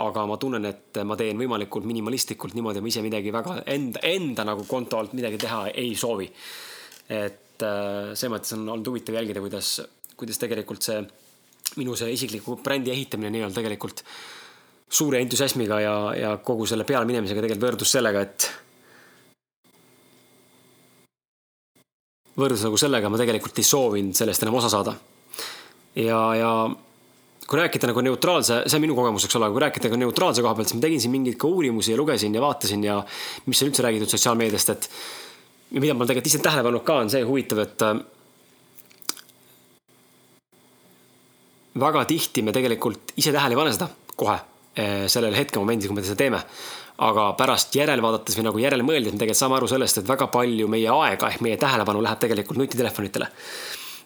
aga 0.00 0.24
ma 0.26 0.36
tunnen, 0.40 0.64
et 0.70 1.00
ma 1.04 1.16
teen 1.18 1.38
võimalikult 1.38 1.86
minimalistlikult 1.86 2.54
niimoodi, 2.54 2.78
et 2.78 2.86
ma 2.86 2.90
ise 2.92 3.02
midagi 3.02 3.32
väga 3.34 3.56
enda, 3.74 4.02
enda 4.06 4.46
nagu 4.46 4.64
konto 4.68 4.98
alt 4.98 5.14
midagi 5.18 5.40
teha 5.42 5.64
ei 5.74 5.94
soovi. 5.98 6.30
et 7.10 7.62
äh, 7.66 8.12
selles 8.14 8.30
mõttes 8.30 8.54
on 8.54 8.68
olnud 8.68 8.86
huvitav 8.86 9.18
jälgida, 9.18 9.42
kuidas, 9.42 9.80
kuidas 10.16 10.38
tegelikult 10.38 10.86
see 10.86 11.00
minu 11.76 11.96
see 11.98 12.12
isikliku 12.14 12.56
brändi 12.62 12.92
ehitamine 12.94 13.32
nii-öelda 13.34 13.58
tegelikult 13.58 14.04
suure 14.90 15.20
entusiasmiga 15.22 15.80
ja, 15.80 15.94
ja 16.18 16.34
kogu 16.42 16.66
selle 16.66 16.84
pealeminemisega 16.88 17.44
tegelikult 17.44 17.68
võrdus 17.68 17.94
sellega, 17.94 18.24
et 18.26 18.48
võrdus 22.40 22.64
nagu 22.66 22.78
sellega, 22.80 23.10
ma 23.12 23.20
tegelikult 23.20 23.60
ei 23.60 23.66
soovinud 23.66 24.18
sellest 24.18 24.46
enam 24.46 24.58
osa 24.58 24.70
saada. 24.72 24.96
ja, 25.94 26.20
ja 26.38 26.50
kui 27.46 27.58
rääkida 27.58 27.90
nagu 27.90 28.02
neutraalse, 28.06 28.62
see 28.66 28.78
on 28.78 28.84
minu 28.84 28.94
kogemus, 28.98 29.26
eks 29.26 29.38
ole, 29.38 29.50
kui 29.50 29.62
rääkida 29.62 29.90
ka 29.90 29.98
neutraalse 29.98 30.42
koha 30.42 30.54
pealt, 30.58 30.70
siis 30.70 30.78
ma 30.78 30.86
tegin 30.86 31.02
siin 31.02 31.14
mingeid 31.14 31.38
ka 31.38 31.50
uurimusi 31.50 31.94
ja 31.94 31.98
lugesin 31.98 32.34
ja 32.34 32.42
vaatasin 32.42 32.84
ja 32.86 33.00
mis 33.46 33.62
on 33.62 33.70
üldse 33.70 33.86
räägitud 33.86 34.10
sotsiaalmeediast, 34.10 34.70
et 34.74 34.90
ja 35.70 35.82
mida 35.82 35.94
ma 35.94 36.06
tegelikult 36.06 36.30
ise 36.30 36.42
tähele 36.42 36.66
pannud 36.66 36.86
ka, 36.86 37.00
on 37.04 37.10
see 37.10 37.26
huvitav, 37.26 37.62
et 37.62 37.86
äh, 37.86 37.98
väga 41.86 42.06
tihti 42.10 42.46
me 42.46 42.54
tegelikult 42.54 43.14
ise 43.18 43.34
tähele 43.34 43.54
ei 43.58 43.62
pane 43.64 43.74
seda 43.74 43.90
kohe 44.18 44.38
sellel 44.76 45.34
hetke-momendil, 45.34 45.90
kui 45.90 45.98
me 45.98 46.04
seda 46.06 46.20
teeme. 46.20 46.44
aga 47.00 47.30
pärast 47.32 47.74
järele 47.74 48.02
vaadates 48.04 48.36
või 48.36 48.44
nagu 48.44 48.58
järele 48.60 48.84
mõeldes 48.84 49.14
me 49.14 49.18
tegelikult 49.18 49.38
saame 49.38 49.56
aru 49.56 49.68
sellest, 49.72 49.98
et 49.98 50.08
väga 50.08 50.26
palju 50.28 50.68
meie 50.68 50.88
aega 50.92 51.30
ehk 51.32 51.40
meie 51.40 51.56
tähelepanu 51.56 52.02
läheb 52.04 52.20
tegelikult 52.20 52.60
nutitelefonitele 52.60 53.28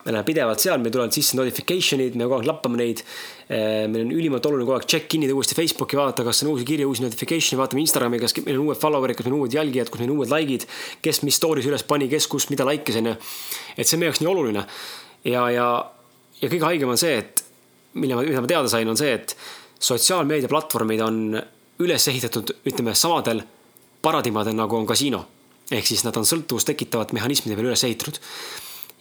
me 0.05 0.11
oleme 0.13 0.25
pidevalt 0.27 0.61
seal, 0.61 0.81
meil 0.83 0.93
tulevad 0.93 1.17
sisse 1.17 1.37
notification'id, 1.39 2.17
me 2.19 2.27
kogu 2.27 2.37
aeg 2.37 2.49
lappame 2.49 2.77
neid. 2.77 3.01
Eh, 3.49 3.87
meil 3.89 4.05
on 4.05 4.13
ülimalt 4.13 4.45
oluline 4.49 4.67
kogu 4.67 4.77
aeg 4.77 4.87
check-in 4.91 5.25
ida 5.25 5.37
uuesti 5.37 5.57
Facebooki, 5.57 5.97
vaadata, 5.97 6.27
kas 6.27 6.43
on 6.45 6.51
uusi 6.53 6.67
kirju, 6.69 6.91
uusi 6.91 7.07
notification'e, 7.07 7.61
vaatame 7.61 7.81
Instagrami, 7.85 8.21
kas 8.21 8.37
meil 8.43 8.61
on 8.61 8.69
uued 8.69 8.81
follower'id, 8.83 9.17
kas 9.17 9.29
meil 9.29 9.39
on 9.39 9.47
uued 9.47 9.57
jälgijad, 9.57 9.89
kas 9.89 10.03
meil 10.03 10.13
on 10.13 10.21
uued 10.21 10.35
like'id. 10.35 10.69
kes 11.05 11.23
mis 11.25 11.41
story's 11.41 11.69
üles 11.71 11.87
pani, 11.89 12.11
kes 12.13 12.29
kus 12.29 12.51
mida 12.53 12.69
like'is 12.69 13.01
on 13.01 13.13
ju. 13.13 13.17
et 13.79 13.89
see 13.89 13.97
on 13.97 14.05
meie 14.05 14.13
jaoks 14.13 14.21
nii 14.21 14.33
oluline. 14.35 14.67
ja, 15.25 15.49
ja, 15.57 15.69
ja 16.43 16.53
kõige 16.53 16.69
haigem 16.69 16.93
on 16.93 17.01
see, 17.01 17.17
et 17.25 17.45
mille 17.95 18.19
ma, 18.19 18.29
mida 18.29 18.45
ma 18.45 18.51
teada 18.51 18.69
sain, 18.69 18.89
on 18.89 19.01
see, 19.01 19.17
et 19.17 19.37
sotsiaalmeediaplatvormid 19.85 21.03
on 21.05 21.21
üles 21.85 22.09
ehitatud, 22.09 22.55
ütleme 22.69 22.95
samadel 22.97 23.43
paradigmadel 24.05 24.57
nagu 24.57 24.77
on 24.77 24.87
kasiino. 24.87 25.25
ehk 25.73 25.87
siis 25.87 26.05
nad 26.05 26.17
on 26.17 26.27
sõltuvust 26.29 26.69
tekitavad 26.69 27.13
mehhanismide 27.17 27.57
peale 27.57 27.73
üles 27.73 27.85
ehitatud 27.85 28.19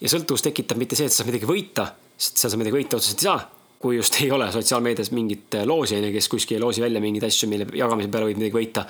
ja 0.01 0.11
sõltuvus 0.11 0.43
tekitab 0.45 0.79
mitte 0.79 0.95
see, 0.95 1.07
et 1.07 1.13
sa 1.13 1.21
saad 1.21 1.31
midagi 1.31 1.49
võita, 1.49 1.89
sest 2.17 2.39
seal 2.39 2.53
sa 2.53 2.59
midagi 2.59 2.79
võita 2.79 2.99
otseselt 2.99 3.23
ei 3.23 3.29
saa. 3.31 3.49
kui 3.83 3.97
just 3.97 4.15
ei 4.23 4.29
ole 4.31 4.45
sotsiaalmeedias 4.51 5.09
mingit 5.11 5.57
loosi, 5.67 5.97
on 5.97 6.05
ju, 6.07 6.11
kes 6.13 6.29
kuskil 6.31 6.55
ei 6.55 6.61
loosi 6.63 6.79
välja 6.79 7.01
mingeid 7.03 7.25
asju, 7.27 7.49
mille 7.51 7.65
jagamise 7.75 8.07
peale 8.07 8.29
võib 8.29 8.39
midagi 8.39 8.55
võita. 8.55 8.85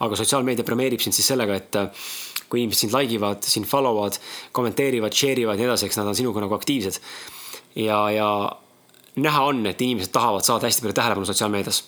aga 0.00 0.16
sotsiaalmeedia 0.16 0.64
premeerib 0.64 1.04
sind 1.04 1.16
siis 1.16 1.28
sellega, 1.28 1.56
et 1.56 1.76
äh, 1.76 2.06
kui 2.48 2.62
inimesed 2.62 2.86
sind 2.86 2.96
like 2.96 3.12
ivad, 3.12 3.44
sind 3.44 3.68
follow 3.68 4.00
vad, 4.00 4.16
kommenteerivad, 4.56 5.12
share 5.12 5.44
ivad 5.44 5.60
ja 5.60 5.66
nii 5.66 5.68
edasi, 5.68 5.86
eks 5.86 6.00
nad 6.00 6.08
on 6.08 6.16
sinuga 6.16 6.40
nagu 6.40 6.56
aktiivsed. 6.56 6.96
ja, 7.76 8.00
ja 8.10 8.30
näha 9.24 9.44
on, 9.50 9.64
et 9.70 9.80
inimesed 9.82 10.12
tahavad 10.14 10.46
saada 10.46 10.68
hästi 10.68 10.84
palju 10.84 10.96
tähelepanu 11.00 11.28
sotsiaalmeedias. 11.28 11.84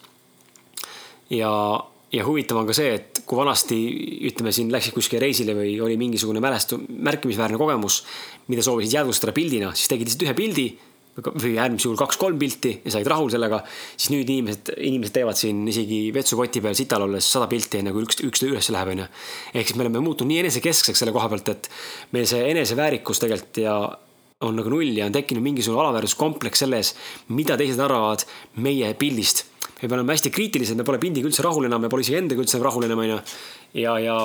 ja 1.30 1.50
ja 2.12 2.26
huvitav 2.26 2.58
on 2.58 2.66
ka 2.66 2.74
see, 2.74 2.94
et 2.98 3.22
kui 3.26 3.38
vanasti 3.38 3.76
ütleme 4.30 4.52
siin 4.54 4.70
läksid 4.72 4.94
kuskile 4.96 5.22
reisile 5.22 5.54
või 5.54 5.76
oli 5.82 5.96
mingisugune 6.00 6.42
mälestu-, 6.42 6.80
märkimisväärne 6.90 7.58
kogemus, 7.60 8.02
mida 8.50 8.64
soovisid 8.66 8.96
jäädvustada 8.98 9.34
pildina, 9.36 9.70
siis 9.78 9.92
tegid 9.92 10.10
lihtsalt 10.10 10.26
ühe 10.26 10.34
pildi 10.38 10.66
või 11.20 11.56
äärmisel 11.58 11.90
juhul 11.90 11.98
kaks-kolm 12.00 12.38
pilti 12.38 12.72
ja 12.84 12.92
said 12.94 13.08
rahul 13.10 13.30
sellega, 13.32 13.60
siis 13.96 14.12
nüüd 14.14 14.30
inimesed, 14.30 14.70
inimesed 14.78 15.14
teevad 15.14 15.38
siin 15.38 15.62
isegi 15.68 15.98
vetsukoti 16.14 16.62
peal 16.64 16.76
sital 16.78 17.04
olles 17.04 17.26
sada 17.34 17.48
pilti, 17.50 17.80
enne 17.80 17.92
kui 17.94 18.06
üks, 18.06 18.22
üks 18.26 18.44
üles 18.46 18.70
läheb, 18.72 18.92
onju. 18.94 19.08
ehk 19.52 19.68
siis 19.68 19.78
me 19.78 19.84
oleme 19.86 20.02
muutunud 20.04 20.30
nii 20.30 20.44
enesekeskseks 20.46 21.02
selle 21.02 21.14
koha 21.14 21.28
pealt, 21.32 21.50
et 21.52 21.68
meil 22.14 22.28
see 22.30 22.46
eneseväärikus 22.54 23.22
tegelikult 23.22 23.62
ja 23.62 23.76
on 24.40 24.56
nagu 24.56 24.70
null 24.72 24.96
ja 24.96 25.06
on 25.06 25.12
tekkinud 25.12 25.44
mingisugune 25.44 25.82
alaväärsuskompleks 25.82 26.62
selles, 26.64 26.94
mida 27.28 27.58
teised 27.60 27.80
arvavad 27.84 28.24
meie 28.64 28.94
pildist 28.96 29.44
me 29.80 29.88
peame 29.88 30.02
olema 30.02 30.12
hästi 30.12 30.30
kriitilised, 30.32 30.76
me 30.76 30.84
pole 30.84 31.00
pildiga 31.00 31.28
üldse 31.28 31.44
rahul 31.44 31.64
enam, 31.64 31.80
me 31.80 31.88
pole 31.92 32.04
isegi 32.04 32.18
endaga 32.20 32.42
üldse 32.42 32.60
rahul 32.60 32.84
enam, 32.84 33.00
onju. 33.00 33.18
ja, 33.80 33.94
ja, 34.04 34.16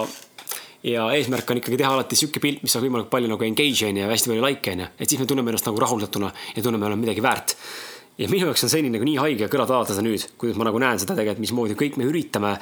ja 0.84 1.06
eesmärk 1.16 1.52
on 1.52 1.62
ikkagi 1.62 1.80
teha 1.80 1.94
alati 1.96 2.20
sihuke 2.20 2.42
pilt, 2.44 2.64
mis 2.66 2.76
saab 2.76 2.84
võimalikult 2.84 3.14
palju 3.14 3.32
nagu 3.32 3.48
engage 3.48 3.88
onju 3.88 4.04
ja 4.04 4.10
hästi 4.12 4.32
palju 4.34 4.46
likee 4.46 4.76
onju. 4.76 4.90
et 5.00 5.08
siis 5.08 5.22
me 5.22 5.28
tunneme 5.32 5.54
ennast 5.54 5.70
nagu 5.70 5.84
rahuldatuna 5.84 6.32
ja 6.56 6.64
tunneme, 6.64 6.84
me 6.84 6.90
oleme 6.92 7.06
midagi 7.06 7.24
väärt. 7.24 7.56
ja 8.20 8.28
minu 8.32 8.50
jaoks 8.52 8.68
on 8.68 8.74
selline 8.74 8.98
nagu 8.98 9.08
nii 9.08 9.16
haige 9.22 9.48
kõrvalt 9.48 9.72
vaadata 9.76 9.96
seda 9.96 10.08
nüüd, 10.10 10.28
kuidas 10.40 10.60
ma 10.60 10.68
nagu 10.68 10.84
näen 10.84 11.00
seda 11.00 11.16
tegelikult, 11.16 11.46
mismoodi 11.48 11.80
kõik 11.80 12.00
me 12.02 12.10
üritame, 12.12 12.58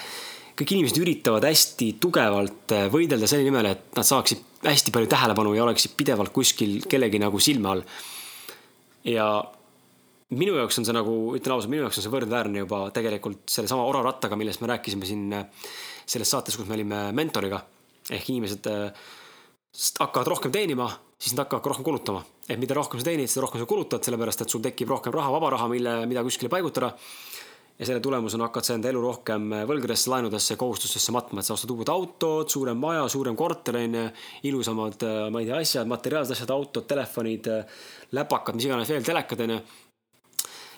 kõik 0.54 0.76
inimesed 0.76 1.00
üritavad 1.02 1.46
hästi 1.48 1.94
tugevalt 2.02 2.76
äh, 2.76 2.88
võidelda 2.94 3.30
selle 3.30 3.48
nimel, 3.48 3.72
et 3.74 3.98
nad 3.98 4.08
saaksid 4.08 4.44
hästi 4.64 4.94
palju 4.96 5.10
tähelepanu 5.12 5.56
ja 5.58 5.66
oleksid 5.66 5.96
pidevalt 6.00 6.34
kuskil 6.36 6.84
kellegi 6.90 7.20
nagu 7.22 7.40
silme 7.44 7.72
all. 7.72 7.84
ja 9.08 9.28
minu 10.34 10.56
jaoks 10.58 10.80
on 10.80 10.88
see 10.88 10.96
nagu, 10.96 11.16
ütlen 11.38 11.56
ausalt, 11.56 11.72
minu 11.74 11.86
jaoks 11.86 12.00
on 12.00 12.06
see 12.06 12.14
võrdväärne 12.14 12.64
juba 12.64 12.86
tegelikult 12.96 13.50
sellesama 13.52 13.86
oravrattaga, 13.90 14.38
millest 14.40 14.64
me 14.64 14.72
rääkisime 14.72 15.10
siin 15.10 15.26
äh, 15.36 15.68
selles 16.06 16.32
saates, 16.32 16.58
kus 16.58 16.70
me 16.70 16.78
olime 16.78 17.06
mentoriga. 17.16 17.64
ehk 18.12 18.30
inimesed 18.30 18.68
äh, 18.72 19.12
hakkavad 20.00 20.28
rohkem 20.28 20.52
teenima, 20.54 20.90
siis 21.18 21.34
nad 21.34 21.46
hakkavad 21.46 21.64
ka 21.64 21.74
rohkem 21.74 21.88
kulutama. 21.88 22.24
et 22.50 22.60
mida 22.60 22.76
rohkem 22.78 23.00
sa 23.00 23.10
teenid, 23.10 23.32
seda 23.32 23.46
rohkem 23.48 23.62
sa 23.62 23.66
kulutad, 23.66 24.04
sellepärast 24.04 24.46
et 24.46 24.50
sul 24.50 24.62
tekib 24.62 24.90
rohkem 24.90 25.14
raha, 25.14 25.32
vaba 25.32 25.50
raha, 25.56 25.68
mille, 25.72 26.04
mida 26.06 26.24
kuskile 26.24 26.50
paigutada. 26.50 26.94
Ja 27.80 27.88
selle 27.88 28.02
tulemusena 28.04 28.48
hakkad 28.48 28.68
sa 28.68 28.76
enda 28.78 28.92
elu 28.92 29.02
rohkem 29.02 29.48
äh, 29.54 29.64
võlgadesse, 29.70 30.12
laenudesse, 30.14 30.58
kohustustesse 30.60 31.16
matma, 31.16 31.42
et 31.42 31.50
sa 31.50 31.56
ostad 31.58 31.72
uued 31.74 31.90
autod, 31.94 32.52
suurem 32.54 32.78
maja, 32.80 33.08
suurem 33.12 33.38
korter 33.40 33.80
on 33.80 33.98
ju, 34.00 34.10
ilusamad, 34.50 35.08
ma 35.34 35.42
ei 35.42 35.50
tea, 35.50 35.64
asjad, 35.64 35.90
materiaalsed 35.90 36.38
asjad, 36.38 36.54
autod, 36.54 36.86
telefonid, 36.90 37.50
läpakad, 38.14 38.60
mis 38.60 38.70
iganes 38.70 38.94
veel, 38.94 39.08
telekad 39.08 39.48
on 39.48 39.58
ju 39.58 39.64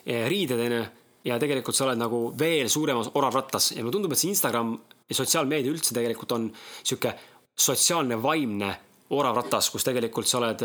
Eh, 0.06 0.28
riided, 0.30 0.60
onju. 0.60 0.84
ja 1.26 1.40
tegelikult 1.42 1.74
sa 1.74 1.88
oled 1.88 1.98
nagu 1.98 2.20
veel 2.38 2.68
suuremas 2.70 3.08
oravrattas 3.18 3.72
ja 3.74 3.82
mulle 3.82 3.96
tundub, 3.96 4.12
et 4.14 4.20
see 4.22 4.30
Instagram 4.30 4.76
ja 5.10 5.16
sotsiaalmeedia 5.18 5.74
üldse 5.74 5.96
tegelikult 5.98 6.36
on 6.36 6.44
sihuke 6.84 7.16
sotsiaalne 7.58 8.20
vaimne 8.22 8.70
oravratas, 9.18 9.72
kus 9.74 9.88
tegelikult 9.88 10.30
sa 10.30 10.38
oled, 10.38 10.62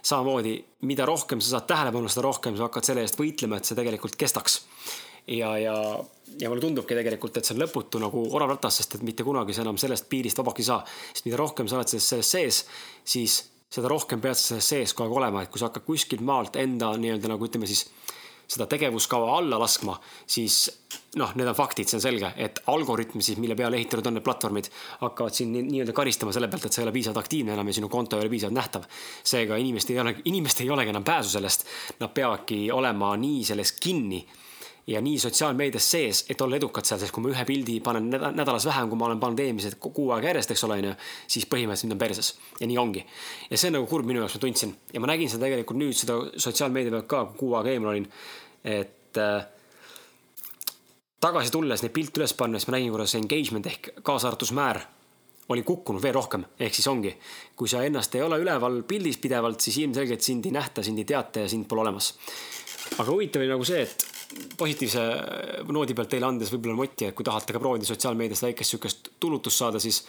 samamoodi, 0.00 0.54
mida 0.88 1.04
rohkem 1.04 1.42
sa 1.44 1.58
saad 1.58 1.68
tähelepanu, 1.68 2.08
seda 2.08 2.24
rohkem 2.24 2.56
sa 2.56 2.70
hakkad 2.70 2.88
selle 2.88 3.04
eest 3.04 3.20
võitlema, 3.20 3.60
et 3.60 3.68
see 3.68 3.76
tegelikult 3.76 4.16
kestaks. 4.16 4.56
Ja, 5.26 5.58
ja, 5.58 5.76
ja 6.40 6.50
mulle 6.50 6.64
tundubki 6.64 6.96
tegelikult, 6.98 7.36
et 7.36 7.46
see 7.46 7.56
on 7.56 7.62
lõputu 7.64 8.00
nagu 8.02 8.24
orav 8.34 8.54
ratas, 8.54 8.80
sest 8.80 8.98
et 8.98 9.06
mitte 9.06 9.26
kunagi 9.26 9.54
sa 9.54 9.64
enam 9.66 9.78
sellest 9.80 10.08
piirist 10.10 10.38
vabaks 10.38 10.62
ei 10.62 10.68
saa. 10.70 10.82
sest 11.12 11.28
mida 11.28 11.40
rohkem 11.40 11.68
sa 11.70 11.78
oled 11.78 11.92
selles, 11.92 12.08
selles 12.08 12.32
sees, 12.36 12.62
siis 13.04 13.38
seda 13.72 13.88
rohkem 13.88 14.20
pead 14.20 14.36
sa 14.36 14.52
selles 14.52 14.72
sees 14.74 14.96
kogu 14.96 15.08
aeg 15.08 15.22
olema, 15.22 15.42
et 15.42 15.52
kui 15.52 15.62
sa 15.62 15.70
hakkad 15.70 15.86
kuskilt 15.86 16.24
maalt 16.26 16.58
enda 16.60 16.92
nii-öelda 16.98 17.32
nagu 17.32 17.48
ütleme 17.48 17.70
siis 17.70 17.86
seda 18.52 18.66
tegevuskava 18.68 19.30
alla 19.38 19.56
laskma, 19.60 19.94
siis 20.28 20.66
noh, 21.16 21.30
need 21.38 21.48
on 21.48 21.56
faktid, 21.56 21.88
see 21.88 21.96
on 21.96 22.04
selge, 22.04 22.32
et 22.36 22.58
algoritm 22.68 23.22
siis, 23.24 23.38
mille 23.40 23.56
peale 23.56 23.78
ehitatud 23.78 24.10
on 24.10 24.18
need 24.18 24.26
platvormid, 24.26 24.68
hakkavad 25.00 25.36
sind 25.36 25.56
nii-öelda 25.56 25.94
karistama 25.96 26.34
selle 26.36 26.50
pealt, 26.52 26.66
et 26.68 26.76
sa 26.76 26.82
ei 26.82 26.88
ole 26.88 26.92
piisavalt 26.92 27.22
aktiivne 27.22 27.54
enam 27.56 27.70
ja 27.70 27.78
sinu 27.78 27.88
konto 27.92 28.18
ei 28.18 28.26
ole 28.26 28.32
piisavalt 28.34 28.58
nähtav. 28.58 28.84
seega 29.24 29.56
inimesed 29.62 29.94
ei 29.94 30.00
ole, 30.02 30.14
inimestel 30.28 30.68
ei 30.68 30.74
olegi 30.76 30.92
enam 30.92 31.06
pääsu 31.06 31.32
sellest. 31.32 31.64
Nad 32.00 32.12
peavadki 32.12 32.66
olema 32.72 33.14
nii 33.16 33.44
selles 33.48 33.72
kinni 33.80 34.20
ja 34.86 35.00
nii 35.00 35.18
sotsiaalmeedias 35.18 35.90
sees, 35.90 36.24
et 36.30 36.40
olla 36.40 36.56
edukad 36.56 36.86
seal, 36.86 36.98
sest 37.00 37.14
kui 37.14 37.22
ma 37.22 37.30
ühe 37.30 37.44
pildi 37.46 37.78
panen 37.84 38.08
nädalas 38.10 38.66
vähem, 38.66 38.88
kui 38.90 38.98
ma 38.98 39.06
olen 39.06 39.20
pannud 39.22 39.40
eelmised 39.44 39.78
kuu 39.82 40.10
aega 40.10 40.32
järjest, 40.32 40.54
eks 40.54 40.64
ole, 40.66 40.78
onju, 40.82 40.94
siis 41.30 41.46
põhimõtteliselt 41.50 41.86
mind 41.86 41.96
on 41.96 42.02
perses. 42.02 42.32
ja 42.60 42.66
nii 42.66 42.78
ongi. 42.82 43.04
ja 43.50 43.58
see 43.58 43.70
on 43.70 43.78
nagu 43.78 43.86
kurb 43.90 44.08
minu 44.08 44.22
jaoks, 44.22 44.38
ma 44.38 44.44
tundsin 44.46 44.74
ja 44.92 45.00
ma 45.00 45.10
nägin 45.12 45.30
seda 45.30 45.46
tegelikult 45.46 45.78
nüüd 45.78 45.98
seda 45.98 46.18
sotsiaalmeedia 46.36 46.96
pealt 46.96 47.10
ka, 47.10 47.24
kui 47.30 47.44
kuu 47.44 47.58
aega 47.60 47.74
eemal 47.74 47.92
olin. 47.94 48.08
et 48.64 49.22
äh, 49.22 49.46
tagasi 51.22 51.54
tulles 51.54 51.84
neid 51.84 51.94
pilte 51.94 52.20
üles 52.20 52.34
pannes 52.34 52.66
ma 52.66 52.76
nägin, 52.76 52.90
kuidas 52.90 53.14
engagement 53.20 53.70
ehk 53.70 53.94
kaasarvatusmäär 54.02 54.82
oli 55.52 55.62
kukkunud 55.66 56.02
veel 56.02 56.14
rohkem, 56.14 56.44
ehk 56.58 56.74
siis 56.74 56.86
ongi, 56.88 57.12
kui 57.58 57.68
sa 57.68 57.82
ennast 57.84 58.14
ei 58.16 58.22
ole 58.24 58.38
üleval 58.40 58.82
pildis 58.88 59.18
pidevalt, 59.20 59.60
siis 59.60 59.78
ilmselgelt 59.82 60.22
sind 60.24 60.46
ei 60.48 60.54
nähta, 60.54 60.84
sind 60.86 61.02
ei 61.02 61.04
teata 61.08 61.44
ja 61.44 61.50
sind 61.50 61.66
pole 61.68 61.82
olemas. 61.84 62.12
Aga 62.98 63.08
huvitav 63.10 63.42
oli 63.42 63.50
nagu 63.52 63.64
see, 63.66 63.82
et 63.86 64.06
positiivse 64.58 65.02
noodi 65.72 65.96
pealt 65.96 66.12
teile 66.12 66.28
andes 66.28 66.52
võib-olla 66.52 66.78
motti, 66.82 67.08
et 67.08 67.16
kui 67.16 67.26
tahate 67.26 67.54
ka 67.54 67.60
proovida 67.62 67.88
sotsiaalmeedias 67.88 68.44
väikest 68.46 68.74
sihukest 68.74 69.10
tulutust 69.20 69.60
saada, 69.62 69.80
siis 69.82 70.02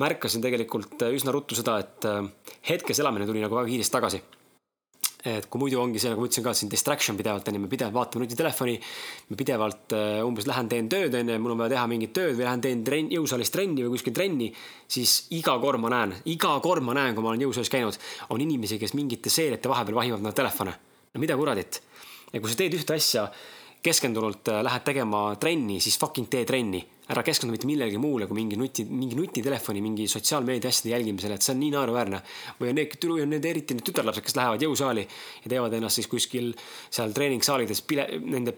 märkasin 0.00 0.42
tegelikult 0.44 1.02
üsna 1.10 1.34
ruttu 1.34 1.58
seda, 1.58 1.78
et 1.82 2.06
äh, 2.08 2.20
hetkes 2.70 3.00
elamine 3.02 3.26
tuli 3.28 3.42
nagu 3.42 3.58
väga 3.58 3.70
kiiresti 3.70 3.98
tagasi. 3.98 4.22
et 5.20 5.50
kui 5.52 5.60
muidu 5.60 5.76
ongi 5.76 6.00
see, 6.00 6.08
nagu 6.08 6.22
ma 6.22 6.28
ütlesin 6.30 6.44
ka, 6.46 6.52
siin 6.56 6.70
distraction 6.72 7.16
pidevalt 7.18 7.48
onju, 7.50 7.60
me 7.60 7.68
pidevalt 7.68 7.92
vaatame 7.92 8.24
nutitelefoni, 8.24 8.78
me 9.28 9.36
pidevalt 9.36 9.92
äh, 9.92 10.22
umbes 10.24 10.46
lähen 10.48 10.70
teen 10.72 10.88
tööd 10.88 11.12
onju, 11.18 11.36
mul 11.44 11.52
on 11.52 11.60
vaja 11.60 11.74
teha 11.74 11.82
mingit 11.92 12.14
tööd 12.16 12.38
või 12.38 12.46
lähen 12.46 12.62
teen 12.64 12.84
trenn, 12.86 13.10
jõusaalis 13.12 13.52
trenni 13.52 13.84
või 13.84 13.98
kuskil 13.98 14.16
trenni, 14.16 14.48
siis 14.88 15.26
iga 15.36 15.58
kord 15.60 15.82
ma 15.82 15.92
näen, 15.92 16.14
iga 16.32 16.54
kord 16.64 16.86
ma 16.86 16.96
näen, 16.96 17.12
kui 17.12 17.26
ma 17.26 17.34
olen 17.34 17.44
jõusaalis 17.44 17.72
käinud, 17.74 18.00
on 18.32 18.46
inimesi, 18.46 18.80
kes 18.80 18.96
mingite 18.96 19.32
seeriate 19.34 19.68
vahepeal 19.68 20.00
vahivad 20.00 20.24
oma 20.24 20.32
telefone. 20.32 20.78
No 21.14 21.22
mida 21.22 21.36
kuradit 21.36 21.82
ja 22.32 22.40
kui 22.40 22.50
sa 22.50 22.58
teed 22.58 22.76
ühte 22.78 22.94
asja 22.94 23.26
keskendunult, 23.82 24.48
äh, 24.52 24.62
lähed 24.64 24.84
tegema 24.84 25.22
trenni, 25.40 25.80
siis 25.80 25.98
fucking 25.98 26.28
tee 26.30 26.44
trenni. 26.48 26.86
ära 27.10 27.24
keskendu 27.26 27.50
mitte 27.50 27.66
millelegi 27.66 27.98
muule 27.98 28.28
kui 28.30 28.36
mingi 28.36 28.54
nuti, 28.54 28.84
mingi 28.86 29.16
nutitelefoni, 29.18 29.80
mingi 29.82 30.04
sotsiaalmeedia 30.06 30.70
asjade 30.70 30.92
jälgimisele, 30.92 31.34
et 31.34 31.42
see 31.42 31.50
on 31.56 31.58
nii 31.58 31.70
naeruväärne. 31.74 32.20
või 32.60 32.68
on 32.70 32.78
need, 32.78 32.94
on 33.10 33.30
need 33.30 33.44
eriti 33.50 33.74
need 33.74 33.82
tütarlapsed, 33.88 34.22
kes 34.22 34.36
lähevad 34.36 34.62
jõusaali 34.62 35.02
ja 35.42 35.50
teevad 35.50 35.74
ennast 35.74 35.98
siis 35.98 36.06
kuskil 36.06 36.54
seal 36.90 37.10
treeningsaalides 37.12 37.82
pile, 37.82 38.06
nende 38.22 38.54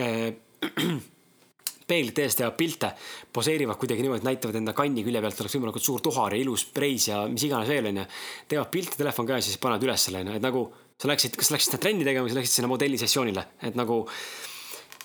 äh, 0.00 0.32
peeglite 1.90 2.24
ees 2.24 2.38
teevad 2.38 2.56
pilte, 2.56 2.94
poseerivad 3.32 3.76
kuidagi 3.76 4.00
niimoodi, 4.00 4.22
et 4.22 4.30
näitavad 4.30 4.56
enda 4.56 4.72
kanni 4.72 5.04
külje 5.04 5.20
pealt 5.20 5.44
oleks 5.44 5.58
võimalikult 5.58 5.84
suur 5.84 6.00
tuhar 6.00 6.32
ja 6.32 6.40
ilus 6.40 6.70
preis 6.72 7.10
ja 7.10 7.26
mis 7.28 7.44
iganes 7.44 7.68
veel 7.68 7.90
onju. 7.92 8.06
teevad 8.48 8.70
pilte 8.70 8.96
telefon 8.96 9.26
käes 9.26 9.44
ja 9.44 9.50
siis 9.50 9.60
panevad 9.60 9.84
üles 9.84 10.08
selle 10.08 10.24
onju, 10.24 10.38
et 10.38 10.46
nagu 10.48 10.70
sa 11.00 11.08
läksid, 11.08 11.36
kas 11.40 11.52
läksid 11.54 11.72
sinna 11.72 11.82
trenni 11.82 12.06
tegema 12.06 12.26
või 12.26 12.34
sa 12.34 12.40
läksid 12.40 12.60
sinna 12.60 12.70
modellisessioonile, 12.70 13.46
et 13.68 13.78
nagu 13.78 14.02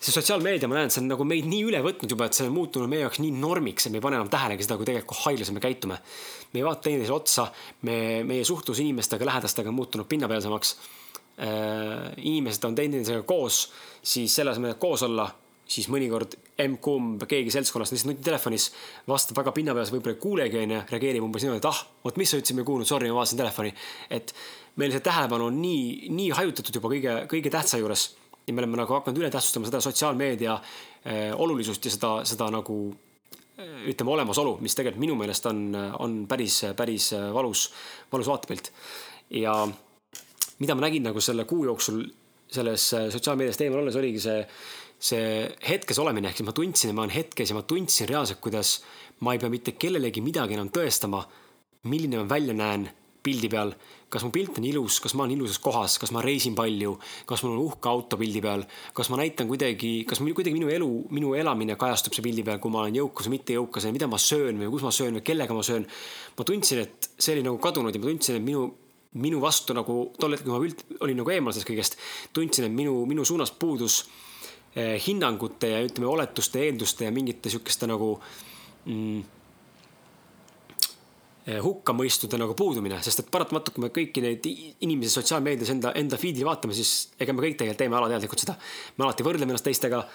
see 0.06 0.14
sotsiaalmeedia, 0.14 0.68
ma 0.70 0.78
näen, 0.78 0.92
see 0.94 1.02
on 1.02 1.08
nagu 1.10 1.26
meid 1.28 1.48
nii 1.50 1.64
üle 1.70 1.80
võtnud 1.86 2.12
juba, 2.12 2.28
et 2.28 2.38
see 2.38 2.46
on 2.50 2.54
muutunud 2.54 2.90
meie 2.92 3.06
jaoks 3.06 3.22
nii 3.24 3.32
normiks, 3.40 3.88
et 3.88 3.94
me 3.94 4.02
ei 4.02 4.04
pane 4.06 4.20
enam 4.20 4.30
tähelegi 4.32 4.68
seda, 4.68 4.78
kui 4.78 4.88
tegelikult 4.90 5.24
haiglas 5.24 5.54
me 5.56 5.64
käitume. 5.64 5.98
me 6.52 6.62
ei 6.62 6.66
vaata 6.68 6.88
teineteisele 6.88 7.16
otsa, 7.16 7.48
me, 7.88 7.98
meie 8.28 8.44
suhtlus 8.46 8.80
inimestega, 8.84 9.26
lähedastega 9.26 9.72
on 9.72 9.80
muutunud 9.80 10.08
pinnapealsemaks 10.12 10.76
äh,. 11.40 12.12
inimesed 12.18 12.68
on 12.68 12.76
teineteisega 12.76 13.24
koos, 13.24 13.72
siis 14.04 14.36
selle 14.36 14.52
asemel, 14.52 14.76
et 14.76 14.84
koos 14.84 15.04
olla, 15.08 15.30
siis 15.66 15.88
mõnikord 15.90 16.36
emb-kumb, 16.62 17.24
keegi 17.28 17.50
seltskonnast 17.56 17.96
lihtsalt 17.96 18.12
nutitelefonis 18.14 18.68
vastab 19.10 19.40
väga 19.42 19.56
pinnapealselt, 19.56 19.96
võib-olla 19.98 20.14
ei 20.14 20.22
kuulegi, 20.22 20.62
onju, 20.62 20.84
reageerib 20.92 21.26
umbes 21.26 21.44
niimoodi, 21.44 21.64
et 21.64 21.72
ah, 21.72 21.82
vot 22.06 22.22
mis 22.22 22.30
sa 22.30 22.38
ütlesid, 22.38 22.60
ma 22.60 22.62
ei 22.62 22.70
kuulnud, 22.70 22.90
sorry, 22.90 23.10
ma 23.10 23.24
vaatasin 23.24 23.42
telefoni. 23.42 23.74
et 24.14 24.36
meil 24.82 24.92
see 24.92 25.04
tähelepanu 25.04 25.50
on 25.50 25.58
nii, 25.62 26.12
nii 26.16 26.30
hajutatud 26.36 26.76
juba 26.80 26.92
kõige, 26.92 27.16
kõige 27.32 27.52
tähtsa 27.54 27.80
juures. 27.82 28.16
ja 28.46 28.54
me 28.54 28.62
oleme 28.62 28.78
nagu 28.78 28.94
hakanud 28.94 29.18
üle 29.18 29.32
tähtsustama 29.34 29.66
seda 29.66 29.82
sotsiaalmeedia 29.82 30.54
äh, 30.54 31.32
olulisust 31.34 31.86
ja 31.86 31.92
seda, 31.92 32.12
seda 32.28 32.50
nagu 32.54 32.76
äh, 33.58 33.88
ütleme, 33.90 34.12
olemasolu, 34.18 34.58
mis 34.62 34.76
tegelikult 34.76 35.02
minu 35.02 35.16
meelest 35.16 35.46
on, 35.50 35.64
on 36.00 36.20
päris, 36.28 36.62
päris 36.78 37.14
valus, 37.34 37.72
valus 38.12 38.30
vaatepilt. 38.30 38.72
ja 39.30 39.56
mida 40.60 40.76
ma 40.76 40.88
nägin 40.88 41.04
nagu 41.04 41.22
selle 41.22 41.46
kuu 41.46 41.66
jooksul 41.66 42.04
selles 42.52 42.90
sotsiaalmeediast 43.12 43.62
eemal 43.66 43.82
olles 43.82 43.96
oligi 44.00 44.22
see, 44.22 44.44
see 45.00 45.48
hetkes 45.68 46.00
olemine, 46.00 46.30
ehk 46.30 46.40
siis 46.40 46.48
ma 46.48 46.54
tundsin, 46.56 46.92
et 46.92 46.98
ma 46.98 47.04
olen 47.06 47.16
hetkes 47.16 47.52
ja 47.52 47.58
ma 47.58 47.64
tundsin 47.68 48.10
reaalselt, 48.12 48.40
kuidas 48.44 48.78
ma 49.26 49.34
ei 49.34 49.42
pea 49.42 49.52
mitte 49.52 49.76
kellelegi 49.80 50.24
midagi 50.24 50.58
enam 50.58 50.70
tõestama, 50.74 51.24
milline 51.90 52.22
ma 52.22 52.30
välja 52.30 52.56
näen 52.58 52.88
pildi 53.26 53.50
peal, 53.52 53.74
kas 54.12 54.24
mu 54.24 54.32
pilt 54.34 54.60
on 54.60 54.68
ilus, 54.68 55.00
kas 55.04 55.16
ma 55.18 55.26
olen 55.26 55.36
ilusas 55.36 55.60
kohas, 55.64 55.98
kas 56.02 56.14
ma 56.16 56.22
reisin 56.24 56.56
palju, 56.58 56.94
kas 57.28 57.44
mul 57.44 57.56
on 57.56 57.64
uhke 57.66 57.90
auto 57.90 58.20
pildi 58.22 58.42
peal, 58.44 58.64
kas 58.96 59.10
ma 59.12 59.20
näitan 59.20 59.50
kuidagi, 59.50 59.92
kas 60.08 60.22
kuidagi 60.22 60.56
minu 60.56 60.70
elu, 60.72 60.90
minu 61.16 61.34
elamine 61.38 61.76
kajastub 61.80 62.16
see 62.16 62.26
pildi 62.26 62.46
peal, 62.48 62.62
kui 62.64 62.74
ma 62.74 62.84
olen 62.84 63.00
jõukas 63.02 63.30
või 63.30 63.38
mitte 63.38 63.58
jõukas 63.58 63.88
ja 63.88 63.94
mida 63.96 64.10
ma 64.12 64.22
söön 64.22 64.62
või 64.62 64.72
kus 64.74 64.86
ma 64.86 64.94
söön 64.96 65.20
või 65.20 65.26
kellega 65.26 65.58
ma 65.58 65.66
söön. 65.66 65.88
ma 66.38 66.48
tundsin, 66.48 66.86
et 66.86 67.12
see 67.18 67.36
oli 67.36 67.46
nagu 67.46 67.60
kadunud 67.62 67.96
ja 67.96 68.02
ma 68.02 68.12
tundsin, 68.12 68.40
et 68.40 68.46
minu, 68.46 68.66
minu 69.26 69.42
vastu 69.42 69.76
nagu 69.76 70.00
tol 70.20 70.38
hetkel, 70.38 70.52
kui 70.52 70.56
ma 70.56 70.64
pilt, 70.64 70.86
olin 71.02 71.22
nagu 71.24 71.36
eemal 71.36 71.56
sellest 71.56 71.72
kõigest, 71.72 72.00
tundsin, 72.36 72.70
et 72.70 72.76
minu, 72.76 72.98
minu 73.10 73.26
suunas 73.28 73.52
puudus 73.52 74.04
eh, 74.76 74.96
hinnangute 75.08 75.76
ja 75.76 75.84
ütleme, 75.86 76.12
oletuste, 76.12 76.64
eelduste 76.68 77.10
ja 77.10 77.16
mingite 77.16 77.52
sihukeste 77.52 77.90
nagu 77.90 78.16
mm, 78.86 79.35
hukkamõistude 81.46 82.40
nagu 82.42 82.56
puudumine, 82.58 82.98
sest 83.06 83.22
et 83.22 83.28
paratamatult, 83.34 83.76
kui 83.76 83.84
me 83.84 83.92
kõiki 83.94 84.22
neid 84.24 84.48
inimesi 84.48 85.14
sotsiaalmeedias 85.14 85.76
enda, 85.76 85.92
enda 86.00 86.18
feed'i 86.18 86.46
vaatame, 86.46 86.74
siis 86.74 87.12
ega 87.22 87.36
me 87.36 87.44
kõik 87.44 87.60
tegelikult 87.60 87.84
teeme 87.84 88.00
alateadlikult 88.00 88.42
seda. 88.42 88.56
me 88.98 89.06
alati 89.06 89.28
võrdleme 89.28 89.54
ennast 89.54 89.68
teistega. 89.68 90.08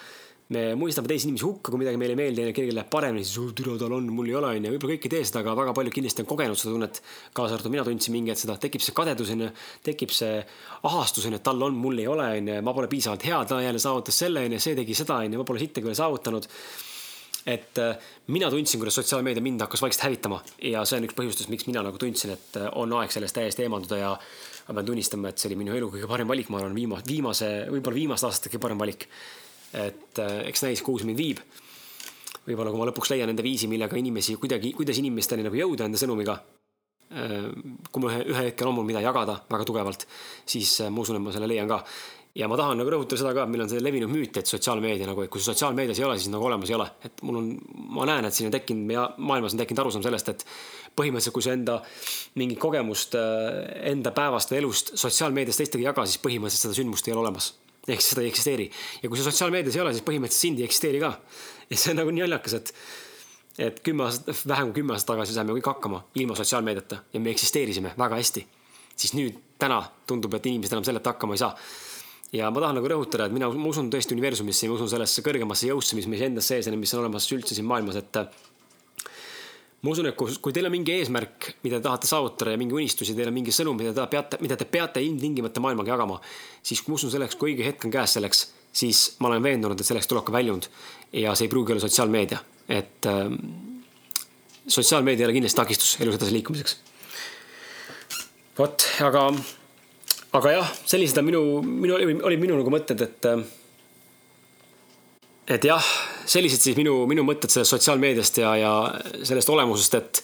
me 0.51 0.73
mõistame 0.75 1.07
teisi 1.07 1.29
inimesi 1.29 1.45
hukka, 1.47 1.71
kui 1.71 1.79
midagi 1.79 1.95
meile 1.95 2.11
ei 2.11 2.19
meeldi 2.19 2.43
ja 2.43 2.51
kellelgi 2.51 2.75
läheb 2.75 2.89
paremini, 2.91 3.23
siis 3.23 3.53
türa 3.55 3.77
tal 3.79 3.93
on, 3.95 4.09
mul 4.11 4.27
ei 4.27 4.35
ole, 4.35 4.49
onju. 4.57 4.73
võib-olla 4.73 4.97
kõik 4.97 5.07
ei 5.07 5.13
tee 5.13 5.23
seda, 5.23 5.39
aga 5.45 5.55
väga 5.55 5.75
paljud 5.77 5.95
kindlasti 5.95 6.25
on 6.25 6.27
kogenud 6.27 6.59
seda 6.59 6.73
tunnet. 6.75 7.01
kaasa 7.31 7.55
arvatud 7.55 7.71
mina 7.71 7.87
tundsin 7.87 8.11
mingi 8.11 8.33
hetk 8.33 8.43
seda, 8.43 8.57
tekib 8.59 8.83
see 8.83 8.91
kadedus 8.91 9.31
onju, 9.31 9.47
tekib 9.87 10.11
see 10.11 10.43
ahastus 10.83 11.29
onju, 11.29 11.39
et 11.39 11.47
tal 11.47 11.63
on, 11.63 11.79
mul 11.79 12.03
ei 12.03 12.11
ole 12.11 12.27
onju, 12.41 12.59
ma 12.67 12.75
pole 12.75 12.91
piisavalt 12.91 13.23
hea, 13.23 13.39
ta 13.47 13.61
jälle 13.63 13.79
saavutas 13.79 14.19
selle 14.19 14.43
onju, 14.49 14.59
see 14.59 14.75
tegi 14.75 14.99
seda 14.99 15.23
onju, 15.23 15.39
ma 15.39 15.47
pole 15.47 15.63
sittagi 15.63 15.87
veel 15.87 16.01
saavutanud 16.03 16.51
et 17.45 17.77
äh, 17.77 17.97
mina 18.27 18.49
tundsin, 18.49 18.79
kuidas 18.79 18.95
sotsiaalmeedia 18.99 19.41
mind 19.41 19.61
hakkas 19.61 19.81
vaikselt 19.81 20.03
hävitama 20.05 20.41
ja 20.61 20.83
see 20.85 20.99
on 20.99 21.07
üks 21.07 21.17
põhjustest, 21.17 21.49
miks 21.49 21.65
mina 21.69 21.81
nagu 21.85 21.97
tundsin, 22.01 22.35
et 22.35 22.59
äh, 22.59 22.69
on 22.77 22.93
aeg 22.99 23.13
sellest 23.13 23.35
täiesti 23.37 23.65
eemalduda 23.65 23.97
ja 23.97 24.11
ma 24.67 24.75
pean 24.77 24.91
tunnistama, 24.91 25.31
et 25.31 25.41
see 25.41 25.49
oli 25.49 25.57
minu 25.63 25.75
elu 25.77 25.89
kõige 25.95 26.09
parem 26.09 26.29
valik, 26.29 26.51
ma 26.53 26.61
arvan, 26.61 26.77
viimase, 26.77 27.07
viimase, 27.09 27.51
võib-olla 27.73 27.97
viimaste 27.97 28.29
aastate 28.29 28.53
kõige 28.53 28.65
parem 28.67 28.81
valik. 28.81 29.07
et 29.73 30.21
äh, 30.21 30.37
eks 30.51 30.65
näis, 30.67 30.85
kuhu 30.85 31.01
see 31.01 31.09
mind 31.09 31.21
viib. 31.21 31.43
võib-olla, 32.45 32.71
kui 32.71 32.81
ma 32.81 32.89
lõpuks 32.91 33.13
leian 33.13 33.33
enda 33.33 33.43
viisi, 33.45 33.69
millega 33.71 33.97
inimesi 33.97 34.37
kuidagi, 34.37 34.73
kuidas 34.77 35.01
inimesteni 35.01 35.45
nagu 35.45 35.57
jõuda 35.57 35.89
enda 35.89 35.97
sõnumiga. 35.97 36.41
kui 37.11 37.99
mul 37.99 38.07
ühe, 38.07 38.21
ühe 38.31 38.43
hetkel 38.45 38.69
on 38.69 38.75
mul 38.77 38.85
mida 38.87 39.01
jagada 39.03 39.41
väga 39.51 39.65
tugevalt, 39.67 40.05
siis 40.47 40.77
ma 40.87 41.01
usun, 41.01 41.17
et 41.17 41.21
ma 41.25 41.33
selle 41.35 41.49
leian 41.49 41.67
ka 41.67 41.81
ja 42.35 42.47
ma 42.47 42.55
tahan 42.55 42.79
nagu 42.79 42.91
rõhutada 42.91 43.19
seda 43.19 43.33
ka, 43.35 43.43
et 43.43 43.51
meil 43.51 43.65
on 43.65 43.69
see 43.71 43.81
levinud 43.83 44.11
müüt, 44.11 44.37
et 44.39 44.47
sotsiaalmeedia 44.47 45.07
nagu, 45.09 45.23
et 45.25 45.31
kui 45.31 45.43
sotsiaalmeedias 45.43 45.99
ei 45.99 46.05
ole, 46.07 46.17
siis 46.19 46.31
nagu 46.31 46.45
olemas 46.47 46.69
ei 46.71 46.77
ole. 46.77 46.87
et 47.03 47.23
mul 47.27 47.39
on, 47.41 47.49
ma 47.97 48.05
näen, 48.07 48.27
et 48.27 48.35
siin 48.35 48.47
on 48.47 48.55
tekkinud 48.55 48.93
ja 48.95 49.09
maailmas 49.17 49.55
on 49.55 49.59
tekkinud 49.59 49.83
arusaam 49.83 50.05
sellest, 50.05 50.31
et 50.31 50.45
põhimõtteliselt, 50.95 51.35
kui 51.35 51.43
sa 51.43 51.55
enda 51.57 51.81
mingit 52.39 52.59
kogemust 52.59 53.17
äh, 53.19 53.59
enda 53.91 54.15
päevast 54.15 54.53
või 54.53 54.61
elust 54.61 54.93
sotsiaalmeedias 54.95 55.59
teistega 55.59 55.83
ei 55.83 55.89
jaga, 55.89 56.07
siis 56.07 56.23
põhimõtteliselt 56.23 56.69
seda 56.69 56.79
sündmust 56.79 57.07
ei 57.07 57.15
ole 57.15 57.25
olemas. 57.25 57.53
ehk 57.87 57.99
siis 57.99 58.13
seda 58.13 58.23
ei 58.23 58.31
eksisteeri. 58.31 58.71
ja 59.03 59.09
kui 59.09 59.19
see 59.19 59.27
sotsiaalmeedias 59.27 59.75
ei 59.75 59.83
ole, 59.83 59.93
siis 59.97 60.07
põhimõtteliselt 60.07 60.47
sind 60.47 60.63
ei 60.63 60.69
eksisteeri 60.69 61.03
ka. 61.03 61.13
ja 61.69 61.77
see 61.77 61.91
on 61.91 62.03
nagu 62.03 62.15
nii 62.15 62.27
naljakas, 62.27 62.59
et 62.61 62.73
et 63.59 63.79
kümme 63.83 64.07
aastat, 64.07 64.47
vähem 64.47 64.71
kui 64.71 64.79
kümme 64.79 64.95
aastat 64.95 65.17
tagasi 65.17 65.35
saime 65.35 65.51
kõik 65.57 65.67
hakkama 65.67 66.05
ilma 66.15 66.35
sotsiaalmeediata 66.39 67.03
ja 67.13 67.19
me 67.19 67.35
eksisteerisime 67.35 67.91
väga 67.99 68.15
hästi. 68.15 68.47
siis 68.95 69.13
nüüd, 69.19 69.39
täna 69.59 69.83
tundub, 70.07 70.33
et 70.33 70.45
inimesed 70.45 70.77
enam 70.77 70.87
selleta 70.87 71.11
hakkama 71.11 71.35
ei 71.35 71.43
saa 71.43 71.55
ja 72.35 72.51
ma 72.51 72.63
tahan 72.63 72.79
nagu 72.79 72.87
rõhutada, 72.87 73.27
et 73.27 73.35
mina, 73.35 73.49
ma 73.51 73.67
usun 73.71 73.89
tõesti 73.91 74.15
universumisse, 74.15 74.69
ma 74.69 74.77
usun 74.77 74.89
sellesse 74.91 75.23
kõrgemasse 75.25 75.67
jõusse, 75.67 75.97
mis 75.97 76.07
meis 76.11 76.23
endas 76.27 76.47
sees 76.47 76.69
on 76.69 76.77
ja 76.77 76.79
mis 76.79 76.93
on 76.95 77.03
olemas 77.03 77.27
üldse 77.35 77.57
siin 77.57 77.67
maailmas, 77.67 77.99
et 77.99 78.21
ma 79.81 79.91
usun, 79.91 80.07
et 80.11 80.15
kui, 80.17 80.33
kui 80.43 80.55
teil 80.55 80.69
on 80.69 80.73
mingi 80.73 80.93
eesmärk, 80.95 81.51
mida 81.65 81.79
te 81.79 81.87
tahate 81.89 82.09
saavutada 82.09 82.53
ja 82.53 82.61
mingi 82.61 82.77
unistus 82.77 83.11
ja 83.11 83.17
teil 83.17 83.31
on 83.31 83.35
mingi 83.35 83.53
sõnum, 83.55 83.79
mida 83.81 83.93
te 83.97 84.07
peate, 84.13 84.39
mida 84.43 84.57
te 84.59 84.67
peate 84.69 85.03
ilmtingimata 85.03 85.63
maailmaga 85.63 85.95
jagama, 85.95 86.19
siis 86.63 86.83
ma 86.87 86.97
usun 86.99 87.13
selleks, 87.13 87.37
kui 87.39 87.51
õige 87.51 87.67
hetk 87.67 87.87
on 87.89 87.93
käes 87.93 88.15
selleks, 88.17 88.45
siis 88.71 89.03
ma 89.19 89.31
olen 89.31 89.43
veendunud, 89.43 89.79
et 89.79 89.87
selleks 89.87 90.07
tuleb 90.07 90.27
ka 90.27 90.35
väljund. 90.35 90.69
ja 91.11 91.33
see 91.35 91.49
ei 91.49 91.51
pruugi 91.51 91.73
olla 91.73 91.83
sotsiaalmeedia, 91.83 92.39
et 92.71 93.09
äh, 93.09 93.25
sotsiaalmeedia 94.67 95.25
ei 95.25 95.31
ole 95.31 95.39
kindlasti 95.39 95.59
takistus 95.59 95.97
elus 95.99 96.15
edasi 96.15 96.37
liikumiseks. 96.37 96.77
vot, 98.59 98.85
aga, 99.03 99.25
aga 100.37 100.53
jah, 100.55 100.69
sellised 100.87 101.19
on 101.19 101.27
minu, 101.27 101.41
minu, 101.65 101.97
olid 102.23 102.39
minu 102.39 102.59
nagu 102.59 102.71
mõtted, 102.73 103.01
et 103.03 103.27
et 105.51 105.67
jah, 105.67 105.83
sellised 106.29 106.63
siis 106.63 106.77
minu, 106.79 107.01
minu 107.09 107.25
mõtted 107.27 107.51
sellest 107.51 107.75
sotsiaalmeediast 107.75 108.41
ja, 108.43 108.53
ja 108.59 108.71
sellest 109.27 109.51
olemusest, 109.51 109.97
et. 109.99 110.23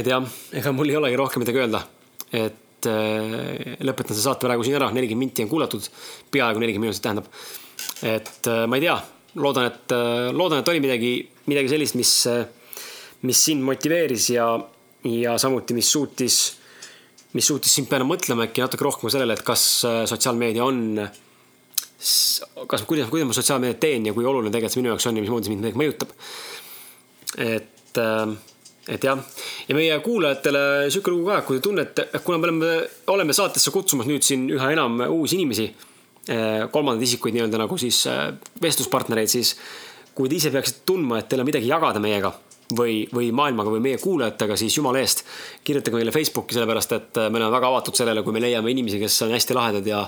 et 0.00 0.10
jah, 0.10 0.24
ega 0.58 0.72
mul 0.76 0.90
ei 0.90 0.98
olegi 0.98 1.20
rohkem 1.20 1.44
midagi 1.44 1.62
öelda. 1.62 1.84
et 2.34 2.88
äh, 2.90 3.76
lõpetan 3.86 4.16
selle 4.16 4.26
saate 4.26 4.48
praegu 4.48 4.66
siin 4.66 4.76
ära, 4.80 4.90
nelikümmend 4.92 5.28
minti 5.28 5.44
on 5.46 5.52
kuulatud, 5.52 5.86
peaaegu 6.34 6.60
nelikümmend 6.60 6.90
minutit 6.90 7.04
tähendab. 7.06 7.30
et 8.02 8.50
äh, 8.50 8.64
ma 8.66 8.80
ei 8.80 8.88
tea, 8.88 8.96
loodan, 9.38 9.70
et 9.70 9.94
äh,, 9.94 10.32
loodan, 10.34 10.60
et 10.60 10.72
oli 10.72 10.82
midagi, 10.82 11.12
midagi 11.46 11.70
sellist, 11.70 11.96
mis, 12.00 12.12
mis 13.22 13.44
sind 13.48 13.64
motiveeris 13.64 14.32
ja, 14.34 14.50
ja 15.06 15.38
samuti, 15.40 15.74
mis 15.74 15.90
suutis 15.92 16.38
mis 17.36 17.46
suutis 17.50 17.74
sind 17.76 17.88
peale 17.90 18.06
mõtlema 18.08 18.46
äkki 18.46 18.64
natuke 18.64 18.86
rohkem 18.86 19.12
sellele, 19.12 19.36
et 19.36 19.44
kas 19.46 19.62
äh, 19.86 20.02
sotsiaalmeedia 20.08 20.64
on, 20.64 21.00
kas, 21.96 22.84
kuidas, 22.88 23.08
kuidas 23.12 23.28
ma 23.28 23.36
sotsiaalmeediat 23.36 23.80
teen 23.82 24.06
ja 24.08 24.14
kui 24.16 24.26
oluline 24.26 24.52
tegelikult 24.52 24.76
see 24.76 24.82
minu 24.82 24.92
jaoks 24.94 25.08
on 25.10 25.18
ja 25.18 25.24
mismoodi 25.24 25.48
see 25.48 25.56
mind 25.56 25.80
mõjutab. 25.80 26.14
et, 27.44 27.98
äh, 28.00 28.36
et 28.94 29.04
jah, 29.04 29.20
ja 29.68 29.76
meie 29.76 29.98
kuulajatele 30.04 30.62
sihuke 30.94 31.12
lugu 31.12 31.28
ka, 31.32 31.42
kui 31.48 31.58
te 31.58 31.66
tunnete, 31.66 32.06
kuna 32.24 32.38
me 32.38 32.48
oleme, 32.48 32.72
oleme 33.16 33.36
saatesse 33.36 33.74
kutsumas 33.74 34.08
nüüd 34.08 34.24
siin 34.24 34.48
üha 34.54 34.70
enam 34.72 35.02
uusi 35.10 35.40
inimesi, 35.40 35.68
äh, 36.30 36.64
kolmandaid 36.72 37.08
isikuid 37.08 37.36
nii-öelda 37.36 37.60
nagu 37.66 37.80
siis 37.80 38.04
vestluspartnereid, 38.62 39.32
siis 39.32 39.56
kui 40.16 40.30
te 40.32 40.38
ise 40.38 40.54
peaksite 40.54 40.86
tundma, 40.88 41.20
et 41.20 41.28
teil 41.28 41.42
on 41.42 41.50
midagi 41.50 41.68
jagada 41.68 42.00
meiega 42.00 42.32
või, 42.74 43.04
või 43.14 43.30
maailmaga 43.32 43.70
või 43.70 43.84
meie 43.84 43.98
kuulajatega, 44.02 44.56
siis 44.58 44.76
jumala 44.76 44.98
eest 45.02 45.22
kirjutage 45.64 45.96
meile 45.96 46.14
Facebooki, 46.14 46.56
sellepärast 46.56 46.96
et 46.96 47.20
me 47.28 47.38
oleme 47.38 47.52
väga 47.54 47.70
avatud 47.70 47.98
sellele, 47.98 48.24
kui 48.26 48.34
me 48.34 48.42
leiame 48.42 48.72
inimesi, 48.74 48.98
kes 49.02 49.22
on 49.26 49.36
hästi 49.36 49.54
lahedad 49.54 49.86
ja 49.86 50.02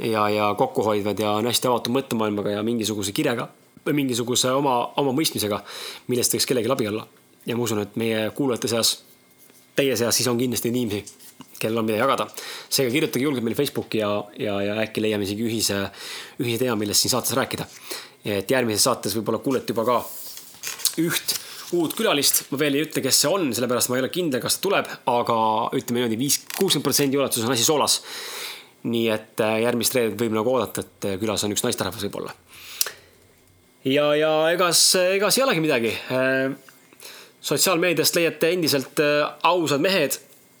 ja, 0.00 0.28
ja 0.28 0.54
kokkuhoidvad 0.58 1.18
ja 1.18 1.36
on 1.38 1.46
hästi 1.46 1.68
avatud 1.68 1.94
mõttemaailmaga 1.94 2.56
ja 2.56 2.62
mingisuguse 2.66 3.12
kirega 3.14 3.48
või 3.86 3.98
mingisuguse 4.00 4.50
oma, 4.52 4.78
oma 5.00 5.12
mõistmisega, 5.16 5.60
millest 6.08 6.34
võiks 6.34 6.48
kellelgi 6.48 6.72
abi 6.72 6.88
olla. 6.88 7.06
ja 7.46 7.56
ma 7.56 7.62
usun, 7.62 7.82
et 7.84 7.96
meie 8.00 8.30
kuulajate 8.34 8.68
seas, 8.68 8.94
teie 9.76 9.96
seas 9.96 10.16
siis 10.16 10.28
on 10.28 10.38
kindlasti 10.38 10.72
inimesi, 10.72 11.04
kellel 11.60 11.78
on 11.78 11.84
midagi 11.84 12.00
jagada. 12.00 12.26
seega 12.68 12.92
kirjutage 12.92 13.24
julgelt 13.24 13.44
meile 13.44 13.56
Facebooki 13.56 13.98
ja, 13.98 14.24
ja, 14.38 14.60
ja 14.62 14.76
äkki 14.86 15.02
leiame 15.02 15.28
isegi 15.28 15.44
ühise, 15.44 15.80
ühise 16.40 16.58
teema, 16.58 16.76
millest 16.80 17.04
siin 17.04 17.12
saates 17.12 17.36
rääkida. 17.36 17.66
et 18.24 18.50
järgmises 18.50 18.84
saates 18.84 19.16
võib-olla 19.16 19.38
kuulete 19.38 19.72
juba 19.72 19.84
ka 19.84 20.02
üht 20.98 21.43
uut 21.72 21.94
külalist, 21.96 22.44
ma 22.52 22.58
veel 22.60 22.78
ei 22.78 22.84
ütle, 22.84 23.02
kes 23.04 23.22
see 23.24 23.30
on, 23.30 23.48
sellepärast 23.56 23.90
ma 23.90 23.98
ei 23.98 24.04
ole 24.04 24.10
kindel, 24.12 24.42
kas 24.42 24.58
ta 24.58 24.66
tuleb, 24.66 24.90
aga 25.10 25.36
ütleme 25.76 26.02
niimoodi, 26.02 26.18
viis, 26.20 26.40
kuuskümmend 26.58 26.84
protsenti 26.84 27.20
ulatuses 27.20 27.46
on 27.48 27.54
asi 27.54 27.66
soolas. 27.66 28.00
nii 28.84 29.06
et 29.08 29.40
äh, 29.40 29.62
järgmist 29.62 29.94
reedet 29.96 30.18
võib 30.20 30.34
nagu 30.36 30.50
oodata, 30.52 30.82
et 30.84 31.06
äh, 31.08 31.16
külas 31.20 31.40
on 31.46 31.54
üks 31.54 31.64
naisterahvas 31.64 32.04
võib-olla. 32.04 32.34
ja, 33.88 34.10
ja 34.18 34.32
egas, 34.52 34.82
egas 35.16 35.38
ei 35.38 35.46
olegi 35.46 35.64
midagi. 35.64 35.92
Äh, 36.12 36.52
sotsiaalmeediast 37.44 38.16
leiate 38.16 38.52
endiselt 38.56 39.00
ausad 39.44 39.82
mehed 39.84 40.16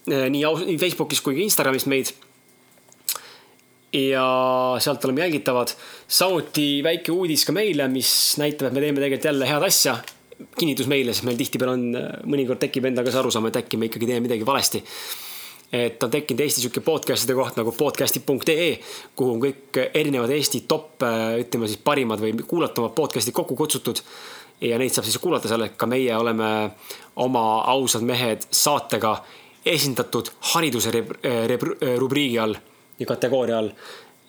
nii 0.08 0.42
aus-, 0.44 0.66
nii 0.68 0.80
Facebookis 0.80 1.22
kui 1.24 1.36
ka 1.36 1.44
Instagramis 1.44 1.86
meid. 1.88 2.10
ja 3.94 4.24
sealt 4.80 5.04
oleme 5.04 5.24
jälgitavad. 5.24 5.76
samuti 6.08 6.82
väike 6.84 7.12
uudis 7.12 7.44
ka 7.44 7.52
meile, 7.52 7.88
mis 7.88 8.10
näitab, 8.40 8.68
et 8.68 8.76
me 8.76 8.84
teeme 8.84 9.00
tegelikult 9.00 9.32
jälle 9.32 9.48
head 9.48 9.68
asja 9.68 9.96
kinnitus 10.58 10.88
meile, 10.90 11.14
sest 11.14 11.26
meil 11.28 11.38
tihtipeale 11.38 11.76
on, 11.76 11.84
mõnikord 12.30 12.60
tekib 12.62 12.88
endaga 12.88 13.12
see 13.12 13.20
arusaam, 13.20 13.48
et 13.48 13.60
äkki 13.60 13.80
me 13.80 13.90
ikkagi 13.90 14.08
teeme 14.10 14.24
midagi 14.26 14.46
valesti. 14.46 14.82
et 15.74 16.02
on 16.02 16.10
tekkinud 16.10 16.40
Eesti 16.40 16.62
sihuke 16.62 16.80
podcast'ide 16.86 17.34
koht 17.34 17.56
nagu 17.58 17.72
podcast'i.ee, 17.74 18.68
kuhu 19.16 19.32
on 19.34 19.40
kõik 19.42 19.80
erinevad 19.94 20.30
Eesti 20.30 20.60
top, 20.70 21.02
ütleme 21.40 21.66
siis 21.70 21.80
parimad 21.82 22.22
või 22.22 22.36
kuulatumad 22.46 22.94
podcast'id 22.94 23.34
kokku 23.34 23.56
kutsutud. 23.56 24.02
ja 24.60 24.78
neid 24.78 24.92
saab 24.94 25.04
siis 25.04 25.18
kuulata 25.18 25.48
seal, 25.48 25.66
et 25.66 25.76
ka 25.76 25.86
meie 25.86 26.16
oleme 26.16 26.70
oma 27.16 27.64
ausad 27.72 28.02
mehed 28.06 28.46
saatega 28.50 29.16
esindatud 29.66 30.30
hariduse 30.54 30.92
rubriigi 31.98 32.38
all 32.38 32.54
ja 32.98 33.06
kategooria 33.06 33.58
all. 33.58 33.70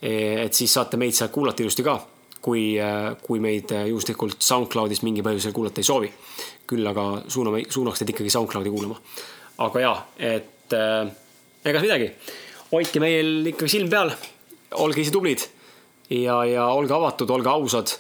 et 0.02 0.54
siis 0.54 0.74
saate 0.74 0.98
meid 0.98 1.14
seal 1.14 1.30
kuulata 1.30 1.64
ilusti 1.64 1.84
ka 1.84 2.00
kui, 2.46 2.76
kui 3.26 3.42
meid 3.42 3.72
juhuslikult 3.90 4.44
SoundCloudis 4.46 5.02
mingi 5.06 5.24
põhjusel 5.26 5.54
kuulata 5.56 5.82
ei 5.82 5.88
soovi. 5.88 6.12
küll 6.66 6.88
aga 6.90 7.06
suuname, 7.30 7.64
suunaks 7.70 8.02
teid 8.02 8.14
ikkagi 8.14 8.34
SoundCloudi 8.34 8.74
kuulama. 8.74 9.00
aga 9.66 9.82
jaa, 9.82 9.98
et 10.18 10.74
äh, 10.74 11.10
ega 11.66 11.82
midagi, 11.82 12.10
hoidke 12.72 13.02
meil 13.02 13.52
ikka 13.54 13.70
silm 13.72 13.90
peal, 13.90 14.14
olge 14.82 15.02
ise 15.02 15.14
tublid 15.14 15.46
ja, 16.10 16.42
ja 16.46 16.68
olge 16.74 16.94
avatud, 16.94 17.30
olge 17.34 17.50
ausad, 17.50 17.94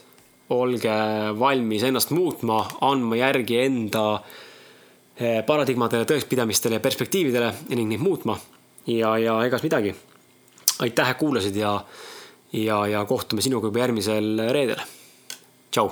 olge 0.53 0.95
valmis 1.39 1.85
ennast 1.87 2.11
muutma, 2.13 2.61
andma 2.85 3.17
järgi 3.21 3.61
enda 3.65 4.07
äh, 4.17 5.41
paradigmadele, 5.47 6.05
tõekspidamistele 6.09 6.77
ja 6.77 6.83
perspektiividele 6.83 7.53
ning 7.73 7.89
neid 7.89 8.03
muutma. 8.03 8.37
ja, 8.87 9.17
ja 9.17 9.39
egas 9.45 9.63
midagi. 9.63 9.95
aitäh, 10.79 11.09
et 11.09 11.17
kuulasid 11.17 11.55
ja 11.55 11.79
ja, 12.56 12.80
ja 12.88 13.06
kohtume 13.06 13.43
sinuga 13.43 13.68
juba 13.72 13.84
järgmisel 13.84 14.39
reedel. 14.56 14.82
tšau 15.72 15.91